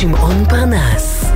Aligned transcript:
שמעון 0.00 0.44
פרנס. 0.48 1.32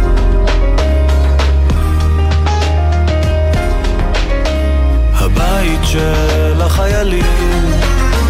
הבית 5.14 5.80
של 5.84 6.62
החיילים, 6.62 7.64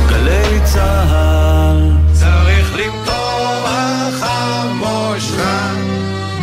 גלי 0.08 0.60
צהל. 0.64 1.92
צריך 2.12 2.76
למתוח 2.76 4.22
המושכה 4.22 5.70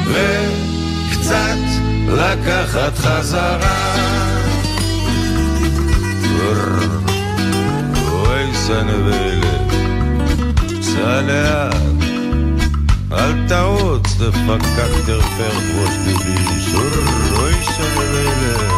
וקצת 0.07 1.57
לקחת 2.07 2.97
חזרה. 2.97 3.95
אוי 8.11 8.55
סנבלת, 8.55 9.73
סע 10.81 11.21
לאט, 11.21 12.10
אל 13.13 13.47
תעוץ, 13.47 14.15
דפקק 14.17 15.05
דרפרט 15.05 15.63
ראש 15.79 15.95
ביבי, 16.05 16.35
אוי 17.37 17.53
סנבלת. 17.63 18.71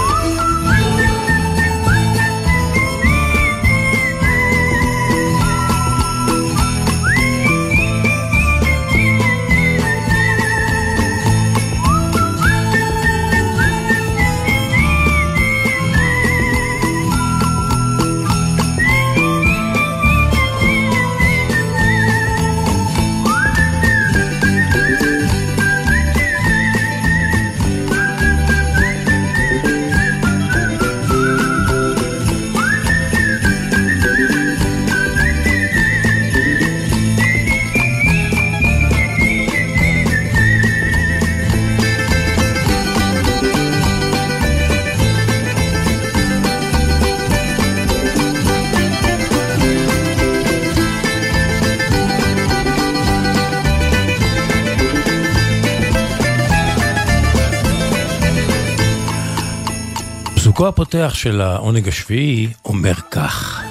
פסוקו 60.63 60.81
הפותח 60.81 61.11
של 61.13 61.41
העונג 61.41 61.87
השביעי 61.87 62.47
אומר 62.65 62.93
כך: 63.11 63.61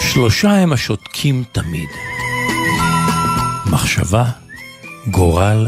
שלושה 0.00 0.50
הם 0.50 0.72
השותקים 0.72 1.44
תמיד, 1.52 1.88
מחשבה, 3.66 4.24
גורל 5.06 5.66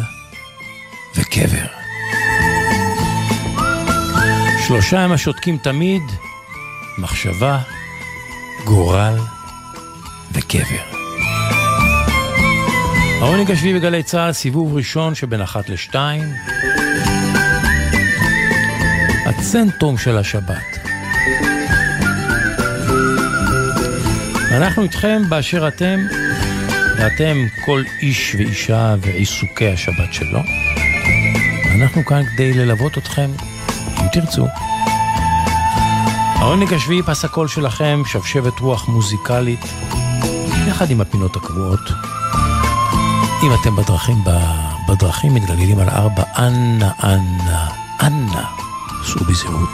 וקבר. 1.16 1.66
שלושה 4.66 5.00
הם 5.00 5.12
השותקים 5.12 5.58
תמיד, 5.58 6.02
מחשבה, 6.98 7.58
גורל 8.64 9.18
וקבר. 10.32 10.84
העונג 13.20 13.50
השביעי 13.50 13.74
בגלי 13.74 14.02
צה"ל, 14.02 14.32
סיבוב 14.32 14.76
ראשון 14.76 15.14
שבין 15.14 15.40
אחת 15.40 15.68
לשתיים. 15.68 16.24
הצנטרום 19.54 19.98
של 19.98 20.18
השבת. 20.18 20.78
אנחנו 24.52 24.82
איתכם 24.82 25.22
באשר 25.28 25.68
אתם, 25.68 25.98
ואתם 26.98 27.36
כל 27.64 27.82
איש 28.02 28.34
ואישה 28.38 28.94
ועיסוקי 29.00 29.68
השבת 29.68 30.12
שלו. 30.12 30.40
אנחנו 31.74 32.04
כאן 32.04 32.22
כדי 32.24 32.54
ללוות 32.54 32.98
אתכם, 32.98 33.30
אם 34.00 34.06
תרצו. 34.12 34.46
העונג 36.34 36.74
השביעי 36.74 37.02
פס 37.02 37.24
הקול 37.24 37.48
שלכם, 37.48 38.02
שבשבת 38.06 38.60
רוח 38.60 38.88
מוזיקלית, 38.88 39.64
יחד 40.68 40.90
עם 40.90 41.00
הפינות 41.00 41.36
הקבועות. 41.36 41.90
אם 43.42 43.50
אתם 43.60 43.76
בדרכים, 43.76 44.16
בדרכים 44.88 45.34
מתגלגלים 45.34 45.78
על 45.78 45.88
ארבע, 45.88 46.22
אנא, 46.38 46.88
אנא, 47.04 47.68
אנא. 48.02 48.63
סעו 49.14 49.24
בזהות. 49.24 49.68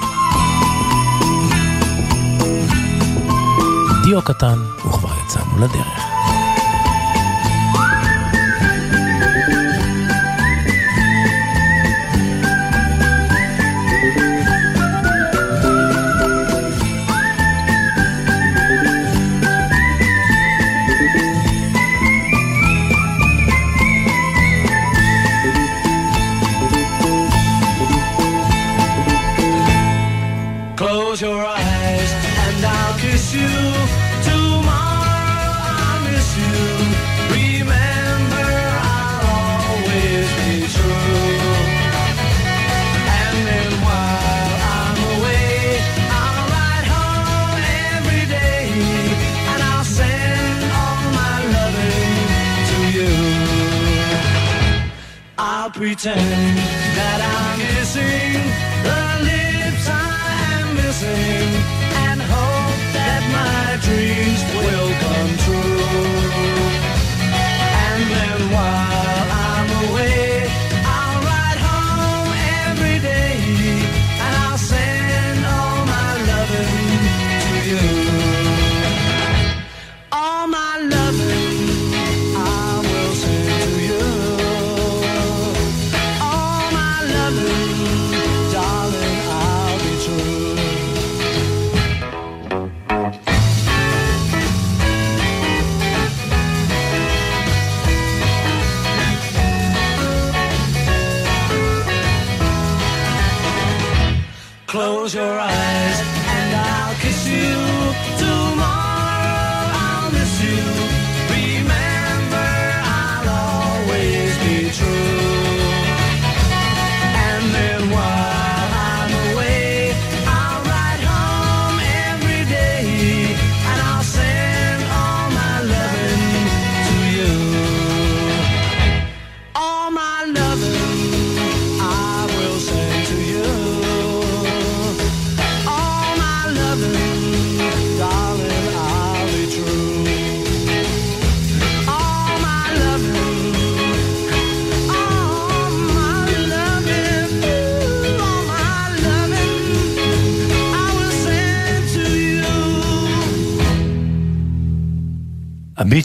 דיו 4.04 4.22
קטן, 4.22 4.58
וכבר 4.78 5.08
יצאנו 5.24 5.58
לדרך. 5.58 6.09
return. 56.02 56.29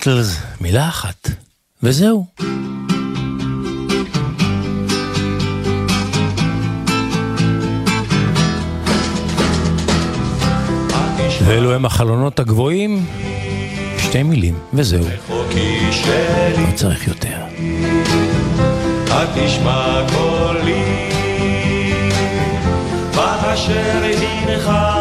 הביטלס, 0.07 0.38
מילה 0.62 0.88
אחת, 0.90 1.30
וזהו. 1.84 2.25
ואלו 11.46 11.74
הם 11.74 11.86
החלונות 11.86 12.40
הגבוהים, 12.40 13.06
שתי 13.98 14.24
מילים, 14.24 14.56
וזהו. 14.74 15.06
לא 15.30 16.75
צריך 16.75 17.07
יותר. 17.07 17.38
את 19.07 19.30
תשמע 19.36 20.07
קולי, 20.13 21.10
באשר 23.16 24.04
הנך, 24.04 24.94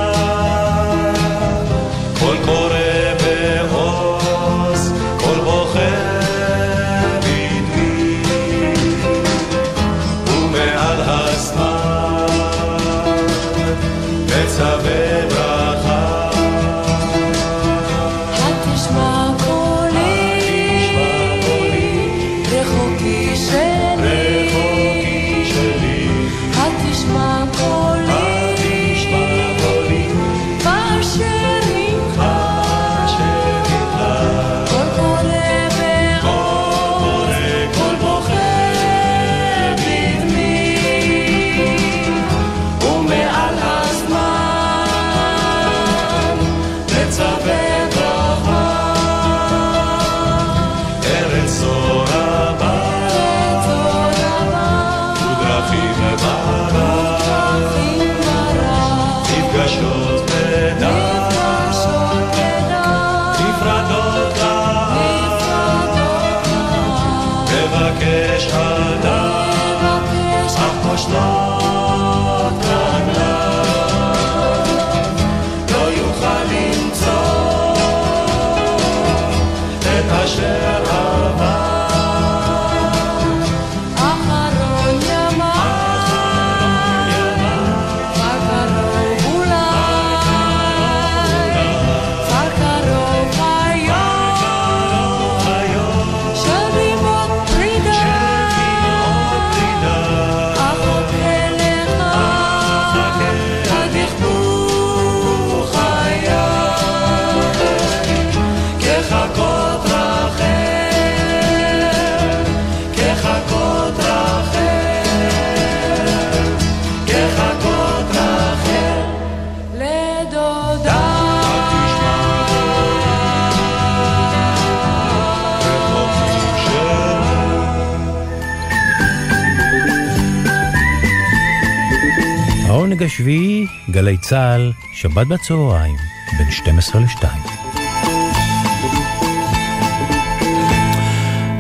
השביעי, 133.05 133.67
גלי 133.91 134.19
צה"ל, 134.19 134.73
שבת 134.95 135.27
בצהריים, 135.27 135.97
בין 136.39 136.51
12 136.51 137.01
ל-2. 137.01 137.25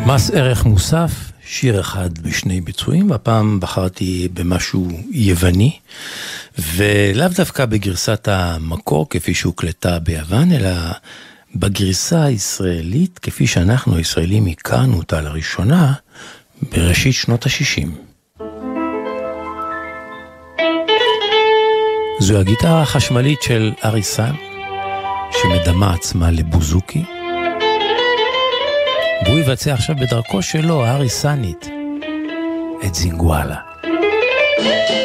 מס 0.06 0.30
ערך 0.30 0.64
מוסף, 0.64 1.10
שיר 1.46 1.80
אחד 1.80 2.18
בשני 2.18 2.60
ביצועים, 2.60 3.10
והפעם 3.10 3.60
בחרתי 3.60 4.28
במשהו 4.34 4.88
יווני, 5.10 5.78
ולאו 6.58 7.28
דווקא 7.28 7.66
בגרסת 7.66 8.28
המקור 8.28 9.06
כפי 9.10 9.34
שהוקלטה 9.34 9.98
ביוון, 9.98 10.52
אלא 10.52 10.70
בגרסה 11.54 12.24
הישראלית 12.24 13.18
כפי 13.18 13.46
שאנחנו 13.46 13.96
הישראלים 13.96 14.46
הכרנו 14.46 14.96
אותה 14.96 15.20
לראשונה 15.20 15.92
בראשית 16.72 17.14
שנות 17.14 17.46
ה-60. 17.46 18.03
זו 22.24 22.38
הגיטרה 22.38 22.82
החשמלית 22.82 23.42
של 23.42 23.72
אריסן, 23.84 24.32
שמדמה 25.30 25.94
עצמה 25.94 26.30
לבוזוקי. 26.30 27.02
והוא 29.26 29.38
יבצע 29.38 29.74
עכשיו 29.74 29.96
בדרכו 29.96 30.42
שלו, 30.42 30.84
האריסנית, 30.84 31.68
את 32.86 32.94
זינגואלה. 32.94 33.56
Zinguala, 33.84 35.03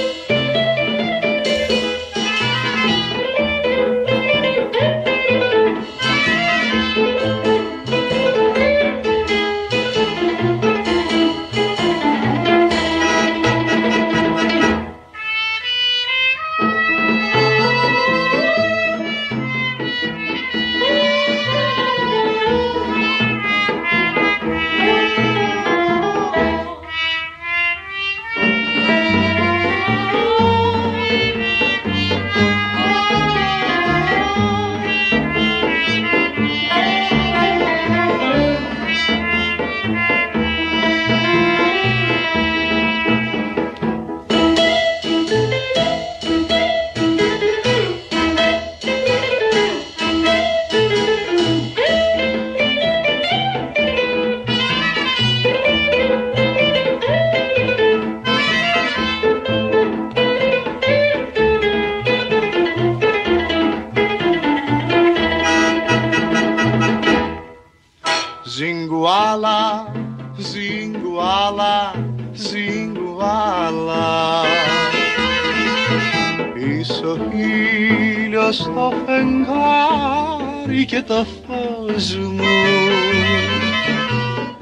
και 80.90 81.02
το 81.02 81.26
φως 81.48 82.16
μου 82.16 82.44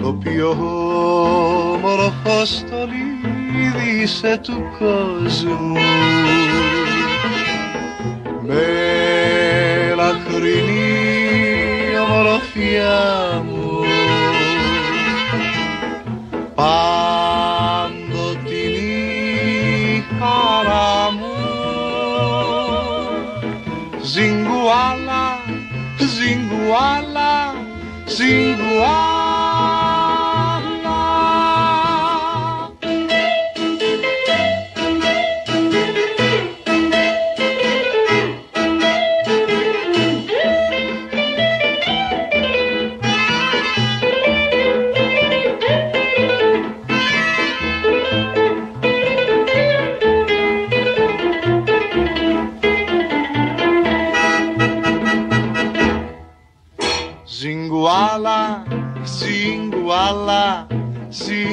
το 0.01 0.13
πιο 0.13 0.50
όμορφο 1.74 2.46
στολίδι 2.46 4.07
σε 4.07 4.38
του 4.38 4.63
κόσμου. 4.79 5.77
Με 8.41 8.63
λαχρινή 9.96 10.88
ομορφιά 12.07 13.26
why 26.67 26.97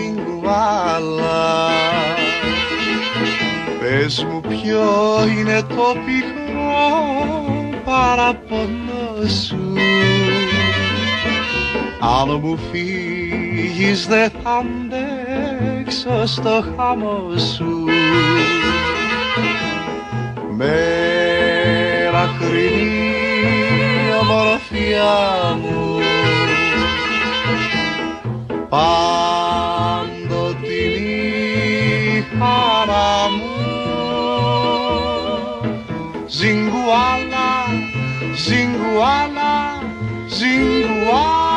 ζιγκουάλα 0.04 1.70
Πες 3.80 4.24
μου 4.24 4.40
ποιο 4.40 4.82
είναι 5.38 5.62
το 5.62 5.96
πικρό 6.04 6.44
παραπονό 7.84 9.28
σου. 9.46 9.72
Αν 12.00 12.40
μου 12.42 12.58
φύγεις 12.70 14.06
δεν 14.06 14.30
θα 14.42 14.64
αντέξω 14.64 16.26
στο 16.26 16.64
χάμο 16.76 17.38
σου. 17.54 17.84
Μέρα 20.50 22.34
χρυνή 22.38 23.14
ομορφιά 24.20 25.58
μου. 25.62 25.98
Πάντοτη 28.68 29.43
Zinguala, 36.44 37.48
Zinguala, 38.46 39.54
Zinguala. 40.28 41.54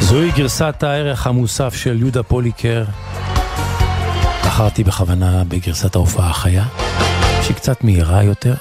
זוהי 0.00 0.30
גרסת 0.30 0.82
הערך 0.82 1.26
המוסף 1.26 1.74
של 1.74 1.98
יהודה 1.98 2.22
פוליקר. 2.22 2.84
בחרתי 4.46 4.84
בכוונה 4.84 5.44
בגרסת 5.48 5.94
ההופעה 5.94 6.30
החיה, 6.30 6.64
שהיא 7.42 7.56
קצת 7.56 7.84
מהירה 7.84 8.22
יותר. 8.22 8.54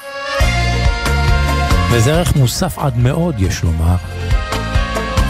וזה 1.91 2.13
ערך 2.13 2.36
מוסף 2.36 2.79
עד 2.79 2.98
מאוד, 2.98 3.36
יש 3.39 3.63
לומר, 3.63 3.96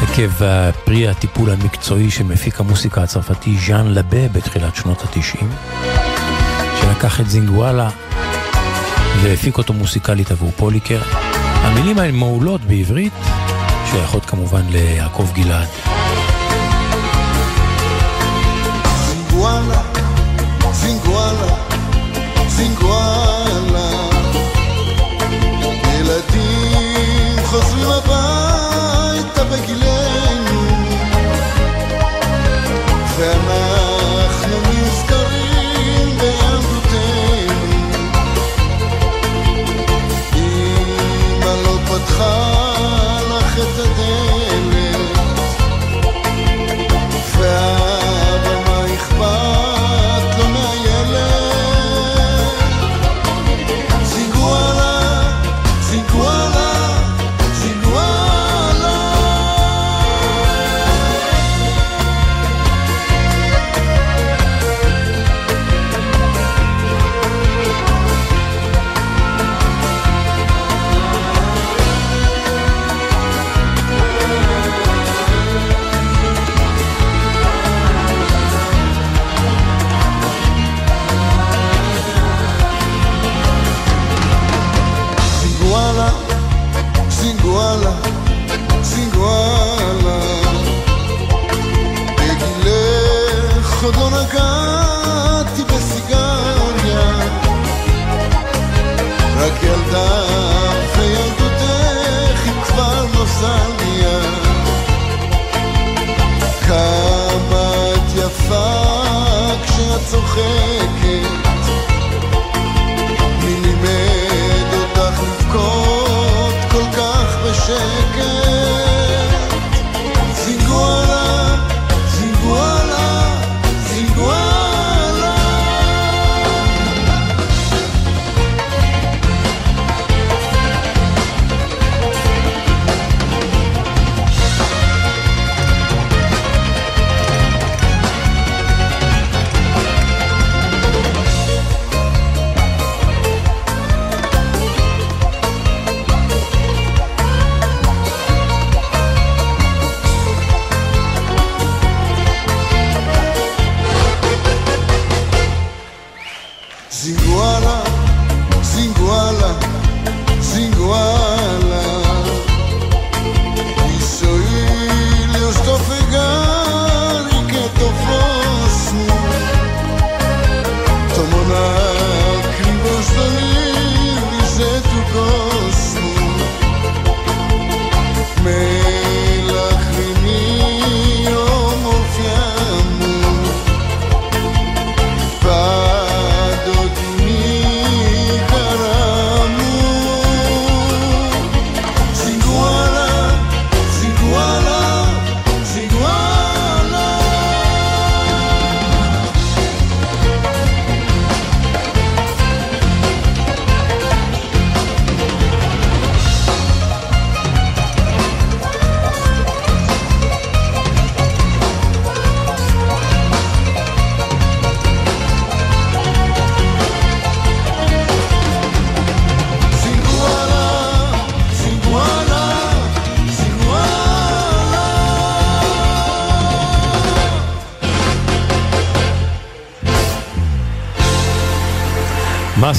עקב 0.02 0.44
אה, 0.44 0.72
פרי 0.72 1.08
הטיפול 1.08 1.50
המקצועי 1.50 2.12
של 2.12 2.24
מפיק 2.24 2.60
המוסיקה 2.60 3.04
הצרפתי 3.04 3.58
ז'אן 3.68 3.88
לבה 3.88 4.28
בתחילת 4.28 4.76
שנות 4.76 5.04
התשעים, 5.04 5.50
שלקח 6.82 7.22
את 7.22 7.30
זינגואלה 7.30 7.90
והפיק 9.22 9.58
אותו 9.58 9.74
מוסיקלית 9.74 10.32
עבור 10.32 10.52
פוליקר. 10.56 11.02
המילים 11.62 12.00
האלה 12.00 12.12
מעולות 12.12 12.62
בעברית, 12.62 13.14
שייכות 13.92 14.26
כמובן 14.26 14.62
ליעקב 14.70 15.28
גלעד. 15.34 15.68
זינגואלה, 19.06 19.82
זינגואלה, 20.72 21.56
זינגואלה. 22.48 23.87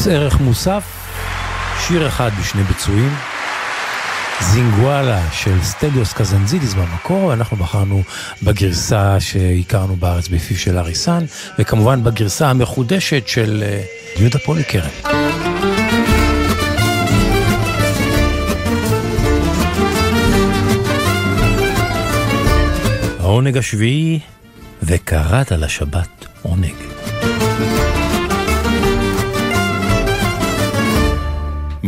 ערך 0.09 0.41
מוסף, 0.41 0.83
שיר 1.87 2.09
אחד 2.09 2.31
בשני 2.41 2.63
ביצועים. 2.63 3.15
זינגואלה 4.41 5.31
של 5.33 5.63
סטליוס 5.63 6.13
קזנזידיס 6.13 6.75
במקור, 6.75 7.25
ואנחנו 7.25 7.57
בחרנו 7.57 8.03
בגרסה 8.43 9.21
שהכרנו 9.21 9.97
בארץ 9.97 10.29
בפיו 10.29 10.59
של 10.59 10.79
אריסן, 10.79 11.25
וכמובן 11.59 12.05
בגרסה 12.05 12.51
המחודשת 12.51 13.29
של 13.29 13.65
אה, 13.67 13.83
יהודה 14.17 14.39
פוליקרן. 14.39 14.89
העונג 23.21 23.59
השביעי, 23.59 24.21
וקראת 24.83 25.53
לשבת 25.53 26.27
עונג. 26.43 26.88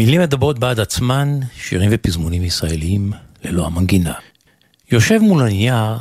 מילים 0.00 0.20
מדברות 0.20 0.58
בעד 0.58 0.80
עצמן, 0.80 1.40
שירים 1.62 1.90
ופזמונים 1.92 2.44
ישראליים 2.44 3.12
ללא 3.44 3.66
המנגינה. 3.66 4.12
יושב 4.92 5.18
מול 5.18 5.42
הנייר, 5.42 5.96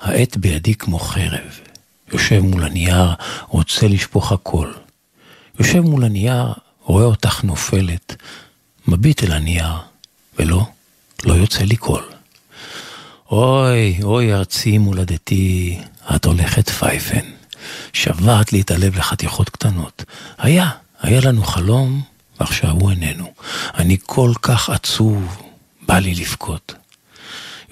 העט 0.00 0.36
בידי 0.36 0.74
כמו 0.74 0.98
חרב. 0.98 1.60
יושב 2.12 2.40
מול 2.40 2.64
הנייר, 2.64 3.14
רוצה 3.48 3.88
לשפוך 3.88 4.32
הכל. 4.32 4.72
יושב 5.58 5.80
מול 5.80 6.04
הנייר, 6.04 6.52
רואה 6.82 7.04
אותך 7.04 7.44
נופלת, 7.44 8.16
מביט 8.88 9.24
אל 9.24 9.32
הנייר, 9.32 9.72
ולא, 10.38 10.66
לא 11.24 11.32
יוצא 11.32 11.64
לי 11.64 11.76
קול. 11.76 12.04
אוי, 13.30 13.98
אוי 14.02 14.34
ארצי 14.34 14.78
מולדתי, 14.78 15.78
את 16.16 16.24
הולכת 16.24 16.68
פייפן. 16.68 17.26
שברת 17.92 18.52
לי 18.52 18.60
את 18.60 18.70
הלב 18.70 18.96
לחתיכות 18.96 19.50
קטנות. 19.50 20.04
היה, 20.38 20.70
היה 21.00 21.20
לנו 21.20 21.42
חלום, 21.42 22.13
ועכשיו 22.40 22.70
הוא 22.70 22.90
איננו. 22.90 23.32
אני 23.74 23.96
כל 24.02 24.32
כך 24.42 24.70
עצוב, 24.70 25.42
בא 25.86 25.98
לי 25.98 26.14
לבכות. 26.14 26.74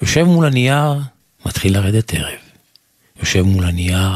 יושב 0.01 0.23
מול 0.23 0.45
הנייר, 0.45 0.99
מתחיל 1.45 1.73
לרדת 1.73 2.13
ערב. 2.13 2.39
יושב 3.19 3.41
מול 3.41 3.65
הנייר, 3.65 4.11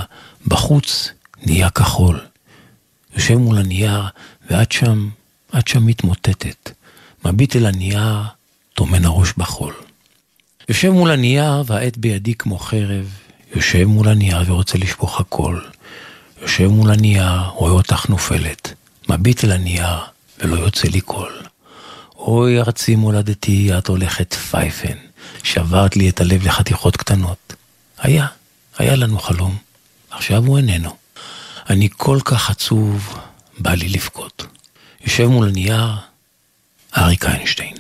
בחוץ 0.48 1.12
נהיה 1.46 1.70
כחול. 1.70 2.20
יושב 3.16 3.36
מול 3.36 3.58
הנייר, 3.58 4.02
ואת 4.50 4.72
שם, 4.72 5.10
את 5.58 5.68
שם 5.68 5.86
מתמוטטת. 5.86 6.72
מביט 7.26 7.56
אל 7.56 7.66
הנייר, 7.66 8.22
טומן 8.74 9.06
הראש 9.06 9.34
בחול. 9.38 9.74
יושב 10.70 10.90
מול 10.90 11.12
הנייר, 11.12 11.64
והעט 11.66 11.98
בידי 11.98 12.34
כמו 12.34 12.60
חרב. 12.60 13.14
יושב 13.56 13.84
מול 13.84 14.08
הנייר 14.08 14.38
ורוצה 14.46 14.78
לשפוך 14.78 15.20
הכל. 15.20 15.60
יושב 16.42 16.68
מול 16.68 16.92
הנייר, 16.92 17.42
רואה 17.42 17.72
אותך 17.72 18.10
נופלת. 18.10 18.74
מביט 19.10 19.44
אל 19.44 19.52
הנייר, 19.52 19.98
ולא 20.40 20.56
יוצא 20.56 20.88
לי 20.88 21.02
קול. 21.02 21.34
אוי 22.16 22.60
ארצי 22.60 22.96
מולדתי, 22.96 23.78
את 23.78 23.88
הולכת 23.88 24.34
פייפן, 24.34 24.98
שברת 25.44 25.96
לי 25.96 26.10
את 26.10 26.22
הלב 26.22 26.44
לחתיכות 26.44 26.98
קטנות. 26.98 27.54
היה, 27.98 28.28
היה 28.78 28.96
לנו 28.96 29.20
חלום, 29.20 29.58
עכשיו 30.10 30.46
הוא 30.46 30.58
איננו. 30.58 30.96
אני 31.70 31.90
כל 31.98 32.20
כך 32.26 32.50
עצוב, 32.50 33.18
בא 33.58 33.72
לי 33.72 33.90
לבכות. 33.90 34.46
יושב 35.02 35.26
מול 35.26 35.48
הנייר, 35.48 35.96
אריק 36.98 37.26
איינשטיין. 37.26 37.76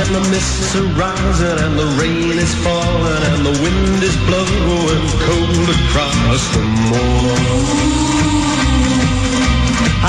When 0.00 0.14
the 0.14 0.26
mists 0.34 0.74
are 0.80 0.90
rising 1.06 1.58
and 1.64 1.74
the 1.82 1.88
rain 2.00 2.36
is 2.44 2.52
falling 2.64 3.22
and 3.30 3.40
the 3.48 3.56
wind 3.64 4.00
is 4.08 4.16
blowing 4.28 5.04
cold 5.26 5.68
across 5.78 6.42
the 6.56 6.64
moor. 6.88 7.36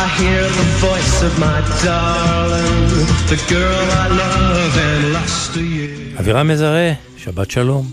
I 0.03 0.07
hear 0.19 0.43
the 0.59 0.67
voice 0.87 1.17
of 1.27 1.33
my 1.45 1.59
darling, 1.83 3.05
the 3.33 3.39
girl 3.55 3.85
I 4.03 4.07
love 4.23 4.73
and 4.87 5.13
lost 5.17 5.55
a 5.57 5.63
year. 5.75 6.19
אבירם 6.19 6.47
מזרה, 6.47 6.91
שבת 7.17 7.51
שלום. 7.51 7.85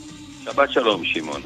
שבת 0.44 0.72
שלום, 0.72 1.04
שמעון. 1.04 1.40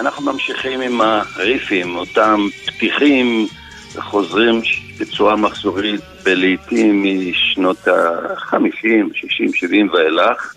אנחנו 0.00 0.32
ממשיכים 0.32 0.80
עם 0.80 1.00
הריפים, 1.00 1.96
אותם 1.96 2.48
פתיחים 2.66 3.48
וחוזרים 3.94 4.60
בצורה 5.00 5.36
מחזורית 5.36 6.00
בלעיתים 6.24 7.04
משנות 7.04 7.88
ה-50, 7.88 9.14
60, 9.14 9.52
70 9.52 9.90
ואילך. 9.92 10.54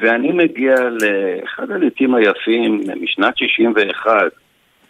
ואני 0.00 0.32
מגיע 0.32 0.74
לאחד 0.76 1.70
הלעיתים 1.70 2.14
היפים 2.14 2.80
משנת 3.02 3.38
61. 3.38 4.10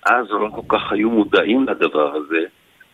אז 0.06 0.26
לא 0.30 0.48
כל 0.54 0.76
כך 0.76 0.92
היו 0.92 1.10
מודעים 1.10 1.66
לדבר 1.68 2.14
הזה, 2.16 2.44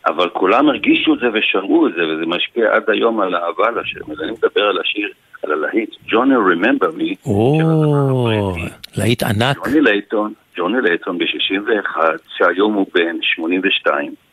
אבל 0.06 0.28
כולם 0.28 0.68
הרגישו 0.68 1.14
את 1.14 1.18
זה 1.18 1.26
ושמעו 1.32 1.86
את 1.86 1.92
זה, 1.94 2.02
וזה 2.06 2.26
משפיע 2.26 2.74
עד 2.74 2.90
היום 2.90 3.20
על 3.20 3.34
האהבה 3.34 3.70
לשיר. 3.70 4.02
אז 4.12 4.20
אני 4.22 4.32
מדבר 4.32 4.62
על 4.62 4.78
השיר, 4.78 5.08
על 5.42 5.52
הלהיט, 5.52 5.90
ג'וני 6.08 6.34
Me. 6.34 7.26
או, 7.26 8.54
להיט 8.96 9.22
ענק. 9.22 9.56
ג'וני 9.66 9.80
לייטון, 9.80 10.32
ג'וני 10.56 10.78
לייטון 10.82 11.18
ב-61, 11.18 11.96
שהיום 12.36 12.74
הוא 12.74 12.86
בן 12.94 13.16
82. 13.22 14.27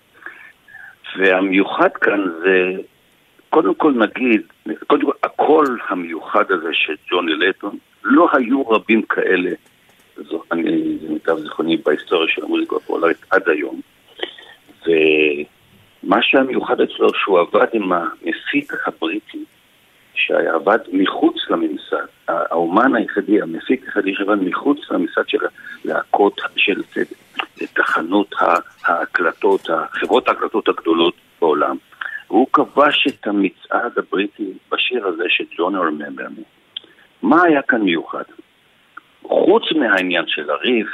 והמיוחד 1.18 1.90
כאן 2.02 2.24
זה, 2.44 2.72
קודם 3.50 3.76
כל 3.76 3.92
נגיד, 3.92 4.42
קודם 4.88 5.06
כל 5.06 5.12
הקול 5.24 5.80
המיוחד 5.90 6.52
הזה 6.52 6.70
של 6.74 6.96
ג'וני 7.12 7.34
לייטון, 7.34 7.78
לא 8.04 8.30
היו 8.34 8.62
רבים 8.62 9.02
כאלה, 9.02 9.52
זו, 10.18 10.44
אני, 10.52 10.98
זה 11.02 11.10
מיטב 11.10 11.38
זיכרוני 11.38 11.78
בהיסטוריה 11.78 12.28
של 12.30 12.44
המוזיקה 12.44 12.76
הפולארית 12.76 13.26
עד 13.32 13.50
היום. 13.50 13.82
ומה 14.86 16.22
שהיה 16.22 16.44
מיוחד 16.44 16.82
אצלו, 16.82 17.10
שהוא 17.14 17.40
עבד 17.40 17.68
עם 17.74 17.92
המפיק 17.94 18.74
הבריטי, 18.88 19.44
שעבד 20.16 20.78
מחוץ 20.94 21.36
לממסד. 21.50 22.06
האומן 22.28 22.96
היחידי, 22.96 23.42
המפיק 23.42 23.84
היחידי 23.84 24.14
שעבד 24.16 24.36
מחוץ 24.36 24.80
לממסד 24.92 25.28
של 25.28 25.38
להקות, 25.86 26.42
של 26.56 26.82
תחנות 27.74 28.36
ההקלטות, 28.86 29.68
חברות 29.92 30.28
ההקלטות 30.28 30.70
הגדולות 30.70 31.14
בעולם. 31.42 31.78
והוא 32.30 32.48
כבש 32.54 33.08
את 33.08 33.28
המצעד 33.28 33.92
הבריטי 33.98 34.54
בשיר 34.72 35.08
הזה 35.08 35.24
של 35.30 35.44
ג'וני 35.58 35.78
רממבר 35.78 36.28
מי. 36.38 36.44
מה 37.22 37.44
היה 37.44 37.62
כאן 37.62 37.82
מיוחד? 37.82 38.24
חוץ 39.24 39.64
מהעניין 39.76 40.24
של 40.28 40.50
הריף 40.50 40.88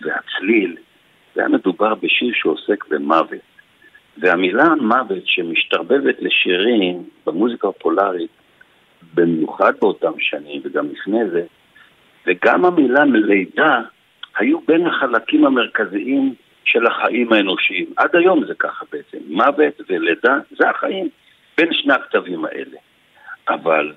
והצליל, 0.00 0.76
זה 1.34 1.40
היה 1.40 1.48
מדובר 1.48 1.94
בשיר 1.94 2.30
שעוסק 2.34 2.88
במוות. 2.88 3.40
והמילה 4.18 4.74
מוות 4.80 5.22
שמשתרבבת 5.24 6.16
לשירים 6.18 7.02
במוזיקה 7.26 7.68
הפולארית, 7.68 8.30
במיוחד 9.14 9.72
באותם 9.80 10.12
שנים 10.18 10.62
וגם 10.64 10.86
לפני 10.92 11.30
זה, 11.30 11.42
וגם 12.26 12.64
המילה 12.64 13.04
לידה 13.04 13.80
היו 14.36 14.60
בין 14.60 14.86
החלקים 14.86 15.44
המרכזיים 15.44 16.34
של 16.64 16.86
החיים 16.86 17.32
האנושיים. 17.32 17.86
עד 17.96 18.16
היום 18.16 18.44
זה 18.44 18.54
ככה 18.58 18.84
בעצם, 18.92 19.18
מוות 19.28 19.80
ולידה 19.88 20.38
זה 20.58 20.70
החיים 20.70 21.08
בין 21.58 21.72
שני 21.72 21.92
הכתבים 21.92 22.44
האלה. 22.44 22.76
אבל, 23.48 23.92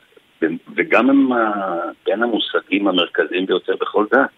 וגם 0.76 1.10
הם 1.10 1.30
בין 2.06 2.24
המושגים 2.24 2.88
המרכזיים 2.88 3.46
ביותר 3.46 3.76
בכל 3.82 4.06
דת, 4.12 4.30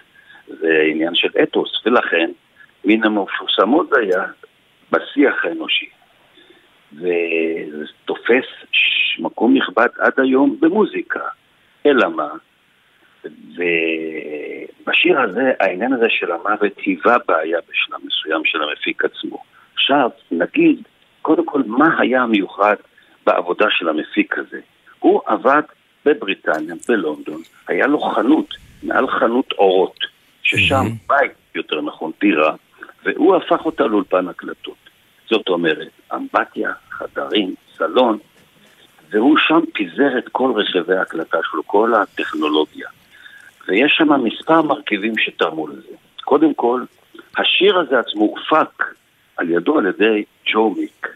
זה 0.47 0.84
עניין 0.91 1.15
של 1.15 1.30
אתוס, 1.43 1.86
ולכן 1.86 2.32
מן 2.86 3.04
המפורסמות 3.04 3.89
זה 3.89 3.99
היה 3.99 4.23
בשיח 4.91 5.45
האנושי. 5.45 5.89
וזה 6.93 7.86
תופס 8.06 8.45
מקום 9.19 9.58
נכבד 9.58 9.88
עד 9.99 10.13
היום 10.17 10.58
במוזיקה. 10.60 11.19
אלא 11.86 12.10
מה? 12.10 12.30
ובשיר 14.86 15.21
הזה, 15.21 15.52
העניין 15.60 15.93
הזה 15.93 16.06
של 16.10 16.32
המוות 16.32 16.78
היווה 16.86 17.17
בעיה 17.28 17.58
בשלב 17.69 17.99
מסוים 18.04 18.41
של 18.45 18.63
המפיק 18.63 19.06
עצמו. 19.06 19.43
עכשיו, 19.73 20.10
נגיד, 20.32 20.82
קודם 21.21 21.45
כל, 21.45 21.62
מה 21.65 21.99
היה 21.99 22.21
המיוחד 22.21 22.76
בעבודה 23.26 23.65
של 23.69 23.89
המפיק 23.89 24.38
הזה? 24.38 24.60
הוא 24.99 25.21
עבד 25.26 25.62
בבריטניה, 26.06 26.76
בלונדון, 26.88 27.41
היה 27.67 27.88
לו 27.88 27.99
חנות, 27.99 28.56
מעל 28.84 29.08
חנות 29.08 29.52
אורות, 29.52 29.99
ששם, 30.43 30.76
mm-hmm. 30.76 31.08
בית, 31.08 31.32
יותר 31.56 31.82
נכון, 31.82 32.12
דירה, 32.19 32.56
והוא 33.06 33.36
הפך 33.36 33.65
אותה 33.65 33.84
לאולפן 33.84 34.28
הקלטות. 34.28 34.78
זאת 35.30 35.49
אומרת, 35.49 35.89
אמבטיה, 36.15 36.71
חדרים, 36.89 37.56
סלון, 37.78 38.17
והוא 39.13 39.38
שם 39.38 39.60
פיזר 39.73 40.17
את 40.17 40.30
כל 40.30 40.52
רכיבי 40.56 40.95
ההקלטה 40.95 41.38
שלו, 41.43 41.63
כל 41.67 41.93
הטכנולוגיה. 41.93 42.88
ויש 43.67 43.93
שם 43.97 44.23
מספר 44.23 44.62
מרכיבים 44.62 45.13
שתרמו 45.17 45.67
לזה. 45.67 45.95
קודם 46.23 46.54
כל, 46.54 46.84
השיר 47.38 47.80
הזה 47.80 47.99
עצמו 47.99 48.23
הופק 48.23 48.84
על 49.38 49.49
ידו 49.49 49.78
על 49.78 49.86
ידי 49.86 50.23
ג'ו 50.54 50.69
מיק. 50.69 51.08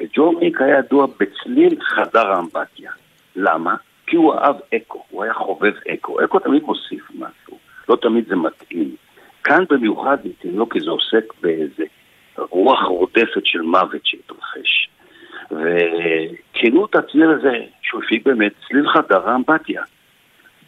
וג'ו 0.00 0.32
מיק 0.32 0.60
היה 0.60 0.78
ידוע 0.78 1.06
בצליל 1.06 1.80
חדר 1.80 2.32
האמבטיה. 2.32 2.90
למה? 3.36 3.74
כי 4.06 4.16
הוא 4.16 4.34
אהב 4.34 4.56
אקו, 4.76 5.04
הוא 5.10 5.24
היה 5.24 5.34
חובב 5.34 5.72
אקו. 5.94 6.24
אקו 6.24 6.38
תמיד 6.38 6.62
מוסיף 6.62 7.10
משהו, 7.10 7.58
לא 7.88 7.96
תמיד 7.96 8.24
זה 8.28 8.36
מתאים. 8.36 8.96
כאן 9.44 9.64
במיוחד 9.70 10.16
מתאים 10.24 10.58
לו 10.58 10.68
כי 10.68 10.80
זה 10.80 10.90
עוסק 10.90 11.24
באיזה 11.40 11.84
רוח 12.36 12.82
רודפת 12.82 13.46
של 13.46 13.60
מוות 13.60 14.00
שהתרחש. 14.04 14.88
וכינו 15.50 16.86
את 16.86 16.94
הצליל 16.94 17.30
הזה, 17.30 17.64
שהוא 17.82 18.02
הפיק 18.04 18.24
באמת 18.24 18.52
צליל 18.68 18.88
חדר 18.88 19.28
האמבטיה. 19.28 19.82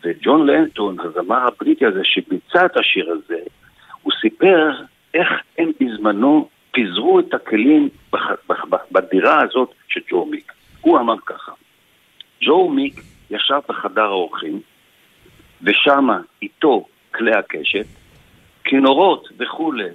וג'ון 0.05 0.47
לנטון, 0.47 0.97
הזמר 1.01 1.47
הבריטי 1.47 1.87
הזה 1.87 2.01
שביצע 2.05 2.67
את 2.67 2.77
השיר 2.77 3.11
הזה, 3.11 3.39
הוא 4.03 4.13
סיפר 4.21 4.71
איך 5.15 5.29
הם 5.59 5.71
בזמנו 5.81 6.49
פיזרו 6.71 7.21
את 7.21 7.35
הכלים 7.35 7.89
בח, 8.13 8.23
בח, 8.49 8.65
בדירה 8.93 9.43
הזאת 9.43 9.71
של 9.89 10.01
ג'ו 10.11 10.27
מיק. 10.27 10.53
הוא 10.81 10.99
אמר 10.99 11.15
ככה, 11.27 11.53
ג'ו 12.43 12.69
מיק 12.69 13.01
ישב 13.31 13.61
בחדר 13.69 14.03
האורחים, 14.03 14.61
ושמה 15.63 16.19
איתו 16.43 16.87
כלי 17.15 17.33
הקשת, 17.33 17.87
כינורות 18.65 19.29
וכולי 19.39 19.89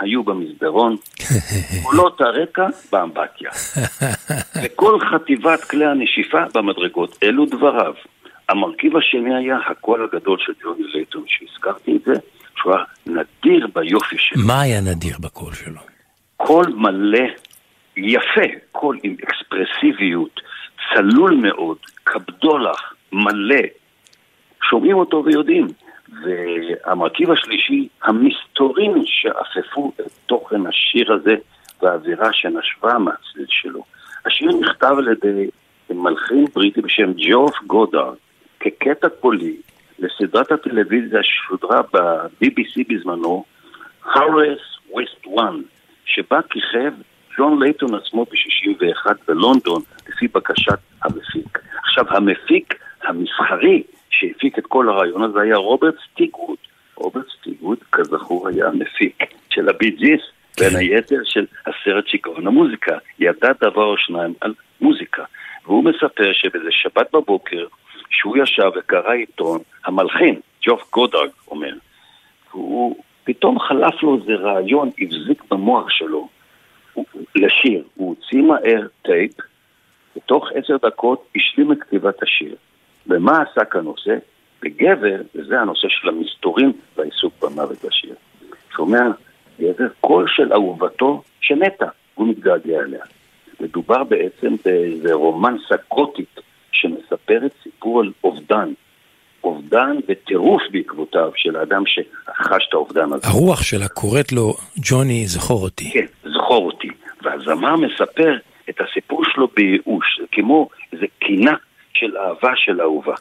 היו 0.00 0.22
במסדרון, 0.22 0.96
קולות 1.82 2.20
הרקע 2.20 2.66
באמבטיה. 2.92 3.50
וכל 4.64 4.98
חטיבת 5.00 5.64
כלי 5.64 5.86
הנשיפה 5.86 6.38
במדרגות. 6.54 7.18
אלו 7.22 7.46
דבריו. 7.46 7.94
המרכיב 8.48 8.96
השני 8.96 9.34
היה 9.34 9.58
הקול 9.70 10.08
הגדול 10.12 10.38
של 10.40 10.52
ג'וני 10.62 10.84
לייטון, 10.94 11.24
שהזכרתי 11.26 11.96
את 11.96 12.02
זה, 12.04 12.12
שהוא 12.56 12.74
היה 12.74 12.84
נדיר 13.06 13.66
ביופי 13.74 14.16
שלו. 14.18 14.46
מה 14.46 14.60
היה 14.60 14.80
נדיר 14.80 15.16
בקול 15.20 15.52
שלו? 15.52 15.80
קול 16.36 16.66
מלא, 16.76 17.26
יפה, 17.96 18.48
קול 18.72 18.98
עם 19.02 19.16
אקספרסיביות, 19.24 20.40
צלול 20.94 21.34
מאוד, 21.34 21.76
קבדולח, 22.04 22.94
מלא. 23.12 23.62
שומעים 24.70 24.96
אותו 24.96 25.22
ויודעים. 25.26 25.66
והמרכיב 26.10 27.30
השלישי, 27.30 27.88
המסתורים 28.02 28.94
שאפפו 29.06 29.92
את 30.00 30.10
תוכן 30.26 30.66
השיר 30.66 31.12
הזה 31.12 31.34
והאווירה 31.82 32.32
שנשבה 32.32 32.98
מהצליל 32.98 33.46
שלו. 33.48 33.84
השיר 34.26 34.50
נכתב 34.60 34.94
על 34.98 35.08
ידי 35.08 35.50
מלחין 35.90 36.44
בריטי 36.54 36.80
בשם 36.80 37.12
ג'וף 37.12 37.62
גודארד 37.66 38.14
כקטע 38.60 39.08
קולי 39.08 39.56
לסדרת 39.98 40.52
הטלוויזיה 40.52 41.20
ששודרה 41.22 41.82
ב-BBC 41.92 42.84
בזמנו, 42.88 43.44
הורס 44.14 44.60
ווסט 44.90 45.26
1, 45.38 45.44
שבה 46.04 46.40
כיכב 46.50 46.92
ג'ון 47.38 47.62
לייטון 47.62 47.94
עצמו 47.94 48.24
ב-61 48.24 49.12
בלונדון 49.28 49.82
לפי 50.08 50.28
בקשת 50.28 50.78
המפיק. 51.04 51.58
עכשיו, 51.84 52.04
המפיק 52.08 52.74
המסחרי 53.02 53.82
שהפיק 54.20 54.58
את 54.58 54.66
כל 54.66 54.88
הרעיון 54.88 55.22
הזה 55.22 55.40
היה 55.40 55.56
רוברט 55.56 55.94
סטיגווד. 56.12 56.56
רוברט 56.94 57.26
סטיגווד, 57.40 57.78
כזכור, 57.92 58.48
היה 58.48 58.66
המפיק 58.68 59.22
של 59.50 59.68
הבי 59.68 59.90
ג'יס, 59.90 60.20
בין 60.60 60.76
היתר 60.76 61.20
של 61.24 61.46
הסרט 61.66 62.06
שיגעון 62.06 62.46
המוזיקה. 62.46 62.98
ידע 63.18 63.48
דבר 63.60 63.84
או 63.84 63.98
שניים 63.98 64.34
על 64.40 64.54
מוזיקה. 64.80 65.24
והוא 65.64 65.84
מספר 65.84 66.32
שבאיזה 66.32 66.68
שבת 66.70 67.12
בבוקר, 67.12 67.66
שהוא 68.10 68.36
ישב 68.36 68.70
וקרא 68.78 69.12
עיתון, 69.12 69.58
המלחין, 69.84 70.40
ג'וף 70.66 70.90
גודארד, 70.92 71.30
אומר, 71.50 71.74
הוא 72.50 72.96
פתאום 73.24 73.58
חלף 73.58 74.02
לו 74.02 74.16
איזה 74.20 74.34
רעיון, 74.34 74.90
הבזיק 74.98 75.42
במוח 75.50 75.90
שלו 75.90 76.28
הוא- 76.92 77.04
לשיר. 77.34 77.84
הוא 77.94 78.08
הוציא 78.08 78.42
מהר 78.42 78.86
טייפ, 79.02 79.32
בתוך 80.16 80.48
עשר 80.54 80.76
דקות 80.82 81.26
השלים 81.36 81.72
את 81.72 81.78
כתיבת 81.80 82.22
השיר. 82.22 82.54
ומה 83.06 83.42
עסק 83.42 83.76
הנושא? 83.76 84.16
בגבר, 84.62 85.16
וזה 85.34 85.60
הנושא 85.60 85.88
של 85.88 86.08
המסתורים 86.08 86.72
והעיסוק 86.96 87.32
במוות 87.42 87.84
בשיר. 87.84 88.14
שומע 88.76 89.02
גבר 89.60 89.88
קול 90.00 90.28
של 90.28 90.52
אהובתו 90.52 91.22
שמתה, 91.40 91.86
הוא 92.14 92.28
מתגעגע 92.28 92.80
אליה. 92.80 93.04
מדובר 93.60 94.04
בעצם 94.04 94.54
באיזה 94.64 95.12
רומנסה 95.12 95.74
גותית 95.90 96.40
שמספרת 96.72 97.50
סיפור 97.62 98.00
על 98.00 98.12
אובדן. 98.24 98.72
אובדן 99.44 99.96
וטירוף 100.08 100.62
בעקבותיו 100.70 101.30
של 101.36 101.56
האדם 101.56 101.82
שחש 101.86 102.66
את 102.68 102.74
האובדן 102.74 103.12
הזה. 103.12 103.28
הרוח 103.28 103.62
שלה 103.62 103.88
קוראת 103.88 104.32
לו, 104.32 104.54
ג'וני, 104.76 105.26
זכור 105.26 105.62
אותי. 105.62 105.90
כן, 105.90 106.06
זכור 106.24 106.66
אותי. 106.66 106.88
והזמר 107.22 107.76
מספר 107.76 108.36
את 108.70 108.80
הסיפור 108.80 109.22
שלו 109.24 109.48
בייאוש, 109.56 110.20
זה 110.20 110.26
כמו 110.32 110.68
איזה 110.92 111.06
קינה 111.18 111.54
של 112.00 112.16
אהבה 112.16 112.52
של 112.56 112.80
אהובה. 112.80 113.14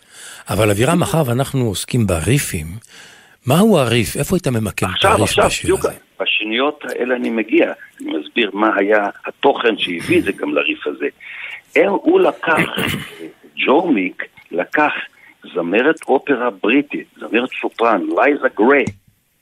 אבל 0.49 0.69
אבירם, 0.71 0.99
מאחר 0.99 1.23
ואנחנו 1.25 1.65
עוסקים 1.65 2.07
בריפים, 2.07 2.65
מהו 3.47 3.77
הריף? 3.77 4.17
איפה 4.17 4.35
היית 4.35 4.47
ממקם 4.47 4.85
את 4.85 4.91
עכשיו, 4.95 5.11
הריף 5.11 5.23
עכשיו, 5.23 5.45
בשיר 5.45 5.63
בדיוק, 5.63 5.79
הזה? 5.79 5.99
בשניות 6.19 6.83
האלה 6.89 7.15
אני 7.15 7.29
מגיע, 7.29 7.73
אני 8.01 8.17
מסביר 8.17 8.51
מה 8.53 8.69
היה 8.77 9.09
התוכן 9.25 9.77
שהביא 9.77 10.19
את 10.19 10.23
זה 10.23 10.31
גם 10.31 10.53
לריף 10.53 10.87
הזה. 10.87 11.07
הוא 11.87 12.19
לקח, 12.19 12.59
ג'ו 13.65 13.87
מיק 13.91 14.23
לקח 14.51 14.91
זמרת 15.53 15.95
אופרה 16.07 16.49
בריטית, 16.49 17.07
זמרת 17.17 17.49
סופרן, 17.61 18.01
לייזה 18.17 18.47
גריי, 18.57 18.85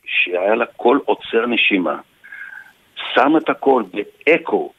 שהיה 0.06 0.56
לה 0.56 0.66
קול 0.66 1.02
עוצר 1.06 1.46
נשימה, 1.46 1.98
שם 3.14 3.38
את 3.38 3.50
הקול 3.50 3.84
באקו, 3.94 4.74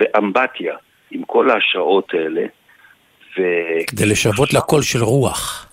באמבטיה, 0.00 0.76
עם 1.10 1.22
כל 1.22 1.50
ההשראות 1.50 2.14
האלה, 2.14 2.46
ו... 3.38 3.42
כדי 3.86 4.06
לשוות 4.06 4.54
לקול 4.54 4.82
של 4.82 5.02
רוח. 5.02 5.66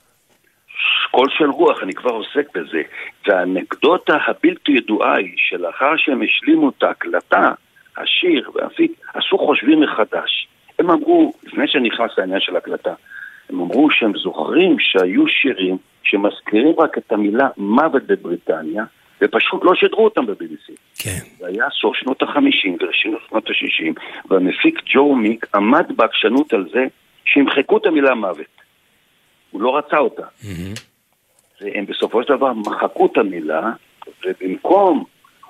קול 1.11 1.27
של 1.37 1.49
רוח, 1.49 1.83
אני 1.83 1.93
כבר 1.93 2.11
עוסק 2.11 2.57
בזה. 2.57 2.81
והאנקדוטה 3.27 4.17
הבלתי 4.27 4.71
ידועה 4.71 5.15
היא 5.17 5.33
שלאחר 5.37 5.97
שהם 5.97 6.21
השלימו 6.21 6.69
את 6.69 6.83
ההקלטה, 6.83 7.51
השיר 7.97 8.51
והאפיק, 8.55 8.91
עשו 9.13 9.37
חושבים 9.37 9.79
מחדש. 9.79 10.47
הם 10.79 10.91
אמרו, 10.91 11.33
לפני 11.43 11.67
שנכנס 11.67 12.11
לעניין 12.17 12.39
של 12.39 12.55
ההקלטה, 12.55 12.93
הם 13.49 13.59
אמרו 13.59 13.91
שהם 13.91 14.11
זוכרים 14.23 14.75
שהיו 14.79 15.27
שירים 15.27 15.77
שמזכירים 16.03 16.75
רק 16.79 16.97
את 16.97 17.11
המילה 17.11 17.47
מוות 17.57 18.03
בבריטניה, 18.03 18.83
ופשוט 19.21 19.63
לא 19.63 19.75
שידרו 19.75 20.03
אותם 20.03 20.25
ב-BBC. 20.25 20.73
כן. 20.99 21.19
זה 21.39 21.47
היה 21.47 21.65
סוף 21.81 21.95
שנות 21.95 22.21
החמישים 22.21 22.77
וראשית 22.81 23.13
שנות 23.27 23.49
השישים, 23.49 23.93
והמפיק 24.29 24.81
ג'ו 24.93 25.15
מיק 25.15 25.45
עמד 25.55 25.85
בעקשנות 25.95 26.53
על 26.53 26.65
זה 26.73 26.85
שימחקו 27.25 27.77
את 27.77 27.85
המילה 27.85 28.15
מוות. 28.15 28.45
הוא 29.51 29.61
לא 29.61 29.77
רצה 29.77 29.97
אותה. 29.97 30.23
והם 31.61 31.85
בסופו 31.85 32.23
של 32.23 32.35
דבר 32.37 32.53
מחקו 32.53 33.05
את 33.05 33.17
המילה, 33.17 33.71
ובמקום 34.25 35.03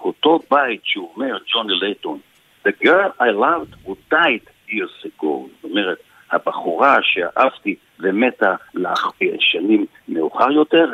אותו 0.03 0.39
בית 0.51 0.81
שהוא 0.83 1.11
אומר, 1.15 1.37
ג'וני 1.53 1.73
לייטון, 1.81 2.19
The 2.67 2.71
girl 2.85 3.09
I 3.21 3.29
loved 3.45 3.87
who 3.87 3.93
died 4.13 4.45
years 4.69 5.05
ago, 5.05 5.25
זאת 5.61 5.63
אומרת, 5.63 5.97
הבחורה 6.31 6.97
שאהבתי 7.01 7.75
ומתה 7.99 8.55
לאח- 8.73 9.11
שנים 9.39 9.85
מאוחר 10.07 10.51
יותר, 10.51 10.85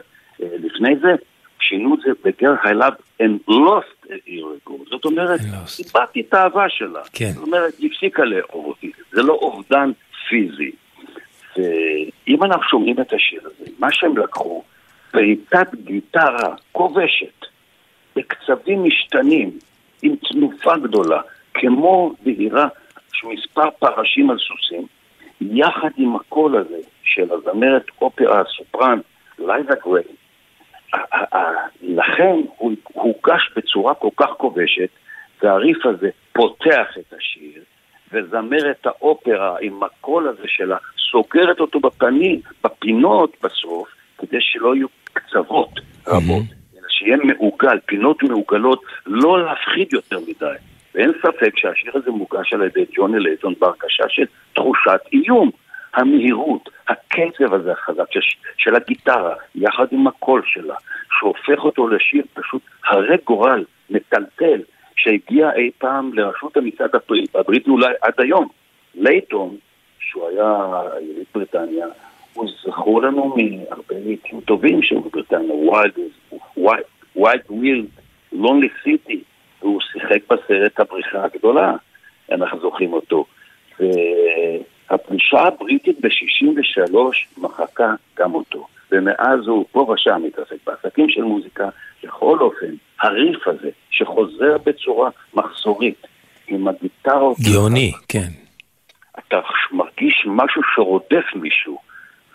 אה, 0.41 0.47
לפני 0.59 0.95
זה, 1.01 1.15
שינו 1.59 1.95
את 1.95 1.99
זה 2.01 2.09
The 2.29 2.43
girl 2.43 2.65
I 2.65 2.71
loved 2.71 3.21
and 3.21 3.49
lost 3.51 4.05
a 4.09 4.29
year 4.29 4.69
ago. 4.69 4.73
זאת 4.89 5.05
אומרת. 5.05 5.39
איבדתי 5.79 6.21
את 6.21 6.33
האהבה 6.33 6.69
שלה. 6.69 7.01
כן. 7.13 7.31
זאת 7.31 7.47
אומרת, 7.47 7.73
היא 7.77 7.89
הפסיקה 7.91 8.23
לאהוב 8.23 8.65
אותי. 8.65 8.91
זה 9.11 9.21
לא 9.23 9.33
אובדן 9.33 9.91
פיזי. 10.29 10.71
ואם 11.57 12.43
אנחנו 12.43 12.63
שומעים 12.63 12.99
את 13.01 13.13
השיר 13.13 13.41
הזה, 13.45 13.71
מה 13.79 13.91
שהם 13.91 14.17
לקחו, 14.17 14.63
בעיטת 15.13 15.75
גיטרה 15.75 16.55
כובשת, 16.71 17.45
בקצבים 18.15 18.83
משתנים, 18.83 19.51
עם 20.01 20.15
תנופה 20.15 20.77
גדולה, 20.77 21.21
כמו 21.53 22.13
דהירה 22.23 22.67
של 23.13 23.27
מספר 23.27 23.69
פרשים 23.79 24.29
על 24.29 24.37
סוסים, 24.37 24.87
יחד 25.41 25.89
עם 25.97 26.15
הקול 26.15 26.57
הזה 26.57 26.79
של 27.03 27.27
הזמרת 27.33 27.85
אופרה 28.01 28.41
הסופרן, 28.41 28.99
לייזה 29.39 29.73
גריי, 29.83 30.03
לכן 31.81 32.35
הוא 32.57 32.71
הוגש 32.93 33.49
בצורה 33.55 33.95
כל 33.95 34.09
כך 34.17 34.29
כובשת, 34.37 34.89
והריף 35.41 35.85
הזה 35.85 36.09
פותח 36.33 36.87
את 36.99 37.13
השיר, 37.17 37.63
וזמרת 38.13 38.85
האופרה 38.85 39.55
עם 39.61 39.83
הקול 39.83 40.27
הזה 40.27 40.43
שלה 40.45 40.77
סוגרת 41.11 41.59
אותו 41.59 41.79
בפנים, 41.79 42.41
בפינות 42.63 43.37
בסוף, 43.43 43.89
כדי 44.17 44.37
שלא 44.39 44.75
יהיו 44.75 44.87
קצוות 45.13 45.69
רבות, 46.07 46.43
אלא 46.77 46.87
שיהיה 46.89 47.17
מעוגל, 47.17 47.79
פינות 47.85 48.23
מעוגלות, 48.23 48.83
לא 49.05 49.45
להפחיד 49.45 49.93
יותר 49.93 50.19
מדי. 50.19 50.55
ואין 50.95 51.11
ספק 51.21 51.57
שהשיר 51.57 51.91
הזה 51.95 52.11
מוגש 52.11 52.53
על 52.53 52.61
ידי 52.61 52.85
ג'וני 52.95 53.19
לייטון 53.19 53.53
בהרגשה 53.59 54.03
של 54.09 54.25
תחושת 54.53 54.99
איום. 55.13 55.51
המהירות, 55.93 56.69
הקצב 56.87 57.53
הזה 57.53 57.71
החזק 57.71 58.11
של, 58.11 58.19
של 58.57 58.75
הגיטרה, 58.75 59.35
יחד 59.55 59.85
עם 59.91 60.07
הקול 60.07 60.41
שלה, 60.45 60.75
שהופך 61.19 61.63
אותו 61.63 61.87
לשיר 61.87 62.23
פשוט 62.33 62.61
הרי 62.85 63.17
גורל, 63.25 63.63
מטלטל, 63.89 64.61
שהגיע 65.03 65.51
אי 65.55 65.71
פעם 65.77 66.13
לראשות 66.13 66.57
המצעד 66.57 66.89
הבריטי 67.35 67.69
אולי 67.69 67.93
עד 68.01 68.13
היום. 68.17 68.47
לייטון, 68.95 69.57
שהוא 69.99 70.27
היה 70.29 70.81
יליד 71.01 71.25
בריטניה, 71.33 71.87
הוא 72.33 72.47
זכור 72.63 73.01
לנו 73.01 73.35
מהרבה 73.35 73.95
לעיתים 74.05 74.41
טובים 74.41 74.81
של 74.81 74.95
בריטניה, 75.11 75.55
White 76.57 77.17
Wild, 77.17 77.51
Lonely 78.33 78.85
City, 78.85 79.17
והוא 79.61 79.81
שיחק 79.81 80.19
בסרט 80.29 80.79
הבריחה 80.79 81.23
הגדולה, 81.23 81.73
אנחנו 82.31 82.59
זוכרים 82.59 82.93
אותו. 82.93 83.25
והפרישה 83.79 85.39
הבריטית 85.39 86.01
ב-63 86.01 86.95
מחקה 87.37 87.93
גם 88.17 88.33
אותו. 88.33 88.67
ומאז 88.91 89.47
הוא 89.47 89.65
פה 89.71 89.79
ושם 89.93 90.21
מתעסק 90.23 90.57
בעסקים 90.67 91.09
של 91.09 91.23
מוזיקה. 91.23 91.69
בכל 92.03 92.37
אופן, 92.39 92.73
הריף 93.01 93.47
הזה, 93.47 93.69
שחוזר 93.91 94.57
בצורה 94.65 95.09
מחזורית, 95.33 96.07
עם 96.47 96.67
הגיטרות... 96.67 97.37
גאוני, 97.53 97.91
כן. 98.07 98.29
אתה 99.19 99.39
מרגיש 99.71 100.23
משהו 100.25 100.61
שרודף 100.75 101.25
מישהו, 101.35 101.77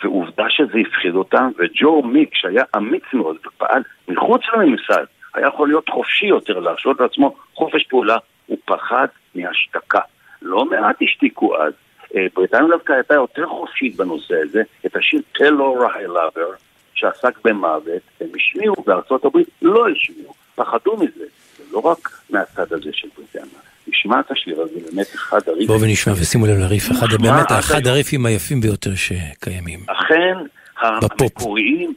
ועובדה 0.03 0.45
שזה 0.49 0.79
הפחיד 0.87 1.15
אותם, 1.15 1.51
וג'ו 1.59 2.03
מיק, 2.03 2.31
שהיה 2.35 2.65
אמיץ 2.77 3.03
מאוד 3.13 3.37
ופעל 3.47 3.83
מחוץ 4.09 4.43
לממסד, 4.57 5.05
היה 5.35 5.47
יכול 5.47 5.69
להיות 5.69 5.89
חופשי 5.89 6.27
יותר, 6.27 6.59
להרשות 6.59 7.01
לעצמו 7.01 7.35
חופש 7.55 7.85
פעולה, 7.85 8.17
הוא 8.47 8.59
פחד 8.65 9.07
מהשתקה. 9.35 10.01
לא 10.43 10.65
מעט 10.65 10.97
השתיקו 11.03 11.57
אז. 11.57 11.73
אה, 12.17 12.27
בריטניה 12.35 12.69
דווקא 12.71 12.93
הייתה 12.93 13.15
יותר 13.15 13.47
חופשית 13.47 13.97
בנושא 13.97 14.35
הזה, 14.43 14.63
את 14.87 14.97
השיר 14.97 15.21
Tell 15.37 15.53
Laura 15.59 15.89
I 15.89 16.09
Love 16.09 16.37
Her, 16.37 16.57
שעסק 16.95 17.39
במוות, 17.45 18.03
הם 18.21 18.29
השמיעו, 18.37 18.75
בארצות 18.87 19.25
הברית 19.25 19.49
לא 19.63 19.89
השמיעו, 19.89 20.35
פחדו 20.55 20.97
מזה. 20.97 21.25
זה 21.59 21.65
לא 21.73 21.79
רק 21.79 22.11
מהצד 22.31 22.73
הזה 22.73 22.91
של 22.93 23.09
בריטניה. 23.17 23.61
נשמע 23.87 24.21
את 24.21 24.31
השיר 24.31 24.61
הזה, 24.61 24.91
באמת 24.91 25.07
אחד 25.15 25.41
הריפים. 25.47 25.67
בואו 25.67 25.81
ונשמע 25.81 26.13
ושימו 26.13 26.47
לב 26.47 26.59
לריף, 26.59 26.91
אחד, 26.91 27.07
באמת 27.23 27.53
אחד 27.59 27.87
הריפים 27.87 28.27
היפים 28.27 28.61
ביותר 28.61 28.95
שקיימים. 28.95 29.81
אכן, 29.87 30.35
המקוריים 30.81 31.95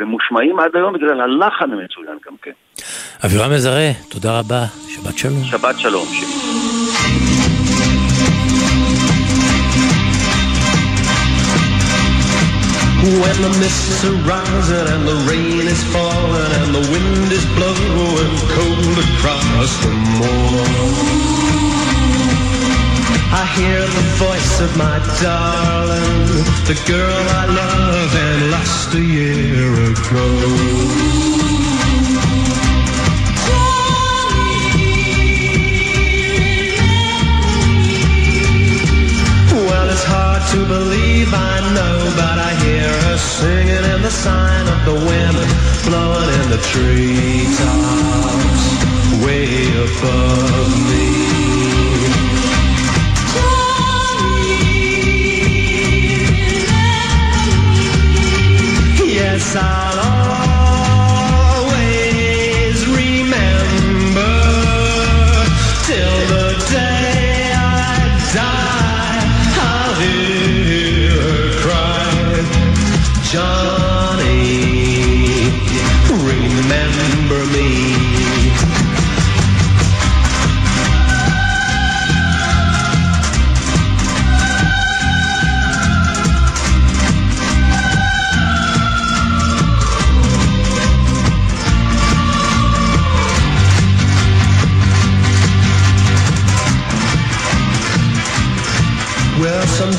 ומושמעים 0.00 0.60
עד 0.60 0.70
היום 0.76 0.92
בגלל 0.92 1.20
הלחן 1.20 1.70
המצוין 1.72 2.18
גם 2.26 2.36
כן. 2.42 2.52
אבירם 3.24 3.52
מזרה, 3.52 3.90
תודה 4.08 4.38
רבה, 4.38 4.64
שבת 4.88 5.18
שלום. 5.18 5.44
שבת 5.44 5.78
שלום. 5.78 6.06
When 13.02 13.40
the 13.40 13.48
mists 13.58 14.04
are 14.04 14.20
rising 14.28 14.86
and 14.94 15.08
the 15.08 15.16
rain 15.24 15.66
is 15.66 15.82
falling 15.84 16.52
and 16.60 16.74
the 16.74 16.84
wind 16.92 17.32
is 17.32 17.46
blowing 17.56 18.36
cold 18.52 18.98
across 19.08 19.72
the 19.82 19.88
moor. 20.20 21.00
I 23.32 23.46
hear 23.56 23.80
the 23.80 24.06
voice 24.20 24.60
of 24.60 24.76
my 24.76 24.98
darling, 25.22 26.44
the 26.68 26.78
girl 26.86 27.24
I 27.40 27.46
love 27.46 28.14
and 28.14 28.50
lost 28.50 28.92
a 28.92 29.00
year 29.00 29.72
ago. 29.92 31.29
To 40.50 40.66
believe 40.66 41.32
I 41.32 41.60
know, 41.76 41.96
but 42.16 42.36
I 42.38 42.52
hear 42.64 42.90
her 43.04 43.18
singing 43.18 43.84
in 43.94 44.02
the 44.02 44.10
sign 44.10 44.66
of 44.66 44.84
the 44.84 44.94
wind 44.94 45.36
blowing 45.86 46.28
in 46.40 46.50
the 46.50 46.58
treetops 46.72 48.64
way 49.24 49.46
above 49.86 50.72
me. 50.90 51.06
Yes, 59.06 59.54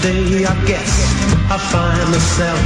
Someday 0.01 0.45
I 0.45 0.65
guess 0.65 1.13
I'll 1.51 1.59
find 1.59 2.09
myself 2.09 2.59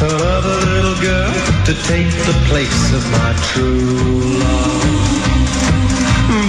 another 0.00 0.56
little 0.64 0.96
girl 1.02 1.32
to 1.66 1.74
take 1.84 2.08
the 2.24 2.32
place 2.48 2.94
of 2.94 3.04
my 3.12 3.32
true 3.52 3.84
love. 4.40 4.80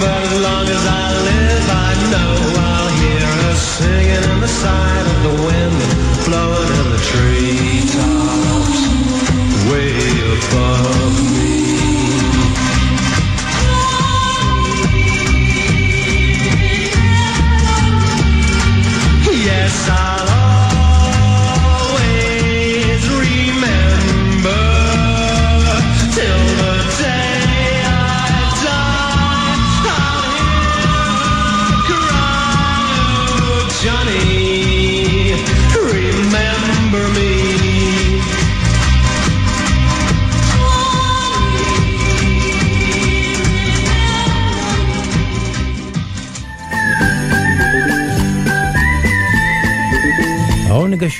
But 0.00 0.22
as 0.24 0.40
long 0.40 0.66
as 0.76 0.84
I 0.88 1.06
live, 1.28 1.66
I 1.68 1.92
know 2.12 2.32
I'll 2.64 2.92
hear 3.02 3.26
her 3.44 3.56
singing 3.56 4.24
in 4.32 4.40
the 4.40 4.48
side 4.48 5.06
of 5.12 5.18
the 5.26 5.34
wind, 5.44 5.71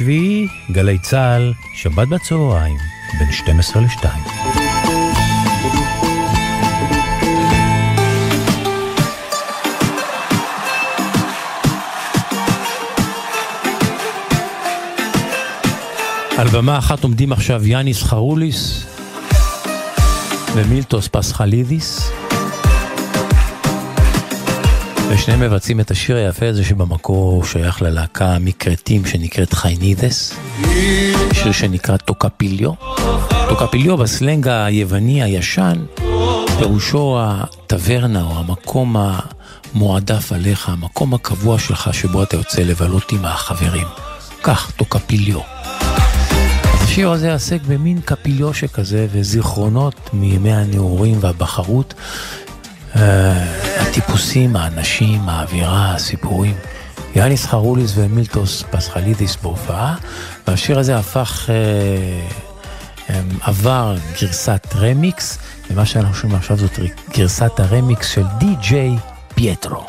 השביעי, 0.03 0.47
גלי 0.71 0.99
צה"ל, 0.99 1.53
שבת 1.75 2.09
בצהריים, 2.09 2.77
בין 3.19 3.33
12 3.33 3.83
ל-2. 3.83 4.07
על 16.39 16.49
במה 16.49 16.79
אחת 16.79 17.03
עומדים 17.03 17.33
עכשיו 17.33 17.67
יאניס 17.67 18.03
חרוליס 18.03 18.87
ומילטוס 20.55 21.09
פסחלידיס 21.09 22.13
ושניהם 25.15 25.41
מבצעים 25.41 25.81
את 25.81 25.91
השיר 25.91 26.17
היפה 26.17 26.49
הזה 26.49 26.65
שבמקור 26.65 27.45
שייך 27.45 27.83
ללהקה 27.83 28.37
מקרטים 28.41 29.07
שנקראת 29.07 29.53
חיינידס. 29.53 30.35
שיר 31.33 31.53
שנקרא 31.53 31.97
טוקפיליו 31.97 32.73
טוקפיליו 33.49 33.97
בסלנג 33.97 34.49
היווני 34.49 35.23
הישן. 35.23 35.85
פירושו 36.59 37.19
הטברנה 37.21 38.23
או 38.23 38.39
המקום 38.39 38.97
המועדף 39.75 40.33
עליך, 40.33 40.69
המקום 40.69 41.15
הקבוע 41.15 41.59
שלך 41.59 41.95
שבו 41.95 42.23
אתה 42.23 42.37
יוצא 42.37 42.63
לבלות 42.63 43.13
עם 43.13 43.25
החברים. 43.25 43.87
כך 44.43 44.71
טוקפיליו 44.77 45.41
השיר 46.93 47.11
הזה 47.11 47.35
עסק 47.35 47.61
במין 47.69 48.01
קפיליו 48.05 48.55
שכזה 48.55 49.07
וזיכרונות 49.13 50.11
מימי 50.13 50.53
הנעורים 50.53 51.19
והבחרות 51.21 51.95
הטיפוסים, 53.81 54.57
האנשים, 54.57 55.29
האווירה, 55.29 55.95
הסיפורים. 55.95 56.55
יאניס 57.17 57.47
חרוליס 57.47 57.93
ומילטוס 57.95 58.65
פסחלידיס 58.71 59.37
בהופעה, 59.37 59.97
והשיר 60.47 60.79
הזה 60.79 60.97
הפך, 60.99 61.49
אה, 61.49 63.09
אם, 63.09 63.13
עבר 63.41 63.97
גרסת 64.21 64.67
רמיקס, 64.75 65.39
ומה 65.71 65.87
שאנחנו 65.87 66.15
שומעים 66.15 66.39
עכשיו 66.39 66.57
זאת 66.57 66.79
גרסת 67.17 67.61
הרמיקס 67.61 68.09
של 68.09 68.25
די.ג'יי 68.39 68.97
פייטרו. 69.35 69.87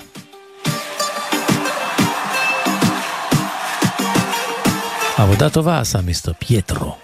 עבודה 5.17 5.49
טובה 5.49 5.79
עשה 5.79 6.01
מיסטר 6.01 6.31
פייטרו. 6.39 7.02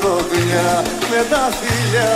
πρωτοδιά 0.00 0.82
με 1.10 1.20
τα 1.30 1.42
φιλιά 1.58 2.10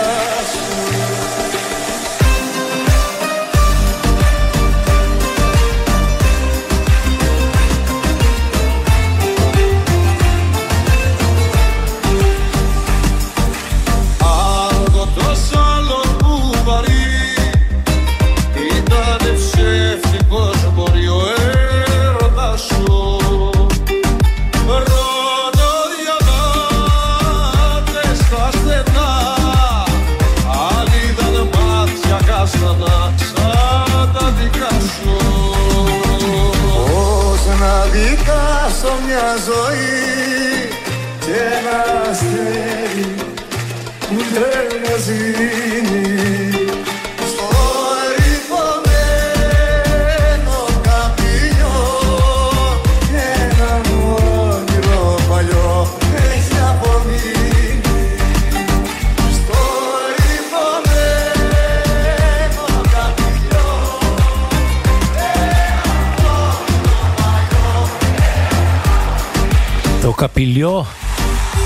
קפיליו 70.63 70.83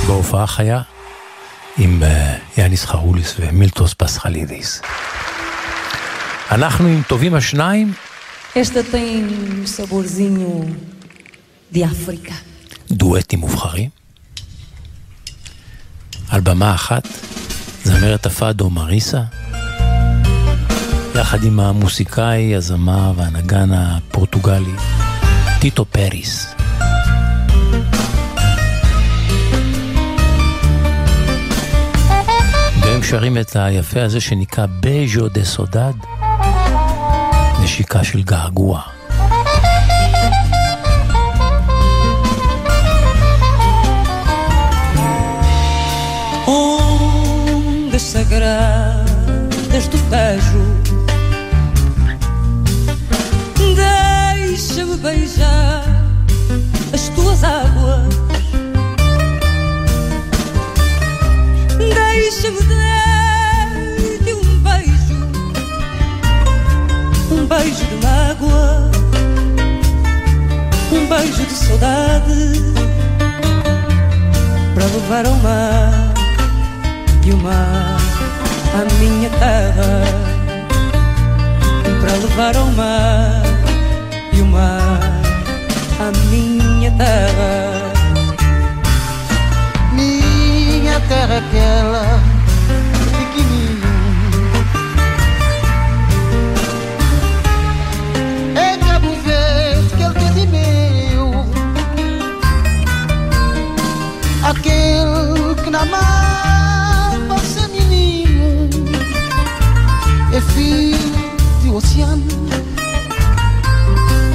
בהופעה 0.08 0.48
חיה 0.48 0.82
עם 1.78 2.04
uh, 2.04 2.60
יאניס 2.60 2.86
חרוליס 2.86 3.36
ומילטוס 3.40 3.94
פסחלידיס. 3.94 4.82
אנחנו 6.52 6.88
עם 6.88 7.02
טובים 7.08 7.34
השניים. 7.34 7.94
Esta 8.54 8.82
tem 8.92 9.24
um 9.30 9.68
saborzinho 9.68 10.66
de 11.74 11.78
África. 11.78 12.34
דואטים 12.92 13.40
מובחרים. 13.40 13.90
על 16.30 16.42
במה 16.42 16.76
אחת, 16.76 17.08
זמרת 17.84 18.26
הפאדו 18.26 18.70
מריסה, 18.70 19.22
יחד 21.16 21.44
עם 21.44 21.60
המוסיקאי, 21.60 22.56
הזמר 22.56 23.14
והנגן 23.16 23.70
הפורטוגלי, 23.72 24.76
טיטו 25.60 25.86
פריס. 25.86 26.57
שרים 33.10 33.38
את 33.38 33.56
היפה 33.56 34.04
הזה 34.04 34.22
שנקרא 34.22 34.66
בז'ו 34.80 35.28
דה 35.30 35.46
סודד, 35.46 35.94
נשיקה 37.64 38.04
של 38.04 38.24
געגוע. 38.24 38.82
Sagradas 48.14 49.86
do 49.92 50.00
Tejo 50.10 50.77
Deixa-me 62.40 62.60
dar-te 62.68 64.32
um 64.32 64.60
beijo. 64.60 65.18
Um 67.32 67.48
beijo 67.48 67.84
de 67.84 67.96
mágoa. 68.06 68.92
Um 70.92 71.08
beijo 71.08 71.44
de 71.44 71.54
saudade. 71.54 72.62
Para 74.76 74.86
levar 74.86 75.26
ao 75.26 75.34
mar. 75.38 76.14
E 77.26 77.32
o 77.32 77.38
mar 77.38 77.98
à 78.76 78.94
minha 79.00 79.32
terra. 79.32 80.04
Para 82.02 82.14
levar 82.18 82.56
ao 82.56 82.68
mar. 82.68 83.42
E 84.32 84.42
o 84.42 84.46
mar 84.46 85.02
à 86.00 86.12
minha 86.30 86.92
terra. 86.92 87.88
Minha 89.92 91.00
terra 91.10 91.34
é 91.34 91.38
aquela 91.40 92.27
ainda 105.78 105.82
amava 105.82 107.40
ser 107.40 107.68
menino 107.70 108.70
É 110.34 110.42
filho 110.42 110.98
de 111.62 111.70
oceano 111.70 112.24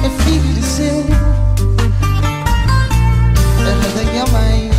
É 0.03 0.23
filho 0.23 0.53
de 0.53 0.63
céu 0.63 1.05
Terra 3.57 3.85
é 3.85 3.89
da 3.97 4.11
minha 4.11 4.25
mãe 4.27 4.71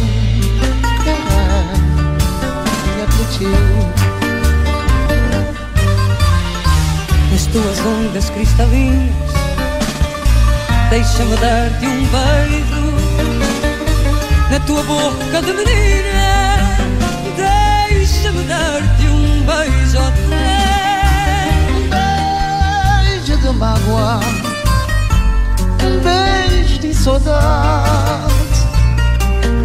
Terra 1.05 1.65
minha 2.95 3.07
protegeu 3.07 3.85
As 7.35 7.47
tuas 7.47 7.79
ondas 7.81 8.31
cristalinas 8.31 9.35
Deixa-me 10.91 11.37
dar-te 11.37 11.87
um 11.87 12.07
beijo 12.07 12.85
na 14.51 14.61
tua 14.61 14.83
boca 14.85 15.43
de 15.43 15.53
menina. 15.53 16.54
Dar-te 18.49 19.07
um 19.09 19.43
beijo 19.47 19.99
Um 21.71 21.89
beijo 21.89 23.37
de 23.39 23.51
mágoa, 23.51 24.21
um 25.83 26.01
beijo 26.01 26.79
de 26.79 26.95
saudade. 26.95 28.35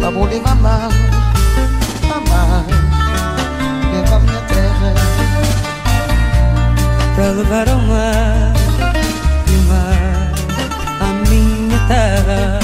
Pra 0.00 0.10
poder 0.12 0.42
amar, 0.46 0.88
amar, 2.14 2.64
levar 3.92 4.20
minha 4.20 4.40
terra. 4.48 4.94
Para 7.16 7.30
levar 7.32 7.68
ao 7.68 7.78
mar 7.80 8.52
e 9.46 9.54
o 9.56 9.62
mar 9.68 10.32
à 11.00 11.28
minha 11.28 11.78
terra. 11.86 12.59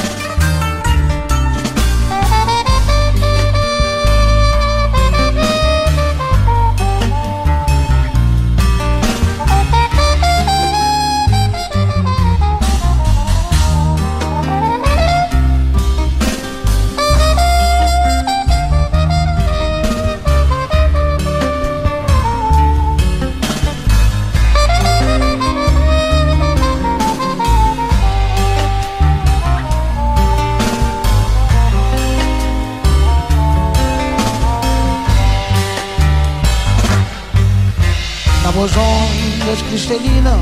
Voz 38.66 38.76
ondas 38.78 39.62
cristalina 39.62 40.40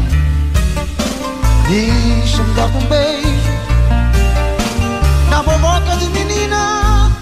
Deixa-me 1.69 2.55
dar 2.55 2.69
um 2.69 2.87
beijo. 2.87 3.53
Na 5.29 5.43
boca 5.43 5.97
de 5.99 6.09
menina. 6.09 7.13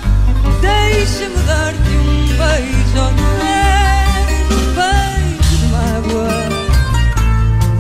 Deixa-me 0.61 1.43
dar-te 1.45 1.91
um 1.91 2.27
beijo 2.39 3.03
Um 4.51 4.65
beijo 4.77 5.57
de 5.59 5.67
mágoa. 5.73 6.31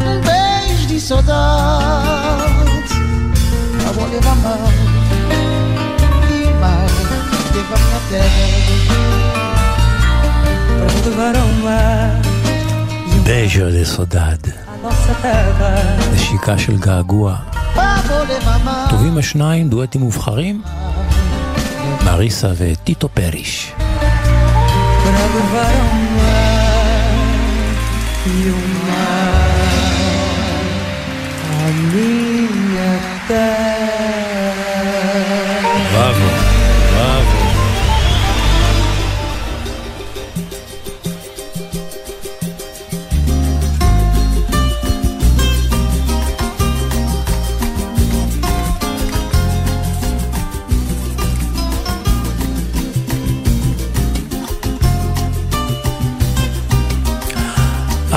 Um 0.01 0.21
beijo 0.21 0.87
de 0.89 1.01
saudade. 1.01 1.43
A 3.89 3.93
vou 3.93 4.09
levar 4.09 4.37
mal 4.37 4.73
E 6.29 6.53
mais 6.61 6.93
Levar 7.55 7.79
minha 7.79 8.01
terra. 8.11 8.47
Para 10.67 11.09
levar 11.09 11.37
ao 11.37 11.49
mar 11.63 12.32
a 13.23 14.77
nossa 14.83 15.15
terra 15.23 15.75
נשיקה 16.15 16.59
של 16.59 16.77
געגוע. 16.79 17.37
טובים 18.91 19.19
השניים, 19.19 19.69
דואטים 19.69 20.01
מובחרים? 20.01 20.63
מריסה 22.05 22.49
וטיטו 22.59 23.09
פריש. 23.09 23.73
À 31.63 31.69
minha 31.93 32.91
terra 33.29 33.72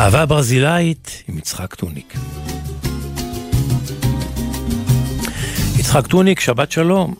אהבה 0.06 0.26
ברזילאית 0.26 1.24
עם 1.30 1.38
יצחק 1.38 1.76
טוניק. 1.76 2.14
יצחק 5.80 6.08
טוניק, 6.08 6.40
שבת 6.40 6.72
שלום. 6.72 7.14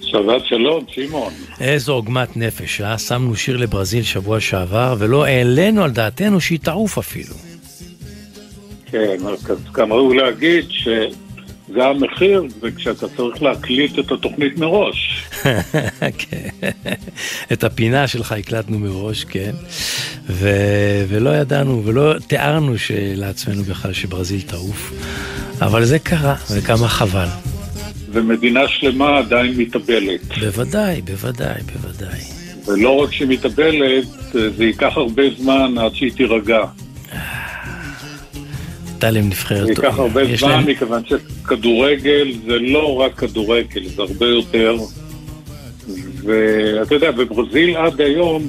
שבת 0.00 0.46
שלום, 0.46 0.84
שמעון. 0.88 1.32
איזו 1.60 1.92
עוגמת 1.92 2.36
נפש, 2.36 2.80
אה? 2.80 2.98
שמנו 2.98 3.36
שיר 3.36 3.56
לברזיל 3.56 4.02
שבוע 4.02 4.40
שעבר, 4.40 4.94
ולא 4.98 5.24
העלינו 5.24 5.84
על 5.84 5.90
דעתנו 5.90 6.40
שהיא 6.40 6.58
תעוף 6.58 6.98
אפילו. 6.98 7.34
כן, 8.90 9.16
אז 9.26 9.58
גם 9.72 9.92
ראוי 9.92 10.16
להגיד 10.16 10.64
שזה 10.70 11.86
המחיר, 11.86 12.44
וכשאתה 12.60 13.06
צריך 13.16 13.42
להקליט 13.42 13.98
את 13.98 14.10
התוכנית 14.10 14.58
מראש. 14.58 15.24
כן. 16.18 16.48
את 17.52 17.64
הפינה 17.64 18.06
שלך 18.06 18.32
הקלטנו 18.32 18.78
מראש, 18.78 19.24
כן. 19.24 19.52
ו... 20.28 20.48
ולא 21.08 21.30
ידענו, 21.30 21.82
ולא 21.84 22.14
תיארנו 22.26 22.74
לעצמנו 23.14 23.62
בכלל 23.62 23.92
שברזיל 23.92 24.40
תעוף. 24.40 24.92
אבל 25.60 25.84
זה 25.84 25.98
קרה, 25.98 26.34
וכמה 26.54 26.88
חבל. 26.88 27.26
ומדינה 28.12 28.68
שלמה 28.68 29.18
עדיין 29.18 29.54
מתאבלת. 29.56 30.20
בוודאי, 30.40 31.02
בוודאי, 31.02 31.60
בוודאי. 31.72 32.20
ולא 32.66 32.90
רק 32.90 33.12
שהיא 33.12 33.28
מתאבלת, 33.28 34.04
זה 34.32 34.64
ייקח 34.64 34.92
הרבה 34.96 35.22
זמן 35.38 35.78
עד 35.78 35.94
שהיא 35.94 36.12
תירגע. 36.12 36.58
הייתה 38.92 39.10
להם 39.10 39.26
נבחרת... 39.26 39.66
זה 39.66 39.72
ייקח 39.72 39.98
הרבה 39.98 40.36
זמן, 40.36 40.50
להם- 40.50 40.66
מכיוון 40.66 41.02
שכדורגל 41.06 42.32
זה 42.46 42.58
לא 42.58 42.94
רק 43.00 43.14
כדורגל, 43.14 43.88
זה 43.96 44.02
הרבה 44.02 44.26
יותר. 44.26 44.76
ואתה 46.24 46.94
יודע, 46.94 47.10
בברזיל 47.10 47.76
עד 47.76 48.00
היום, 48.00 48.48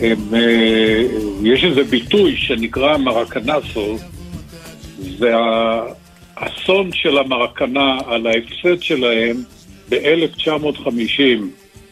הם, 0.00 0.34
אה, 0.34 1.02
יש 1.42 1.64
איזה 1.64 1.84
ביטוי 1.84 2.36
שנקרא 2.36 2.96
מרקנסו, 2.96 3.96
זה 5.18 5.32
האסון 6.36 6.92
של 6.92 7.18
המרקנה 7.18 7.98
על 8.06 8.26
ההפסד 8.26 8.82
שלהם 8.82 9.36
ב-1950 9.88 11.20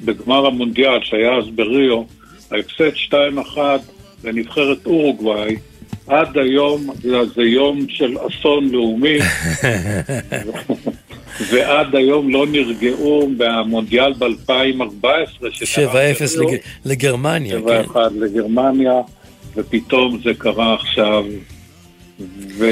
בגמר 0.01 0.47
המונדיאל 0.47 0.99
שהיה 1.03 1.37
אז 1.37 1.45
בריו, 1.55 2.03
ההפסד 2.51 3.15
2-1 3.57 3.59
לנבחרת 4.25 4.87
אורוגוואי, 4.87 5.57
עד 6.07 6.39
היום 6.39 6.91
זה 7.35 7.43
יום 7.43 7.87
של 7.89 8.17
אסון 8.19 8.69
לאומי, 8.69 9.19
ועד 11.41 11.95
היום 11.97 12.31
לא 12.31 12.47
נרגעו 12.47 13.31
מהמונדיאל 13.39 14.13
ב-2014, 14.13 15.05
7-0 15.45 15.87
לג- 16.39 16.57
לגרמניה, 16.85 17.57
כן. 17.69 17.85
7-1 17.95 17.97
לגרמניה, 18.21 18.93
ופתאום 19.57 20.19
זה 20.25 20.31
קרה 20.39 20.75
עכשיו. 20.75 21.25
ו... 22.59 22.67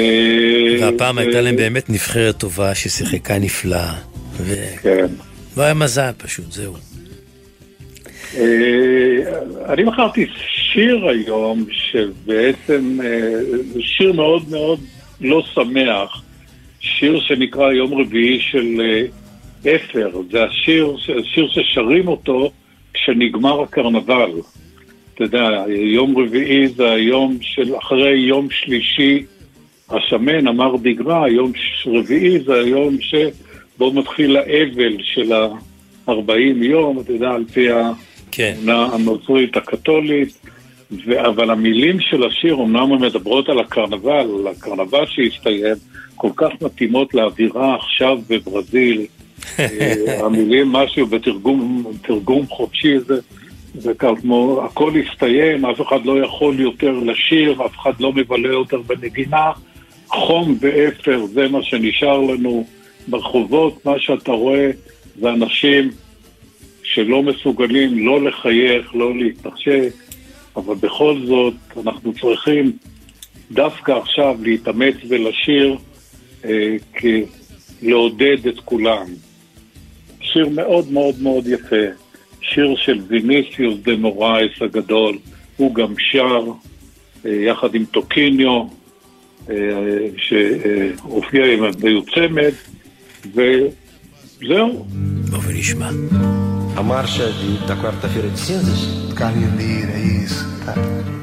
והפעם 0.81 1.17
ו- 1.17 1.19
הייתה 1.19 1.41
להם 1.41 1.55
באמת 1.55 1.89
נבחרת 1.89 2.37
טובה 2.37 2.75
ששיחקה 2.75 3.39
נפלא. 3.39 3.77
ו... 4.37 4.55
כן. 4.81 5.05
לא 5.57 5.63
היה 5.63 5.73
מזל 5.73 6.11
פשוט, 6.17 6.51
זהו. 6.51 6.73
אה, 8.37 8.43
אני 9.73 9.83
בחרתי 9.83 10.25
שיר 10.73 11.05
היום, 11.07 11.65
שבעצם 11.71 12.99
אה, 13.03 13.29
שיר 13.79 14.13
מאוד 14.13 14.49
מאוד 14.49 14.79
לא 15.21 15.43
שמח, 15.53 16.21
שיר 16.81 17.19
שנקרא 17.19 17.71
יום 17.71 17.93
רביעי 17.93 18.39
של 18.39 18.81
אה, 18.81 19.75
אפר, 19.75 20.21
זה 20.31 20.43
השיר, 20.43 20.95
שיר 21.23 21.47
ששרים 21.49 22.07
אותו 22.07 22.51
כשנגמר 22.93 23.61
הקרנבל. 23.61 24.31
אתה 25.13 25.23
יודע, 25.23 25.63
יום 25.67 26.17
רביעי 26.17 26.67
זה 26.67 26.91
היום 26.91 27.37
של 27.41 27.77
אחרי 27.77 28.19
יום 28.19 28.47
שלישי 28.51 29.23
השמן, 29.89 30.47
אמר 30.47 30.75
דגרה, 30.81 31.29
יום 31.29 31.51
רביעי 31.85 32.39
זה 32.39 32.53
היום 32.53 32.97
שבו 33.01 33.93
מתחיל 33.93 34.37
האבל 34.37 34.97
של 35.01 35.33
ה-40 35.33 36.63
יום, 36.63 36.99
אתה 36.99 37.13
יודע, 37.13 37.29
על 37.29 37.45
פי 37.53 37.67
כן. 38.31 38.55
הנוצרית 38.67 39.57
הקתולית, 39.57 40.39
ו- 41.05 41.25
אבל 41.27 41.49
המילים 41.49 41.99
של 41.99 42.23
השיר, 42.23 42.55
אמנם 42.55 42.93
הן 42.93 43.01
מדברות 43.01 43.49
על 43.49 43.59
הקרנבל, 43.59 44.27
על 44.39 44.47
הקרנבל 44.47 45.05
שהסתיים, 45.05 45.75
כל 46.21 46.29
כך 46.35 46.49
מתאימות 46.61 47.13
לאווירה 47.13 47.75
עכשיו 47.75 48.19
בברזיל. 48.29 49.05
אה, 49.59 50.25
המילים, 50.25 50.71
משהו 50.71 51.05
בתרגום 51.05 51.83
תרגום 52.01 52.47
חופשי 52.47 52.99
זה, 52.99 53.19
זה 53.73 53.93
כמו, 53.93 54.61
הכל 54.65 54.91
הסתיים, 54.99 55.65
אף 55.65 55.81
אחד 55.81 56.05
לא 56.05 56.23
יכול 56.23 56.59
יותר 56.59 56.91
לשיר, 56.91 57.65
אף 57.65 57.77
אחד 57.81 57.91
לא 57.99 58.13
מבלה 58.13 58.49
יותר 58.49 58.81
בנגינה, 58.81 59.51
חום 60.07 60.57
ואפר, 60.59 61.25
זה 61.25 61.47
מה 61.47 61.63
שנשאר 61.63 62.21
לנו. 62.21 62.65
ברחובות, 63.07 63.85
מה 63.85 63.99
שאתה 63.99 64.31
רואה 64.31 64.71
זה 65.19 65.29
אנשים 65.29 65.91
שלא 66.83 67.23
מסוגלים 67.23 68.07
לא 68.07 68.21
לחייך, 68.21 68.95
לא 68.95 69.15
להתנשק, 69.17 69.93
אבל 70.55 70.75
בכל 70.75 71.17
זאת 71.25 71.53
אנחנו 71.85 72.13
צריכים 72.13 72.71
דווקא 73.51 73.91
עכשיו 73.91 74.35
להתאמץ 74.41 74.95
ולשיר 75.09 75.77
לעודד 77.81 78.47
את 78.47 78.59
כולם. 78.65 79.05
שיר 80.21 80.49
מאוד 80.49 80.91
מאוד 80.91 81.21
מאוד 81.21 81.47
יפה, 81.47 81.85
שיר 82.41 82.75
של 82.75 82.99
ויניסיוס 83.07 83.75
דה 83.83 83.95
מורייס 83.95 84.51
הגדול, 84.61 85.17
הוא 85.57 85.75
גם 85.75 85.93
שר 86.11 86.45
אה, 87.25 87.31
יחד 87.31 87.75
עם 87.75 87.85
טוקיניו, 87.85 88.63
אה, 89.49 89.55
שהופיע 90.17 91.45
עם 91.53 91.63
היו 91.83 92.01
צמד, 92.05 92.53
וזהו. 93.25 94.85
בוא 95.29 95.39
ונשמע. 95.47 95.89
A 96.77 96.83
marcha 96.83 97.25
de, 97.39 97.67
da 97.67 97.75
quarta-feira 97.75 98.29
de 98.29 98.39
cinzas? 98.39 99.13
Carneira, 99.13 99.97
isso. 100.23 100.43
Tá. 100.65 101.20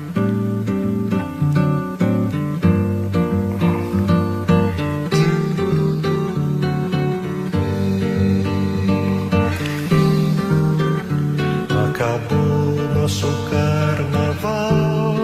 Nosso 13.19 13.51
carnaval. 13.51 15.17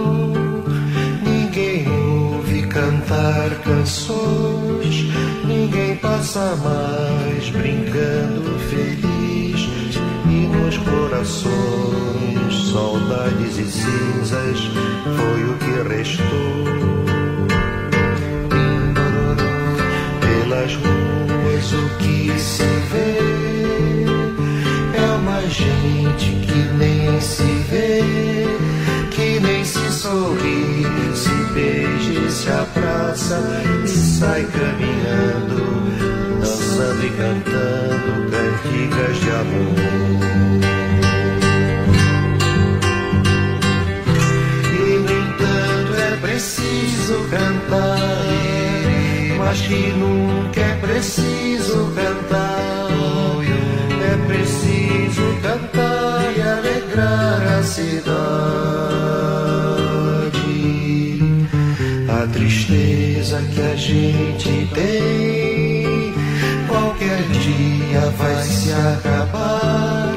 Ninguém 1.22 1.86
ouve 1.88 2.66
cantar 2.66 3.50
canções. 3.62 5.12
Ninguém 5.44 5.96
passa 5.96 6.56
mais 6.56 7.50
brincando 7.50 8.58
feliz. 8.70 9.68
E 10.26 10.46
nos 10.48 10.76
corações, 10.78 12.72
saudades 12.72 13.58
e 13.58 13.70
cinzas 13.70 14.58
foi 15.04 15.44
o 15.44 15.54
que 15.58 15.88
restou. 15.94 16.64
Pelas 20.20 20.74
ruas 20.74 21.72
o 21.72 21.88
que 21.98 22.38
se 22.38 22.64
vê 22.90 23.18
é 24.96 25.06
uma 25.16 25.40
gente 25.48 26.33
nem 26.78 27.20
se 27.20 27.42
vê, 27.70 28.00
que 29.10 29.40
nem 29.40 29.64
se 29.64 29.92
sorri, 29.92 30.84
se 31.14 31.52
beija 31.52 32.12
e 32.12 32.30
se 32.30 32.50
abraça 32.50 33.40
e 33.84 33.88
sai 33.88 34.44
caminhando, 34.44 36.40
dançando 36.40 37.06
e 37.06 37.10
cantando 37.10 38.30
cantigas 38.30 39.16
de 39.20 39.30
amor. 39.30 39.74
E 44.72 44.98
no 44.98 45.12
entanto 45.12 45.94
é 45.96 46.16
preciso 46.20 47.28
cantar, 47.30 47.98
mas 49.38 49.60
que 49.60 49.92
nunca 49.92 50.60
é 50.60 50.74
preciso 50.76 51.92
cantar. 51.94 52.64
Alegrar 56.94 57.58
a 57.58 57.62
cidade. 57.62 58.14
A 62.08 62.26
tristeza 62.28 63.42
que 63.52 63.60
a 63.60 63.76
gente 63.76 64.68
tem, 64.72 66.14
qualquer 66.68 67.22
dia 67.22 68.00
vai 68.16 68.42
se 68.42 68.72
acabar. 68.72 70.14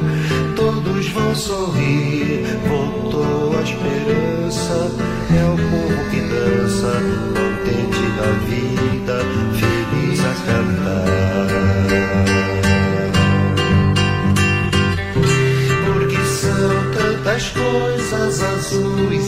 Todos 0.56 1.10
vão 1.10 1.36
sorrir, 1.36 2.46
voltou 2.68 3.58
a 3.58 3.62
esperança. 3.64 4.92
É 5.36 5.44
o 5.44 5.58
povo 5.58 6.10
que 6.12 6.22
dança, 6.22 6.94
contente 7.34 8.06
da 8.18 8.30
vida, 8.48 9.18
feliz 9.60 10.20
a 10.20 10.34
cantar. 10.46 11.37
Coisas 17.72 18.42
azuis 18.42 19.28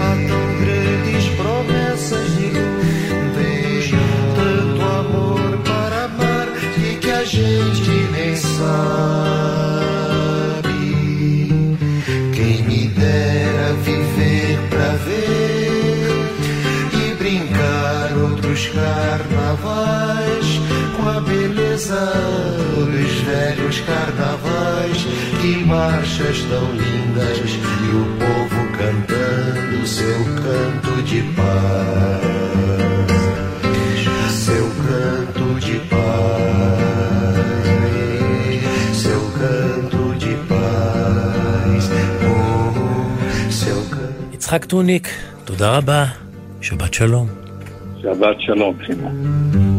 há 0.00 0.10
tão 0.28 0.44
grandes 0.60 1.28
promessas 1.36 2.26
de 2.36 2.48
luz. 2.50 3.90
Tanto 4.34 4.82
amor 4.82 5.58
para 5.58 6.04
amar 6.04 6.48
e 6.78 6.96
que 6.96 7.10
a 7.10 7.24
gente 7.24 7.90
nem 8.12 8.36
sabe. 8.36 8.70
Quem 12.32 12.62
me 12.64 12.88
dera 12.88 13.72
viver 13.84 14.58
pra 14.70 14.90
ver 15.04 16.10
e 16.92 17.14
brincar 17.14 18.16
outros 18.22 18.66
carnavais 18.68 20.60
com 20.96 21.08
a 21.08 21.20
beleza 21.20 22.39
marchas 25.69 26.37
tão 26.49 26.71
lindas 26.71 27.49
e 27.85 27.89
o 27.95 28.05
povo 28.19 28.61
cantando 28.77 29.87
seu 29.87 30.19
canto 30.41 30.93
de 31.03 31.21
paz. 31.35 32.25
Seu 34.45 34.65
canto 34.87 35.59
de 35.59 35.79
paz. 35.89 37.05
Seu 38.93 39.23
canto 39.39 40.03
de 40.17 40.35
paz. 40.49 41.83
Oh, 42.25 43.51
seu 43.51 43.81
canto. 43.89 44.33
יצחק 44.33 44.65
טוניק, 44.65 45.07
תודה 45.45 45.77
רבה, 45.77 46.05
שבת 46.61 46.93
שלום. 46.93 47.27
שבת 48.01 48.41
שלום, 48.41 48.75
סימון. 48.85 49.78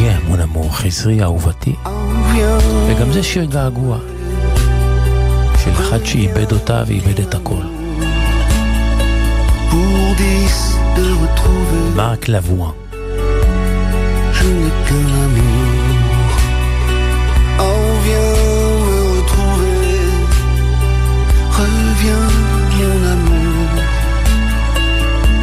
רבייה 0.00 0.18
מון 0.28 0.40
אמור, 0.40 0.76
חזרי 0.76 1.22
אהובתי. 1.22 1.74
וגם 2.88 3.12
זה 3.12 3.22
שיר 3.22 3.44
געגוע, 3.44 3.98
של 5.64 5.70
אחד 5.70 6.04
שאיבד 6.04 6.52
אותה 6.52 6.82
ואיבד 6.86 7.20
את 7.20 7.34
הכל. 7.34 7.62
Pour 9.70 10.16
dix 10.18 10.76
de 10.96 11.06
retrouver, 11.22 11.96
מרק 11.96 12.28
לבואה. 12.28 12.70
je 14.38 14.46
n'ai 14.58 14.72
qu'un 14.86 15.10
amour. 15.26 16.30
Oh, 17.66 17.88
viens 18.04 18.34
me 18.86 18.98
retrouver. 19.16 20.00
Reviens, 21.58 22.28
mon 22.78 23.00
amour. 23.16 23.70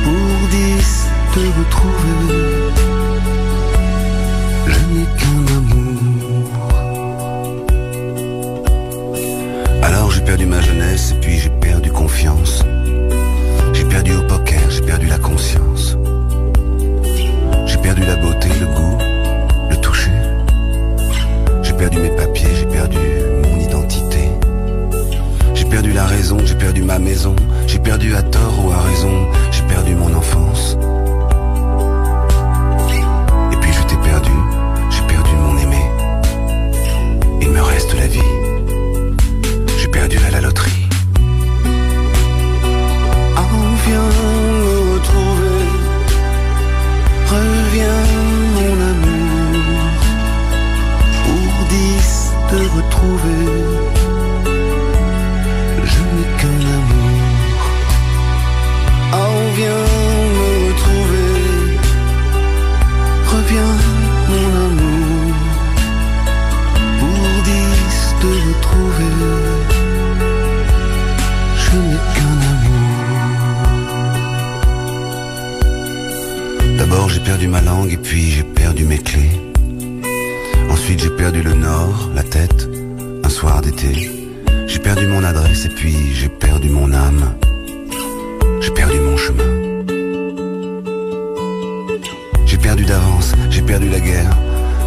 Pour 0.03 0.37
dix 0.55 0.89
de 1.35 1.43
retrouver, 1.59 2.36
Perdu 10.28 10.44
ma 10.44 10.60
jeunesse 10.60 11.12
et 11.12 11.20
puis 11.22 11.38
j'ai 11.38 11.48
perdu 11.48 11.90
confiance. 11.90 12.62
J'ai 13.72 13.84
perdu 13.84 14.14
au 14.14 14.22
poker, 14.24 14.60
j'ai 14.68 14.82
perdu 14.82 15.06
la 15.06 15.16
conscience. 15.16 15.96
J'ai 17.64 17.78
perdu 17.78 18.02
la 18.02 18.16
beauté, 18.16 18.48
le 18.60 18.66
goût, 18.66 18.98
le 19.70 19.76
toucher. 19.76 20.10
J'ai 21.62 21.72
perdu 21.72 21.98
mes 22.00 22.10
papiers, 22.10 22.54
j'ai 22.56 22.66
perdu 22.66 22.98
mon 23.42 23.58
identité. 23.58 24.28
J'ai 25.54 25.64
perdu 25.64 25.92
la 25.92 26.04
raison, 26.04 26.36
j'ai 26.44 26.56
perdu 26.56 26.82
ma 26.82 26.98
maison. 26.98 27.34
J'ai 27.66 27.78
perdu 27.78 28.14
à 28.14 28.22
tort 28.22 28.66
ou 28.66 28.70
à 28.70 28.82
raison, 28.82 29.28
j'ai 29.50 29.62
perdu 29.62 29.94
mon 29.94 30.12
enfance. 30.14 30.77
trouver 52.98 53.37
et 85.64 85.68
puis 85.68 86.14
j'ai 86.14 86.28
perdu 86.28 86.68
mon 86.68 86.92
âme. 86.92 87.34
J'ai 88.60 88.70
perdu 88.70 89.00
mon 89.00 89.16
chemin. 89.16 89.50
J'ai 92.44 92.58
perdu 92.58 92.84
d'avance, 92.84 93.32
j'ai 93.50 93.62
perdu 93.62 93.88
la 93.88 94.00
guerre, 94.00 94.36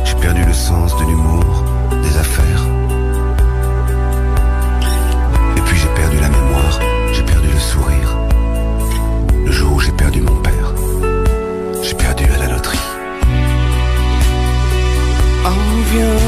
j'ai 0.03 0.15
perdu 0.15 0.43
le 0.45 0.53
sens 0.53 0.95
de 0.97 1.03
l'humour, 1.03 1.63
des 2.03 2.17
affaires. 2.17 2.63
Et 5.57 5.61
puis 5.61 5.77
j'ai 5.77 5.93
perdu 6.01 6.17
la 6.19 6.29
mémoire, 6.29 6.79
j'ai 7.13 7.23
perdu 7.23 7.47
le 7.47 7.59
sourire. 7.59 8.17
Le 9.45 9.51
jour 9.51 9.73
où 9.75 9.79
j'ai 9.79 9.91
perdu 9.91 10.21
mon 10.21 10.35
père, 10.35 10.73
j'ai 11.81 11.95
perdu 11.95 12.25
à 12.25 12.37
la 12.37 12.53
loterie. 12.53 12.77
Viens 15.93 16.20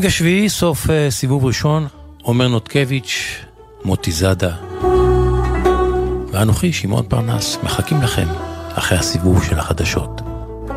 העונג 0.00 0.12
השביעי, 0.12 0.48
סוף 0.48 0.86
uh, 0.86 0.90
סיבוב 1.10 1.44
ראשון, 1.44 1.86
עומר 2.22 2.48
נותקביץ', 2.48 3.44
מוטי 3.84 4.12
זאדה. 4.12 4.54
ואנוכי, 6.32 6.72
שמעון 6.72 7.04
פרנס, 7.08 7.58
מחכים 7.62 8.02
לכם 8.02 8.26
אחרי 8.74 8.98
הסיבוב 8.98 9.44
של 9.44 9.58
החדשות. 9.58 10.20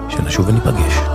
שנשוב 0.09 0.47
וניפגש. 0.47 1.12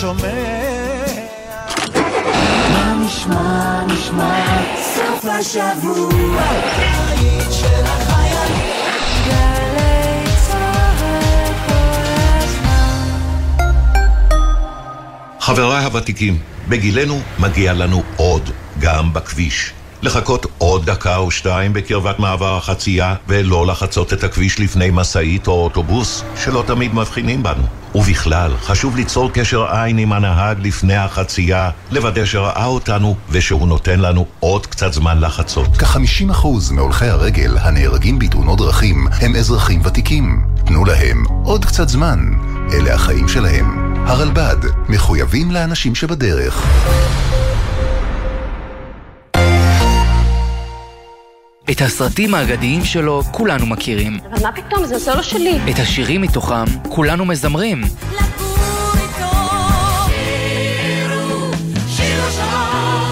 שומע 0.00 0.60
חבריי 15.40 15.84
הוותיקים, 15.84 16.38
בגילנו 16.68 17.20
מגיע 17.38 17.72
לנו 17.72 18.02
עוד, 18.16 18.50
גם 18.78 19.12
בכביש. 19.12 19.72
לחכות 20.02 20.46
עוד 20.58 20.86
דקה 20.86 21.16
או 21.16 21.30
שתיים 21.30 21.72
בקרבת 21.72 22.18
מעבר 22.18 22.56
החצייה 22.56 23.14
ולא 23.28 23.66
לחצות 23.66 24.12
את 24.12 24.24
הכביש 24.24 24.60
לפני 24.60 24.88
משאית 24.92 25.46
או 25.46 25.64
אוטובוס 25.64 26.24
שלא 26.36 26.64
תמיד 26.66 26.94
מבחינים 26.94 27.42
בנו. 27.42 27.62
ובכלל, 27.94 28.52
חשוב 28.62 28.96
ליצור 28.96 29.30
קשר 29.32 29.64
עין 29.64 29.98
עם 29.98 30.12
הנהג 30.12 30.58
לפני 30.66 30.96
החצייה, 30.96 31.70
לוודא 31.90 32.24
שראה 32.24 32.66
אותנו 32.66 33.16
ושהוא 33.30 33.68
נותן 33.68 34.00
לנו 34.00 34.26
עוד 34.40 34.66
קצת 34.66 34.92
זמן 34.92 35.20
לחצות. 35.20 35.76
כ-50% 35.76 36.46
מהולכי 36.70 37.06
הרגל 37.06 37.58
הנהרגים 37.58 38.18
בתאונות 38.18 38.58
דרכים 38.58 39.08
הם 39.20 39.36
אזרחים 39.36 39.80
ותיקים. 39.84 40.44
תנו 40.66 40.84
להם 40.84 41.24
עוד 41.44 41.64
קצת 41.64 41.88
זמן. 41.88 42.18
אלה 42.72 42.94
החיים 42.94 43.28
שלהם. 43.28 43.94
הרלב"ד, 44.06 44.56
מחויבים 44.88 45.50
לאנשים 45.50 45.94
שבדרך. 45.94 46.66
את 51.70 51.80
הסרטים 51.80 52.34
האגדיים 52.34 52.84
שלו 52.84 53.22
כולנו 53.30 53.66
מכירים. 53.66 54.18
אבל 54.30 54.42
מה 54.42 54.52
פתאום, 54.52 54.86
זה 54.86 54.96
הסולו 54.96 55.22
שלי. 55.22 55.58
את 55.70 55.78
השירים 55.78 56.22
מתוכם 56.22 56.64
כולנו 56.88 57.24
מזמרים. 57.24 57.82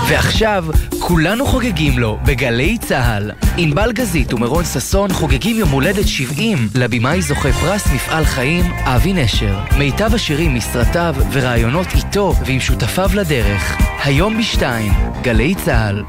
ועכשיו 0.09 0.65
כולנו 0.99 1.47
חוגגים 1.47 1.99
לו 1.99 2.19
בגלי 2.25 2.79
צה"ל. 2.79 3.31
ענבל 3.57 3.93
גזית 3.93 4.35
ומירון 4.35 4.65
ששון 4.65 5.13
חוגגים 5.13 5.57
יום 5.57 5.71
הולדת 5.71 6.09
70 6.09 6.69
לבמאי 6.75 7.23
זוכה 7.23 7.53
פרס 7.53 7.87
מפעל 7.95 8.25
חיים 8.25 8.65
אבי 8.73 9.13
נשר. 9.13 9.59
מיטב 9.79 10.15
השירים 10.15 10.55
מסרטיו 10.55 11.15
ורעיונות 11.33 11.87
איתו 11.95 12.35
ועם 12.47 12.61
שותפיו 12.61 13.11
לדרך. 13.15 13.77
היום 14.05 14.39
בשתיים, 14.39 14.93
גלי 15.23 15.55
צה"ל. 15.55 16.03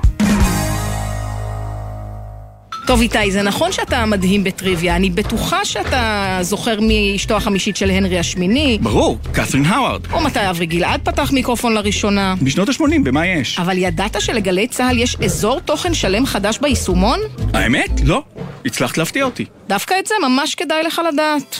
טוב 2.90 3.02
איתי, 3.02 3.32
זה 3.32 3.42
נכון 3.42 3.72
שאתה 3.72 4.06
מדהים 4.06 4.44
בטריוויה, 4.44 4.96
אני 4.96 5.10
בטוחה 5.10 5.66
שאתה 5.66 6.38
זוכר 6.42 6.80
מאשתו 6.82 7.36
החמישית 7.36 7.76
של 7.78 7.90
הנרי 7.90 8.20
השמיני. 8.20 8.78
ברור, 8.82 9.18
קת'רין 9.32 9.66
האווארד. 9.66 10.02
או 10.14 10.20
מתי 10.20 10.50
אברי 10.50 10.66
גלעד 10.66 11.02
פתח 11.04 11.32
מיקרופון 11.32 11.74
לראשונה. 11.74 12.36
בשנות 12.42 12.70
ה-80, 12.70 13.04
במה 13.04 13.28
יש? 13.28 13.60
אבל 13.60 13.78
ידעת 13.78 14.22
שלגלי 14.22 14.68
צה"ל 14.68 14.98
יש 14.98 15.16
אזור 15.24 15.60
תוכן 15.60 15.94
שלם 15.94 16.26
חדש 16.26 16.60
ביישומון? 16.62 17.20
האמת? 17.54 18.02
לא. 18.04 18.24
הצלחת 18.66 18.98
להפתיע 18.98 19.26
אותי. 19.26 19.46
דווקא 19.68 19.96
את 20.00 20.06
זה 20.06 20.16
ממש 20.28 20.56
כדאי 20.56 20.84
לך 20.84 21.02
לדעת. 21.14 21.60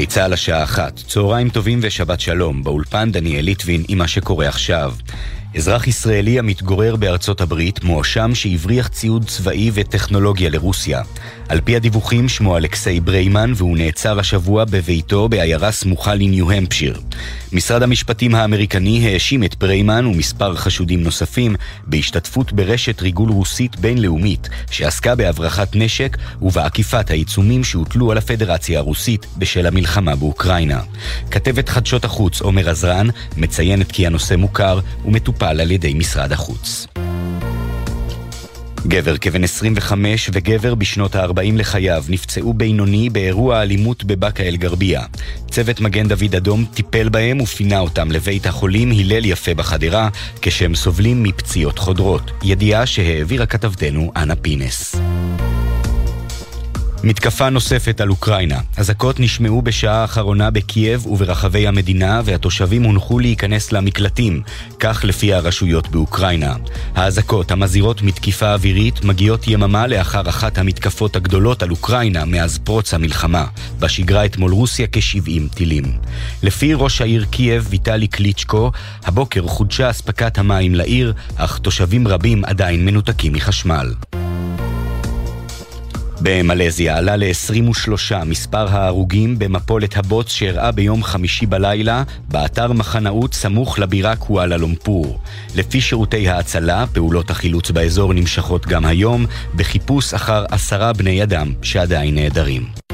גלי 0.00 0.06
צה"ל 0.06 0.32
השעה 0.32 0.62
אחת, 0.62 0.96
צהריים 0.96 1.48
טובים 1.48 1.78
ושבת 1.82 2.20
שלום, 2.20 2.64
באולפן 2.64 3.12
דניאל 3.12 3.44
ליטבין 3.44 3.84
עם 3.88 3.98
מה 3.98 4.08
שקורה 4.08 4.48
עכשיו. 4.48 4.94
אזרח 5.56 5.86
ישראלי 5.86 6.38
המתגורר 6.38 6.96
בארצות 6.96 7.40
הברית 7.40 7.84
מואשם 7.84 8.34
שהבריח 8.34 8.88
ציוד 8.88 9.24
צבאי 9.24 9.70
וטכנולוגיה 9.74 10.50
לרוסיה. 10.50 11.02
על 11.50 11.60
פי 11.64 11.76
הדיווחים 11.76 12.28
שמו 12.28 12.56
אלכסיי 12.56 13.00
בריימן 13.00 13.52
והוא 13.56 13.78
נעצר 13.78 14.18
השבוע 14.18 14.64
בביתו 14.64 15.28
בעיירה 15.28 15.72
סמוכה 15.72 16.14
לניו-המפשיר. 16.14 17.00
משרד 17.52 17.82
המשפטים 17.82 18.34
האמריקני 18.34 19.08
האשים 19.08 19.44
את 19.44 19.58
בריימן 19.58 20.06
ומספר 20.06 20.54
חשודים 20.54 21.02
נוספים 21.02 21.56
בהשתתפות 21.86 22.52
ברשת 22.52 23.02
ריגול 23.02 23.30
רוסית 23.30 23.76
בינלאומית 23.76 24.48
שעסקה 24.70 25.14
בהברחת 25.14 25.68
נשק 25.74 26.16
ובעקיפת 26.42 27.10
העיצומים 27.10 27.64
שהוטלו 27.64 28.10
על 28.12 28.18
הפדרציה 28.18 28.78
הרוסית 28.78 29.26
בשל 29.38 29.66
המלחמה 29.66 30.16
באוקראינה. 30.16 30.80
כתבת 31.30 31.68
חדשות 31.68 32.04
החוץ 32.04 32.40
עומר 32.40 32.70
עזרן 32.70 33.06
מציינת 33.36 33.92
כי 33.92 34.06
הנושא 34.06 34.34
מוכר 34.34 34.80
ומטופל 35.04 35.60
על 35.60 35.70
ידי 35.70 35.94
משרד 35.94 36.32
החוץ. 36.32 36.86
גבר 38.86 39.16
כבן 39.16 39.44
25 39.44 40.30
וגבר 40.32 40.74
בשנות 40.74 41.16
ה-40 41.16 41.54
לחייו 41.54 42.04
נפצעו 42.08 42.54
בינוני 42.54 43.10
באירוע 43.10 43.62
אלימות 43.62 44.04
בבאקה 44.04 44.42
אל-גרבייה. 44.42 45.02
צוות 45.50 45.80
מגן 45.80 46.08
דוד 46.08 46.34
אדום 46.36 46.64
טיפל 46.74 47.08
בהם 47.08 47.40
ופינה 47.40 47.80
אותם 47.80 48.12
לבית 48.12 48.46
החולים 48.46 48.90
הלל 48.90 49.24
יפה 49.24 49.54
בחדרה, 49.54 50.08
כשהם 50.42 50.74
סובלים 50.74 51.22
מפציעות 51.22 51.78
חודרות. 51.78 52.30
ידיעה 52.42 52.86
שהעבירה 52.86 53.46
כתבתנו 53.46 54.12
אנה 54.16 54.36
פינס. 54.36 54.96
מתקפה 57.04 57.50
נוספת 57.50 58.00
על 58.00 58.10
אוקראינה. 58.10 58.60
אזעקות 58.76 59.20
נשמעו 59.20 59.62
בשעה 59.62 59.96
האחרונה 59.96 60.50
בקייב 60.50 61.06
וברחבי 61.06 61.66
המדינה 61.66 62.20
והתושבים 62.24 62.82
הונחו 62.82 63.18
להיכנס 63.18 63.72
למקלטים, 63.72 64.42
כך 64.80 65.04
לפי 65.04 65.34
הרשויות 65.34 65.88
באוקראינה. 65.88 66.54
האזעקות 66.94 67.50
המזהירות 67.50 68.02
מתקיפה 68.02 68.52
אווירית 68.52 69.04
מגיעות 69.04 69.48
יממה 69.48 69.86
לאחר 69.86 70.28
אחת 70.28 70.58
המתקפות 70.58 71.16
הגדולות 71.16 71.62
על 71.62 71.70
אוקראינה 71.70 72.24
מאז 72.24 72.58
פרוץ 72.58 72.94
המלחמה, 72.94 73.44
בה 73.78 73.88
שיגרה 73.88 74.24
אתמול 74.24 74.52
רוסיה 74.52 74.86
כ-70 74.92 75.54
טילים. 75.54 75.84
לפי 76.42 76.74
ראש 76.74 77.00
העיר 77.00 77.24
קייב 77.30 77.66
ויטלי 77.70 78.06
קליצ'קו, 78.06 78.72
הבוקר 79.04 79.46
חודשה 79.46 79.90
אספקת 79.90 80.38
המים 80.38 80.74
לעיר, 80.74 81.12
אך 81.36 81.58
תושבים 81.58 82.08
רבים 82.08 82.44
עדיין 82.44 82.84
מנותקים 82.84 83.32
מחשמל. 83.32 83.92
במלזיה 86.22 86.96
עלה 86.96 87.16
ל-23 87.16 88.24
מספר 88.26 88.68
ההרוגים 88.68 89.38
במפולת 89.38 89.96
הבוץ 89.96 90.32
שאירעה 90.32 90.72
ביום 90.72 91.02
חמישי 91.02 91.46
בלילה 91.46 92.02
באתר 92.28 92.72
מחנאות 92.72 93.34
סמוך 93.34 93.78
לבירה 93.78 94.16
קואלה 94.16 94.56
לומפור. 94.56 95.18
לפי 95.56 95.80
שירותי 95.80 96.28
ההצלה, 96.28 96.84
פעולות 96.92 97.30
החילוץ 97.30 97.70
באזור 97.70 98.14
נמשכות 98.14 98.66
גם 98.66 98.84
היום 98.84 99.26
בחיפוש 99.56 100.14
אחר 100.14 100.44
עשרה 100.50 100.92
בני 100.92 101.22
אדם 101.22 101.52
שעדיין 101.62 102.14
נעדרים. 102.14 102.89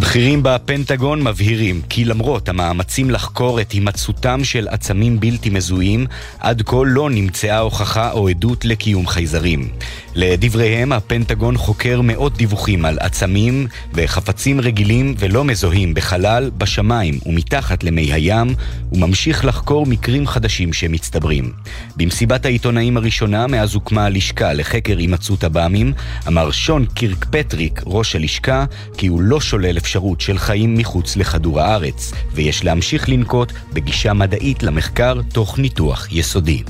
בכירים 0.00 0.40
בפנטגון 0.42 1.22
מבהירים 1.22 1.82
כי 1.88 2.04
למרות 2.04 2.48
המאמצים 2.48 3.10
לחקור 3.10 3.60
את 3.60 3.72
הימצאותם 3.72 4.44
של 4.44 4.68
עצמים 4.68 5.20
בלתי 5.20 5.50
מזוהים, 5.50 6.06
עד 6.38 6.62
כה 6.66 6.76
לא 6.86 7.10
נמצאה 7.10 7.58
הוכחה 7.58 8.12
או 8.12 8.28
עדות 8.28 8.64
לקיום 8.64 9.06
חייזרים. 9.06 9.68
לדבריהם, 10.14 10.92
הפנטגון 10.92 11.56
חוקר 11.56 12.00
מאות 12.00 12.36
דיווחים 12.36 12.84
על 12.84 12.98
עצמים 13.00 13.66
וחפצים 13.94 14.60
רגילים 14.60 15.14
ולא 15.18 15.44
מזוהים 15.44 15.94
בחלל, 15.94 16.50
בשמיים 16.58 17.18
ומתחת 17.26 17.84
למי 17.84 18.12
הים, 18.12 18.54
וממשיך 18.92 19.44
לחקור 19.44 19.86
מקרים 19.86 20.26
חדשים 20.26 20.72
שמצטברים. 20.72 21.52
במסיבת 21.96 22.44
העיתונאים 22.44 22.96
הראשונה 22.96 23.46
מאז 23.46 23.74
הוקמה 23.74 24.04
הלשכה 24.04 24.52
לחקר 24.52 24.98
הימצאות 24.98 25.44
הבאמים, 25.44 25.92
אמר 26.28 26.50
שון 26.50 26.86
קירקפטריק, 26.86 27.82
ראש 27.86 28.16
הלשכה, 28.16 28.64
כי 28.96 29.06
הוא 29.06 29.22
לא 29.22 29.40
שולל 29.40 29.78
אפשרות 29.88 30.20
של 30.20 30.38
חיים 30.38 30.74
מחוץ 30.74 31.16
לכדור 31.16 31.60
הארץ, 31.60 32.12
ויש 32.32 32.64
להמשיך 32.64 33.08
לנקוט 33.08 33.52
בגישה 33.72 34.12
מדעית 34.12 34.62
למחקר 34.62 35.20
תוך 35.32 35.58
ניתוח 35.58 36.08
יסודי. 36.12 36.62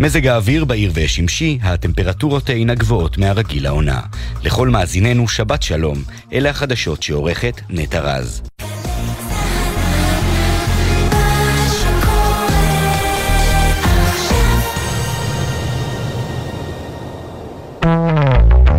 מזג 0.00 0.26
האוויר 0.26 0.64
בעיר 0.64 0.92
ושמשי, 0.94 1.58
הטמפרטורות 1.62 2.50
אינה 2.50 2.74
גבוהות 2.74 3.18
מהרגיל 3.18 3.64
לעונה. 3.64 4.00
לכל 4.44 4.68
מאזיננו, 4.68 5.28
שבת 5.28 5.62
שלום. 5.62 6.02
אלה 6.32 6.50
החדשות 6.50 7.02
שעורכת 7.02 7.60
נטע 7.70 8.00
רז. 8.00 8.42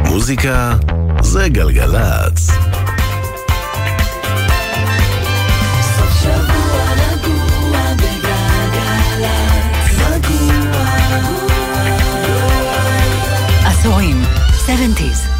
מוזיקה 0.09 0.73
זה 1.21 1.49
גלגלצ. 1.49 2.51
20s. 14.85 15.34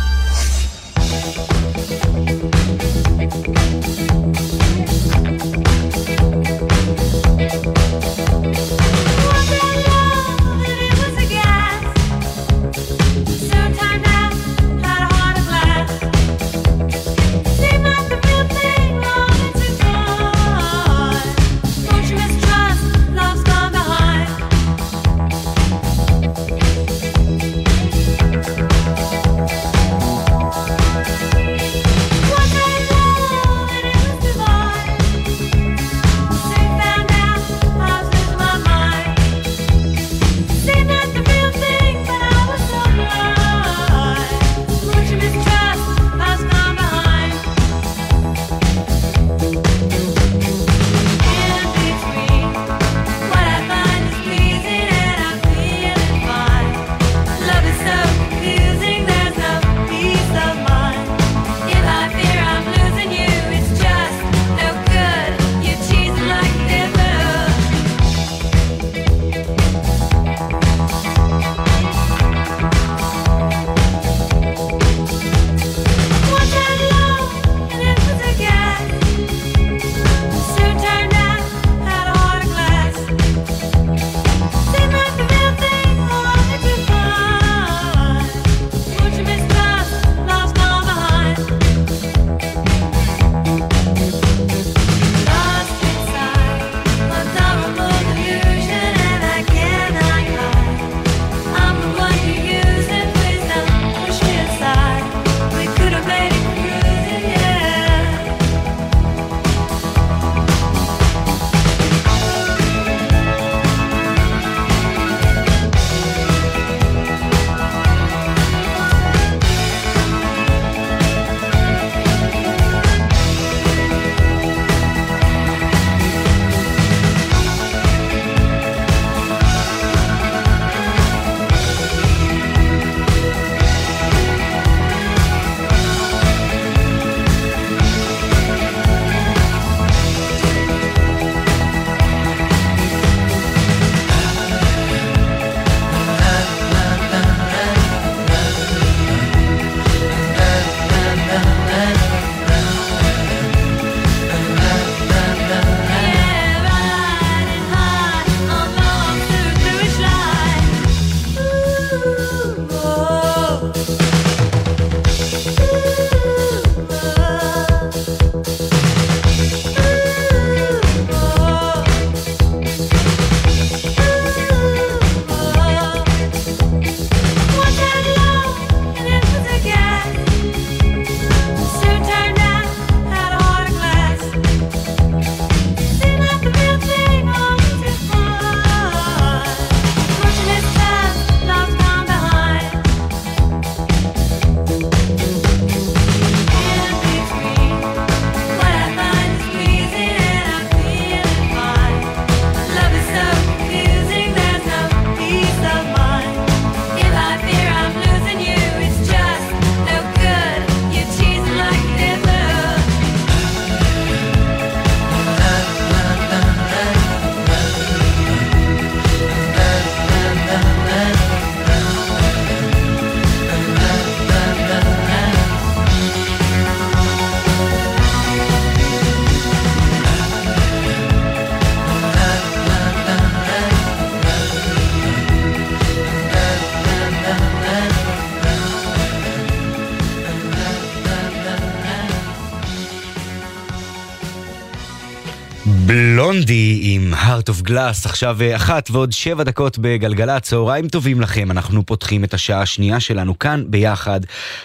בלונדי 245.95 246.79
עם 246.81 247.13
heart 247.13 247.49
of 247.49 247.69
glass, 247.69 248.05
עכשיו 248.05 248.37
אה, 248.41 248.55
אחת 248.55 248.89
ועוד 248.91 249.11
שבע 249.11 249.43
דקות 249.43 249.77
בגלגלצ, 249.77 250.43
צהריים 250.43 250.87
טובים 250.87 251.21
לכם, 251.21 251.51
אנחנו 251.51 251.85
פותחים 251.85 252.23
את 252.23 252.33
השעה 252.33 252.61
השנייה 252.61 252.99
שלנו 252.99 253.39
כאן 253.39 253.63
ביחד. 253.67 254.19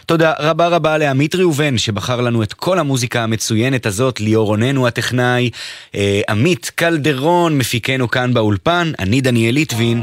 תודה 0.06 0.32
רבה 0.38 0.68
רבה 0.68 0.98
לעמית 0.98 1.34
ראובן 1.34 1.78
שבחר 1.78 2.20
לנו 2.20 2.42
את 2.42 2.52
כל 2.52 2.78
המוזיקה 2.78 3.22
המצוינת 3.22 3.86
הזאת, 3.86 4.20
ליאור 4.20 4.46
רוננו 4.46 4.86
הטכנאי, 4.86 5.50
אה, 5.94 6.20
עמית 6.28 6.70
קלדרון 6.74 7.58
מפיקנו 7.58 8.10
כאן 8.10 8.34
באולפן, 8.34 8.92
אני 8.98 9.20
דניאל 9.20 9.54
ליטבין, 9.54 10.02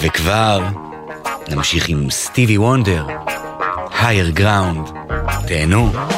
וכבר 0.00 0.64
נמשיך 1.48 1.88
עם 1.88 2.10
סטיבי 2.10 2.58
וונדר, 2.58 3.06
higher 3.90 4.38
ground, 4.38 4.92
תהנו. 5.48 6.17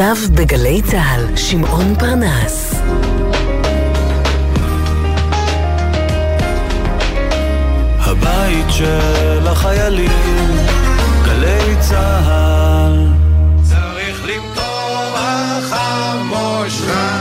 עכשיו 0.00 0.16
בגלי 0.34 0.82
צה"ל, 0.82 1.36
שמעון 1.36 1.94
פרנס. 1.98 2.74
הבית 7.98 8.66
של 8.68 9.48
החיילים, 9.48 10.10
גלי 11.24 11.76
צה"ל. 11.80 13.06
צריך 13.62 14.24
למתוח 14.24 15.72
המושכה 15.72 17.20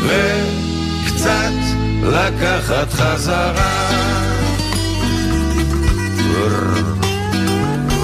וקצת 0.00 1.52
לקחת 2.02 2.92
חזרה. 2.92 3.90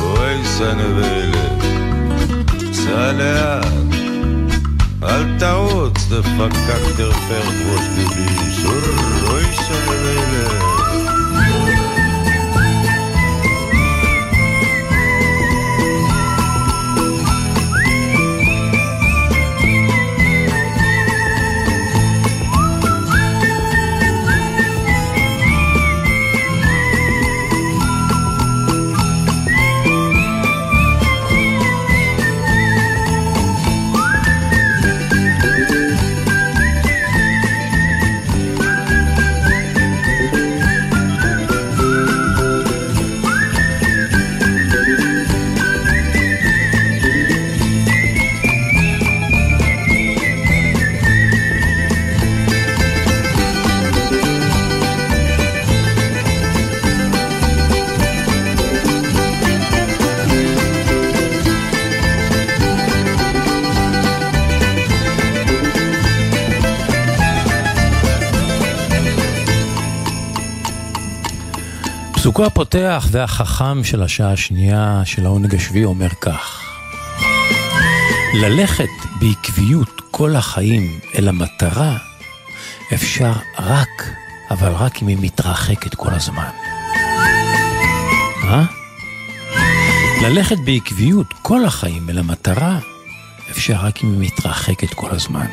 אוי 0.02 0.44
סנבלת 0.44 1.48
לאט, 3.12 3.77
אל 5.18 5.38
תעוץ, 5.38 6.06
דפקקטר 6.08 7.12
פרט 7.12 7.54
ראש 7.70 7.84
גבי, 7.96 8.26
אוי 9.30 9.44
פסוקו 72.38 72.46
הפותח 72.46 73.06
והחכם 73.10 73.84
של 73.84 74.02
השעה 74.02 74.32
השנייה 74.32 75.02
של 75.04 75.26
העונג 75.26 75.54
השביעי 75.54 75.84
אומר 75.84 76.08
כך: 76.08 76.62
ללכת 78.34 78.88
בעקביות 79.20 80.02
כל 80.10 80.36
החיים 80.36 81.00
אל 81.18 81.28
המטרה 81.28 81.96
אפשר 82.94 83.32
רק, 83.58 84.10
אבל 84.50 84.72
רק 84.72 85.02
אם 85.02 85.06
היא 85.06 85.16
מתרחקת 85.20 85.94
כל 85.94 86.10
הזמן. 86.10 86.50
אה? 88.44 88.64
ללכת 90.22 90.58
בעקביות 90.64 91.34
כל 91.42 91.64
החיים 91.64 92.10
אל 92.10 92.18
המטרה 92.18 92.78
אפשר 93.50 93.76
רק 93.82 94.04
אם 94.04 94.12
היא 94.12 94.20
מתרחקת 94.20 94.94
כל 94.94 95.10
הזמן. 95.10 95.46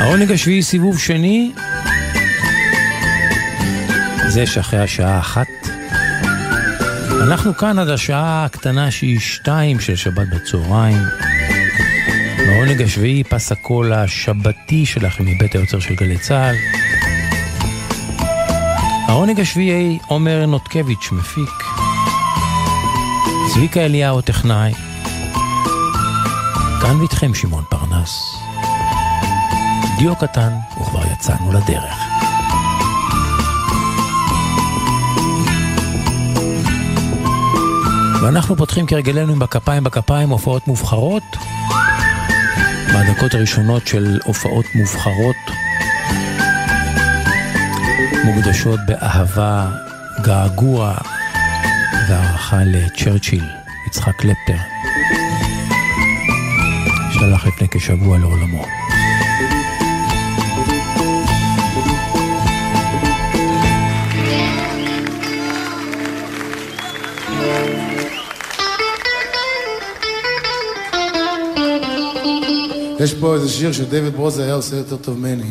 העונג 0.00 0.32
השביעי 0.32 0.62
סיבוב 0.62 0.98
שני 0.98 1.52
זה 4.32 4.46
שאחרי 4.46 4.80
השעה 4.80 5.18
אחת, 5.18 5.46
אנחנו 7.22 7.56
כאן 7.56 7.78
עד 7.78 7.88
השעה 7.88 8.44
הקטנה 8.44 8.90
שהיא 8.90 9.20
שתיים 9.20 9.80
של 9.80 9.96
שבת 9.96 10.28
בצהריים. 10.28 10.98
בעונג 12.46 12.82
השביעי 12.82 13.24
פס 13.24 13.52
הקול 13.52 13.92
השבתי 13.92 14.86
שלכם 14.86 15.24
מבית 15.26 15.54
היוצר 15.54 15.80
של 15.80 15.94
גלי 15.94 16.18
צה"ל. 16.18 16.54
העונג 19.08 19.40
השביעי 19.40 19.98
עומר 20.06 20.46
נותקביץ' 20.46 21.12
מפיק. 21.12 21.64
צביקה 23.54 23.80
אליהו 23.80 24.20
טכנאי. 24.20 24.72
כאן 26.80 26.96
ואיתכם 26.96 27.34
שמעון 27.34 27.64
פרנס. 27.70 28.36
דיו 29.98 30.16
קטן 30.16 30.52
וכבר 30.80 31.02
יצאנו 31.12 31.52
לדרך. 31.52 32.01
ואנחנו 38.22 38.56
פותחים 38.56 38.86
כרגלנו 38.86 39.32
עם 39.32 39.38
בכפיים 39.38 39.84
בכפיים 39.84 40.28
הופעות 40.28 40.66
מובחרות. 40.68 41.22
מהדקות 42.92 43.34
הראשונות 43.34 43.86
של 43.86 44.18
הופעות 44.24 44.64
מובחרות 44.74 45.36
מוקדשות 48.24 48.80
באהבה, 48.86 49.70
געגוע 50.22 50.94
והערכה 52.08 52.64
לצ'רצ'יל, 52.64 53.44
יצחק 53.86 54.16
קלפטר, 54.16 54.56
שהלך 57.12 57.46
לפני 57.46 57.68
כשבוע 57.70 58.18
לעולמו. 58.18 58.81
יש 73.02 73.14
פה 73.14 73.34
איזה 73.34 73.48
שיר 73.48 73.72
שדייוויד 73.72 74.12
ברוזה 74.12 74.44
היה 74.44 74.54
עושה 74.54 74.76
יותר 74.76 74.96
טוב 74.96 75.18
ממני. 75.18 75.50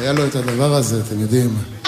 היה 0.00 0.12
לו 0.12 0.26
את 0.26 0.36
הדבר 0.36 0.74
הזה, 0.74 1.00
אתם 1.06 1.20
יודעים. 1.20 1.81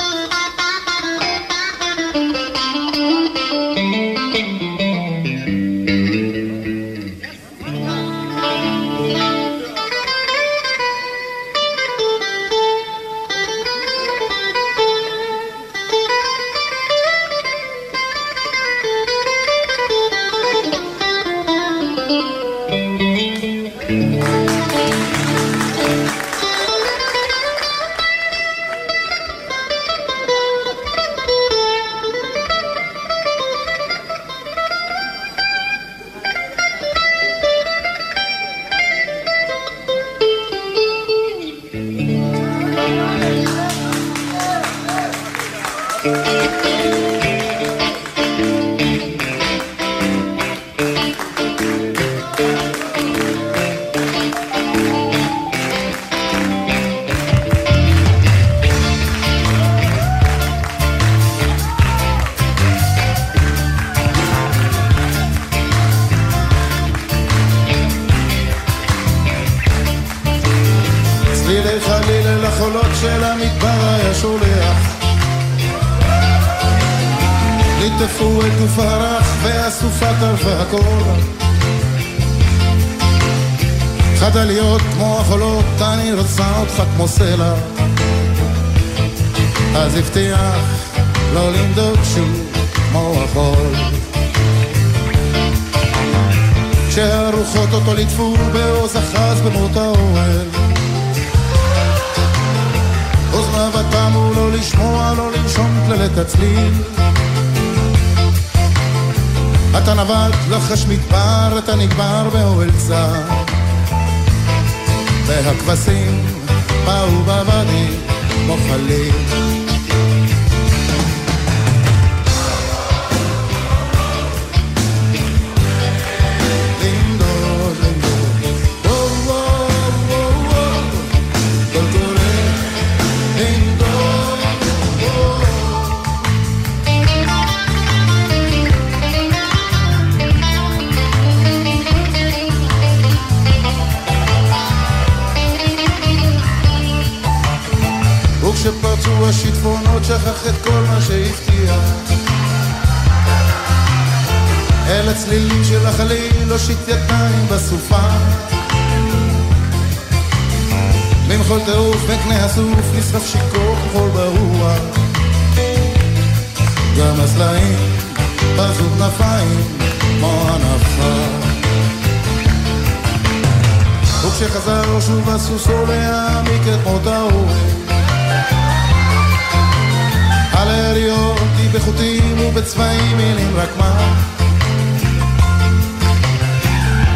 בחוטים 181.85 182.41
ובצבעים 182.41 183.17
מילים 183.17 183.57
רק 183.57 183.69
מה? 183.79 184.15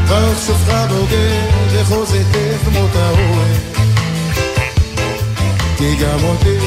ועוד 0.06 0.36
שופחה 0.46 0.86
בוגד 0.86 1.48
וחוז 1.72 2.12
היטב 2.12 2.56
במות 2.66 2.90
האורן 2.94 3.52
כי 5.78 5.96
גם 5.96 6.24
אותי 6.24 6.58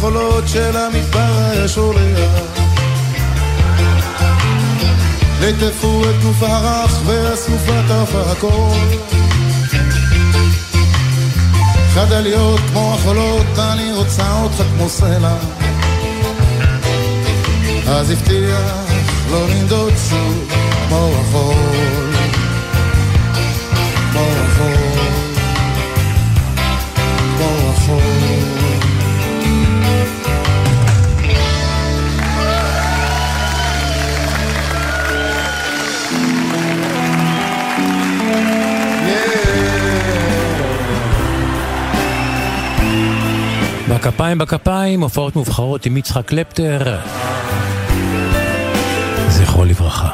החולות 0.00 0.48
של 0.48 0.76
המדבר 0.76 1.50
היה 1.50 1.68
שולח 1.68 2.30
ליטפו 5.40 6.02
את 6.10 6.22
גוף 6.22 6.42
הרך 6.42 7.00
והסופה 7.06 7.72
טרפה 7.88 8.32
הכל. 8.32 8.76
חדה 11.94 12.20
להיות 12.20 12.60
כמו 12.60 12.94
החולות, 12.94 13.58
אני 13.58 13.92
רוצה 13.92 14.40
אותך 14.42 14.62
כמו 14.76 14.88
סלע. 14.88 15.36
אז 17.88 18.10
הבטיח 18.10 18.92
לא 19.30 19.48
לנדוד 19.48 19.92
שוב 20.10 20.48
כמו 20.88 21.10
החול. 21.20 21.54
כמו 24.12 24.22
החול 27.72 28.19
בכפיים 44.10 44.38
בכפיים, 44.38 45.00
הופעות 45.00 45.36
מובחרות 45.36 45.86
עם 45.86 45.96
יצחק 45.96 46.26
קלפטר. 46.26 46.98
זכרו 49.28 49.64
לברכה. 49.64 50.08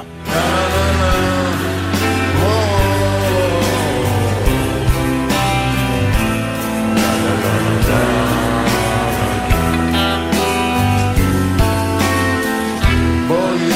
בואי 13.28 13.73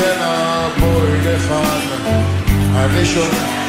אני 2.76 3.06
שומע 3.06 3.59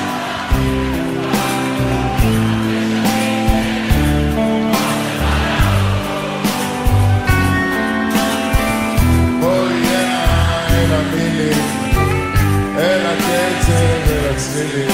הקצב, 13.71 14.11
אל 14.11 14.35
הצלילים, 14.35 14.89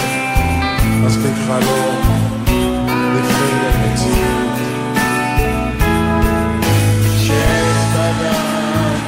מספיק 1.04 1.34
חלום, 1.48 2.02
לפני 3.16 3.48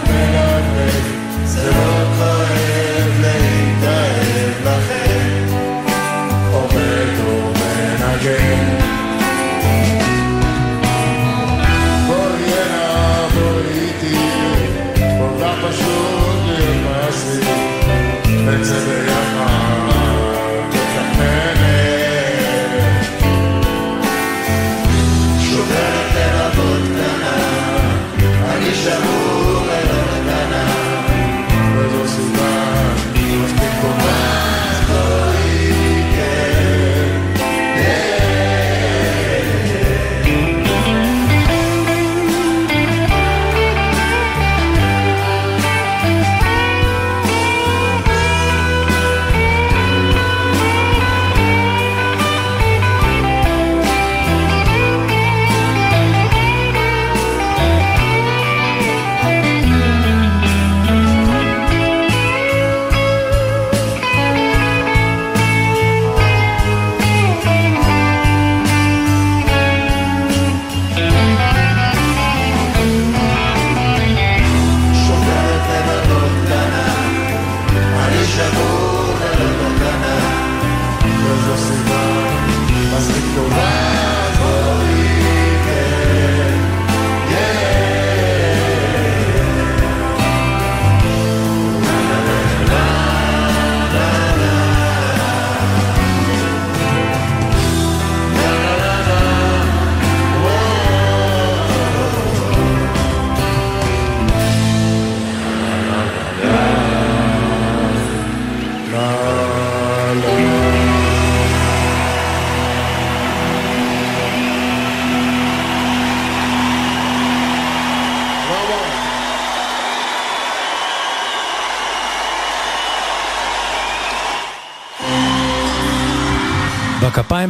מלבלב, 0.08 1.04
זה 1.46 1.72
לא 1.72 2.06
כואב 2.18 3.12
להתאהב 3.22 4.56
לכם, 4.66 5.46
עומד 6.54 7.10
ומנגן. 7.26 8.64
בואי 12.08 12.54
איתי, 13.72 14.18
כל 15.20 15.34
כך 15.42 15.56
פשוט 15.70 16.40
להיות 16.46 16.78
מעשי, 16.86 17.42
נצא 18.46 18.80
ביחד 18.80 19.59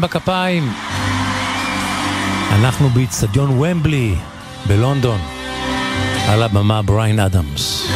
בכפיים. 0.10 0.74
אנחנו 2.52 2.90
באיצטדיון 2.90 3.50
ומבלי 3.50 4.16
בלונדון. 4.68 5.20
על 6.28 6.44
הבמה 6.44 6.82
בריין 6.82 7.20
אדמס. 7.20 7.92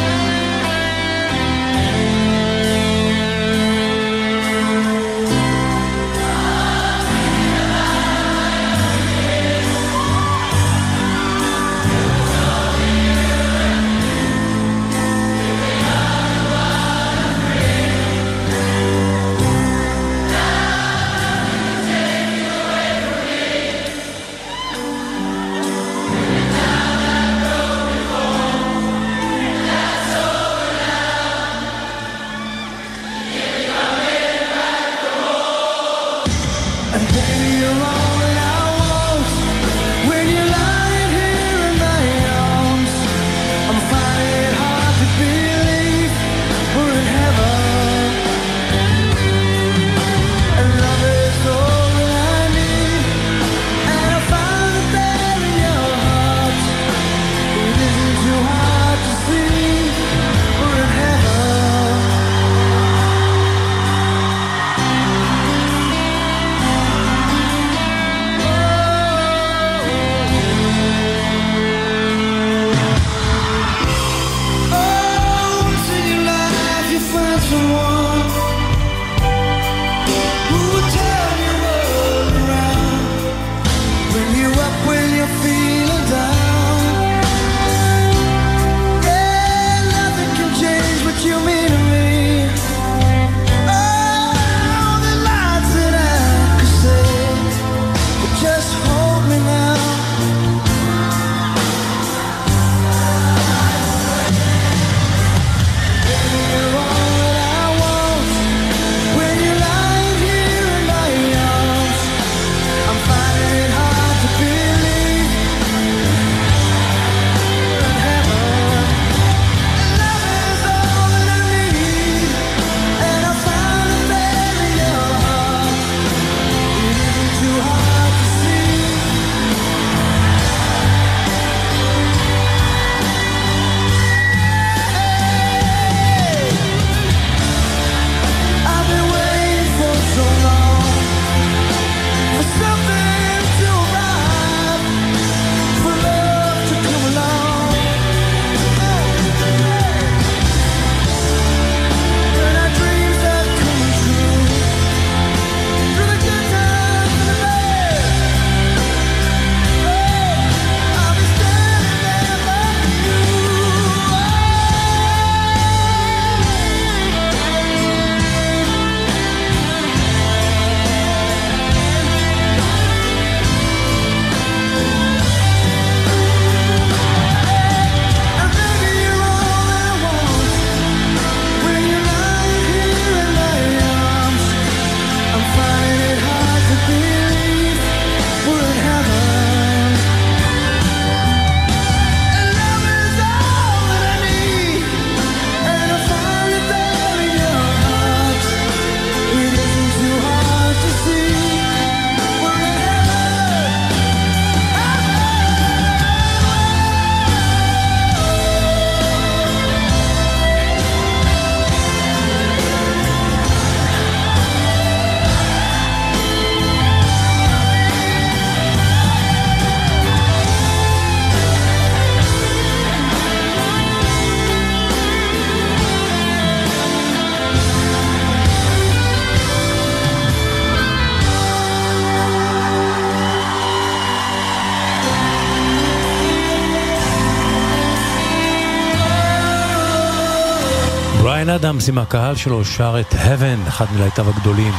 אדמס 241.54 241.88
עם 241.88 241.98
הקהל 241.98 242.36
שלו 242.36 242.64
שר 242.64 243.00
את 243.00 243.12
Heaven, 243.12 243.68
אחד 243.68 243.84
מלהיטיו 243.92 244.28
הגדולים. 244.28 244.72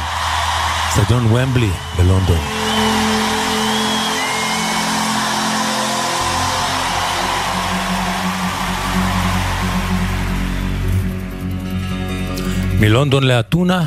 סטדיון 0.90 1.26
ומבלי 1.26 1.70
בלונדון. 1.98 2.38
מלונדון 12.80 13.24
לאתונה, 13.24 13.86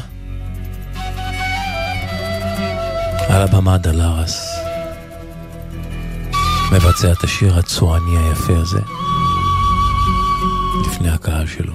על 3.30 3.42
הבמה 3.42 3.78
דלרס, 3.78 4.50
מבצע 6.72 7.12
את 7.12 7.24
השיר 7.24 7.60
הצועני 7.60 8.18
היפה 8.18 8.54
הזה, 8.58 8.80
לפני 10.88 11.10
הקהל 11.10 11.46
שלו. 11.48 11.74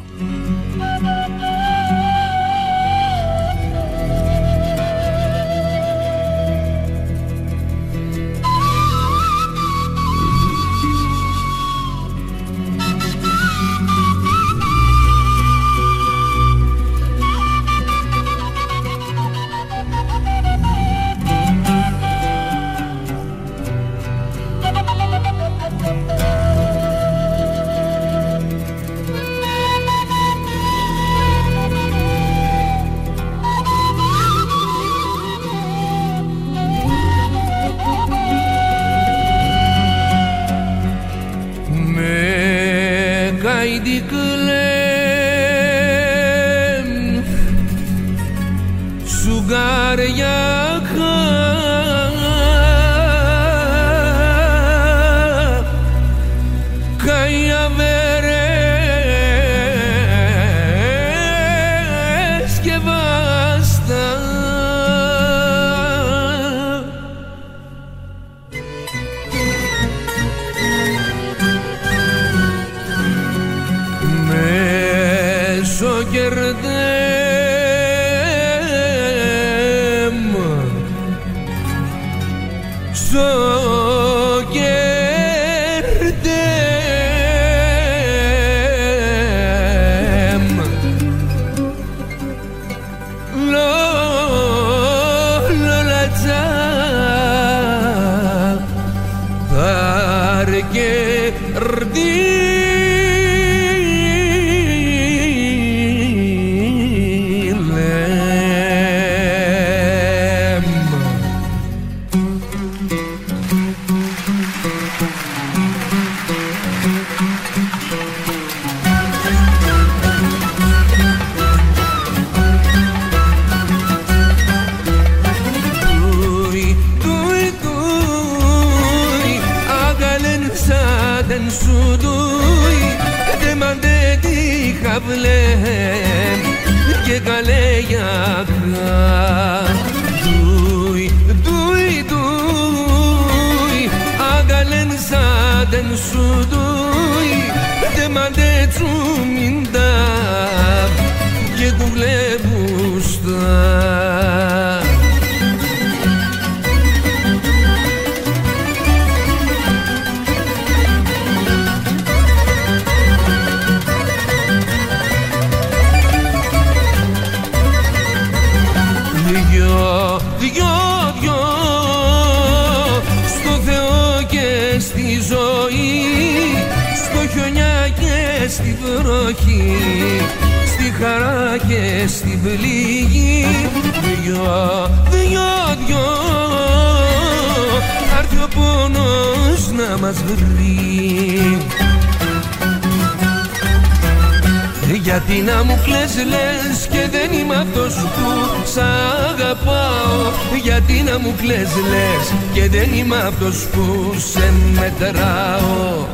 Αυτός 203.27 203.67
που 203.73 204.15
σε 204.33 204.53
μετράω. 204.73 206.07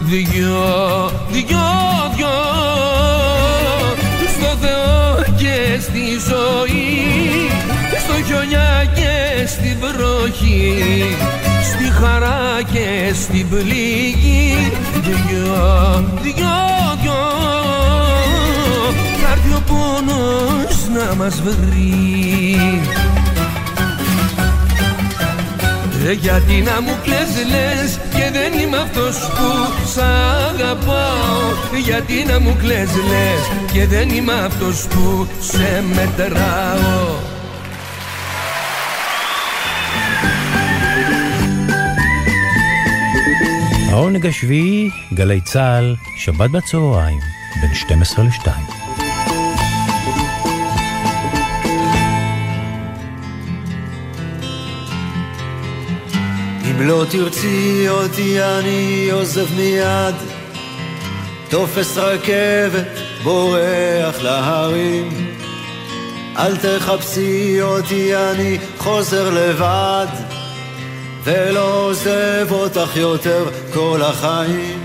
Δυο, 0.00 1.10
δυο, 1.30 1.66
δυο 2.16 2.28
στο 4.38 4.56
Θεό 4.60 5.34
και 5.36 5.80
στη 5.80 6.00
ζωή 6.28 7.50
στο 8.04 8.24
χιονιά 8.26 8.84
και 8.94 9.46
στη 9.46 9.76
βροχή 9.80 11.16
στη 11.62 11.90
χαρά 11.90 12.62
και 12.72 13.14
στην 13.14 13.48
πληγή. 13.48 14.72
Δυο, 15.02 15.16
δυο, 15.28 15.85
μας 21.25 21.41
βρει 21.41 22.55
ε, 26.07 26.11
γιατί 26.11 26.61
να 26.61 26.81
μου 26.81 26.95
κλαις 27.03 27.29
λες 27.49 27.99
και 28.13 28.29
δεν 28.31 28.59
είμαι 28.59 28.77
αυτός 28.77 29.17
που 29.17 29.87
σ' 29.93 29.97
αγαπάω 29.97 31.41
Γιατί 31.85 32.25
να 32.27 32.39
μου 32.39 32.55
κλαις 32.59 32.89
λες 32.95 33.71
και 33.73 33.87
δεν 33.87 34.09
είμαι 34.09 34.33
αυτός 34.33 34.87
που 34.87 35.27
σε 35.39 35.83
μετράω 35.95 37.31
העונג 43.91 44.25
השביעי, 44.25 44.91
גלי 45.13 45.41
צה"ל, 45.41 45.95
שבת 46.17 46.49
בצהריים, 46.49 47.19
בין 47.61 47.71
12 48.03 48.23
ל-2. 48.23 48.74
אם 56.76 56.86
לא 56.86 57.04
תרצי 57.10 57.88
אותי 57.88 58.42
אני 58.42 59.08
עוזב 59.12 59.54
מיד, 59.56 60.14
תופס 61.48 61.98
רכבת, 61.98 62.86
בורח 63.22 64.22
להרים. 64.22 65.36
אל 66.36 66.56
תחפשי 66.56 67.62
אותי, 67.62 68.16
אני 68.16 68.58
חוזר 68.78 69.30
לבד, 69.30 70.06
ולא 71.24 71.80
עוזב 71.80 72.46
אותך 72.50 72.96
יותר 72.96 73.44
כל 73.74 74.00
החיים. 74.02 74.82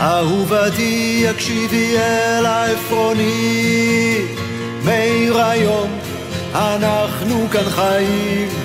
אהובתי, 0.00 1.24
הקשיבי 1.28 1.96
אל 1.98 2.46
העפרוני, 2.46 4.16
מאיר 4.84 5.38
היום, 5.38 5.98
אנחנו 6.54 7.46
כאן 7.52 7.70
חיים. 7.70 8.57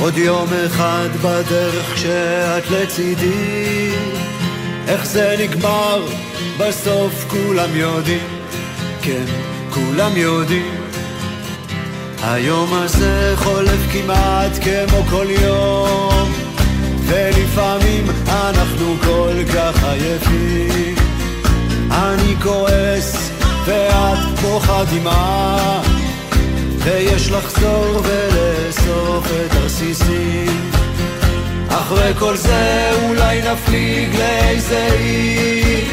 עוד 0.00 0.18
יום 0.18 0.48
אחד 0.66 1.08
בדרך 1.22 1.94
כשאת 1.94 2.70
לצידי, 2.70 3.90
איך 4.88 5.06
זה 5.06 5.36
נגמר, 5.38 6.06
בסוף 6.58 7.24
כולם 7.28 7.76
יודעים, 7.76 8.26
כן, 9.02 9.24
כולם 9.70 10.16
יודעים. 10.16 10.74
היום 12.22 12.74
הזה 12.74 13.32
חולף 13.36 13.92
כמעט 13.92 14.52
כמו 14.62 15.02
כל 15.10 15.26
יום, 15.42 16.32
ולפעמים 17.06 18.06
אנחנו 18.26 18.96
כל 19.04 19.34
כך 19.54 19.84
עייפים. 19.84 20.94
אני 21.90 22.34
כועס 22.42 23.30
ואת 23.64 24.40
בוכה 24.42 24.82
דמעה, 24.84 25.82
ויש 26.78 27.30
לחזור 27.30 28.00
ולאסוף 28.64 29.26
את 29.26 29.54
הרסיסים. 29.54 30.70
אחרי 31.68 32.12
כל 32.18 32.36
זה 32.36 32.90
אולי 33.02 33.40
נפליג 33.52 34.16
לאיזה 34.16 34.88
עיר, 34.98 35.84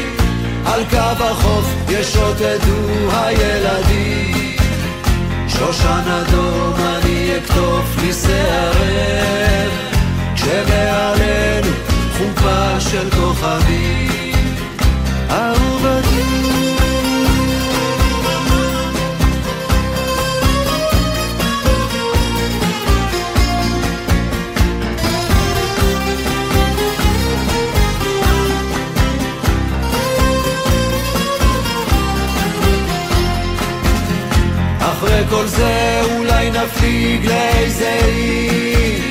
על 0.66 0.84
קו 0.90 1.24
החוף 1.24 1.66
ישוטטו 1.88 3.10
הילדים. 3.12 4.56
שושן 5.48 6.10
אדום 6.22 6.74
אני 6.76 7.32
אקטוף 7.36 7.96
לי 8.02 8.12
שערך, 8.12 9.72
כשמעלינו 10.34 11.76
חופה 12.18 12.80
של 12.80 13.10
כוכבים. 13.10 14.12
זה 35.56 36.00
אולי 36.16 36.50
נפליג 36.50 37.26
לאיזה 37.26 38.00
עיר. 38.04 39.02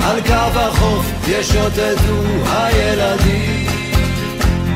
על 0.00 0.20
קו 0.20 0.58
החוף 0.60 1.06
ישוטטו 1.28 2.22
הילדים. 2.52 3.66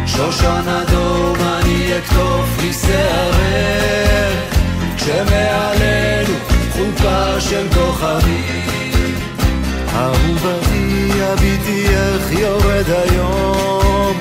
שושן 0.06 0.62
אדום 0.82 1.36
אני 1.40 1.98
אקטוף 1.98 2.62
לי 2.62 2.72
שערך 2.72 4.54
כשמעלינו 4.96 6.34
חופה 6.72 7.40
של 7.40 7.66
כוכבים. 7.74 9.14
אהובתי 9.94 11.10
הביטי 11.22 11.86
איך 11.88 12.32
יורד 12.32 12.84
היום. 12.88 14.16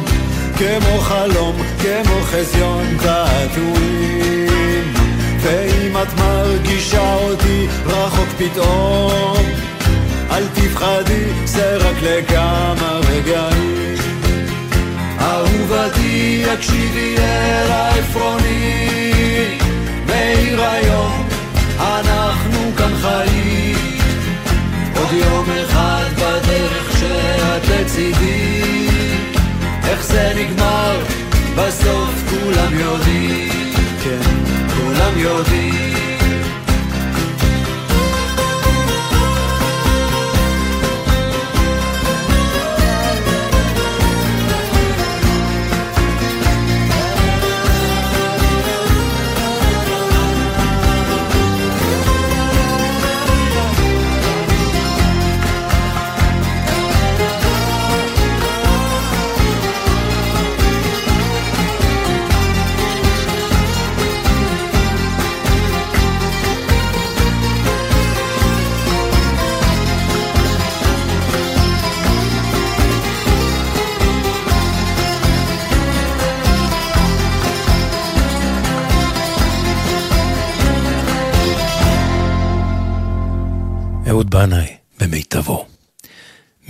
כמו 0.57 0.99
חלום, 0.99 1.55
כמו 1.81 2.21
חזיון 2.23 2.97
תעתועים 2.97 4.07
ואם 5.41 5.97
את 5.97 6.13
מרגישה 6.19 7.15
אותי 7.15 7.67
רחוק 7.85 8.29
פתאום 8.37 9.37
אל 10.31 10.43
תפחדי, 10.53 11.25
זה 11.45 11.77
רק 11.77 11.95
לכמה 12.01 12.99
רגעים. 13.09 13.97
אהובתי, 15.19 16.45
הקשיבי 16.53 17.15
אל 17.17 17.71
העפרוני 17.71 18.87
מאיר 20.07 20.61
היום, 20.61 21.27
אנחנו 21.79 22.71
כאן 22.77 22.93
חיים. 23.01 23.97
עוד 24.95 25.13
יום 25.13 25.45
אחד 25.65 26.05
בדרך 26.15 26.99
שאת 26.99 27.67
לצידי 27.67 28.87
איך 29.83 30.03
זה 30.03 30.33
נגמר, 30.35 30.99
בסוף 31.55 32.13
כולם 32.29 32.79
יודעים, 32.79 33.73
כן, 34.03 34.66
כולם 34.97 35.17
יודעים 35.17 36.16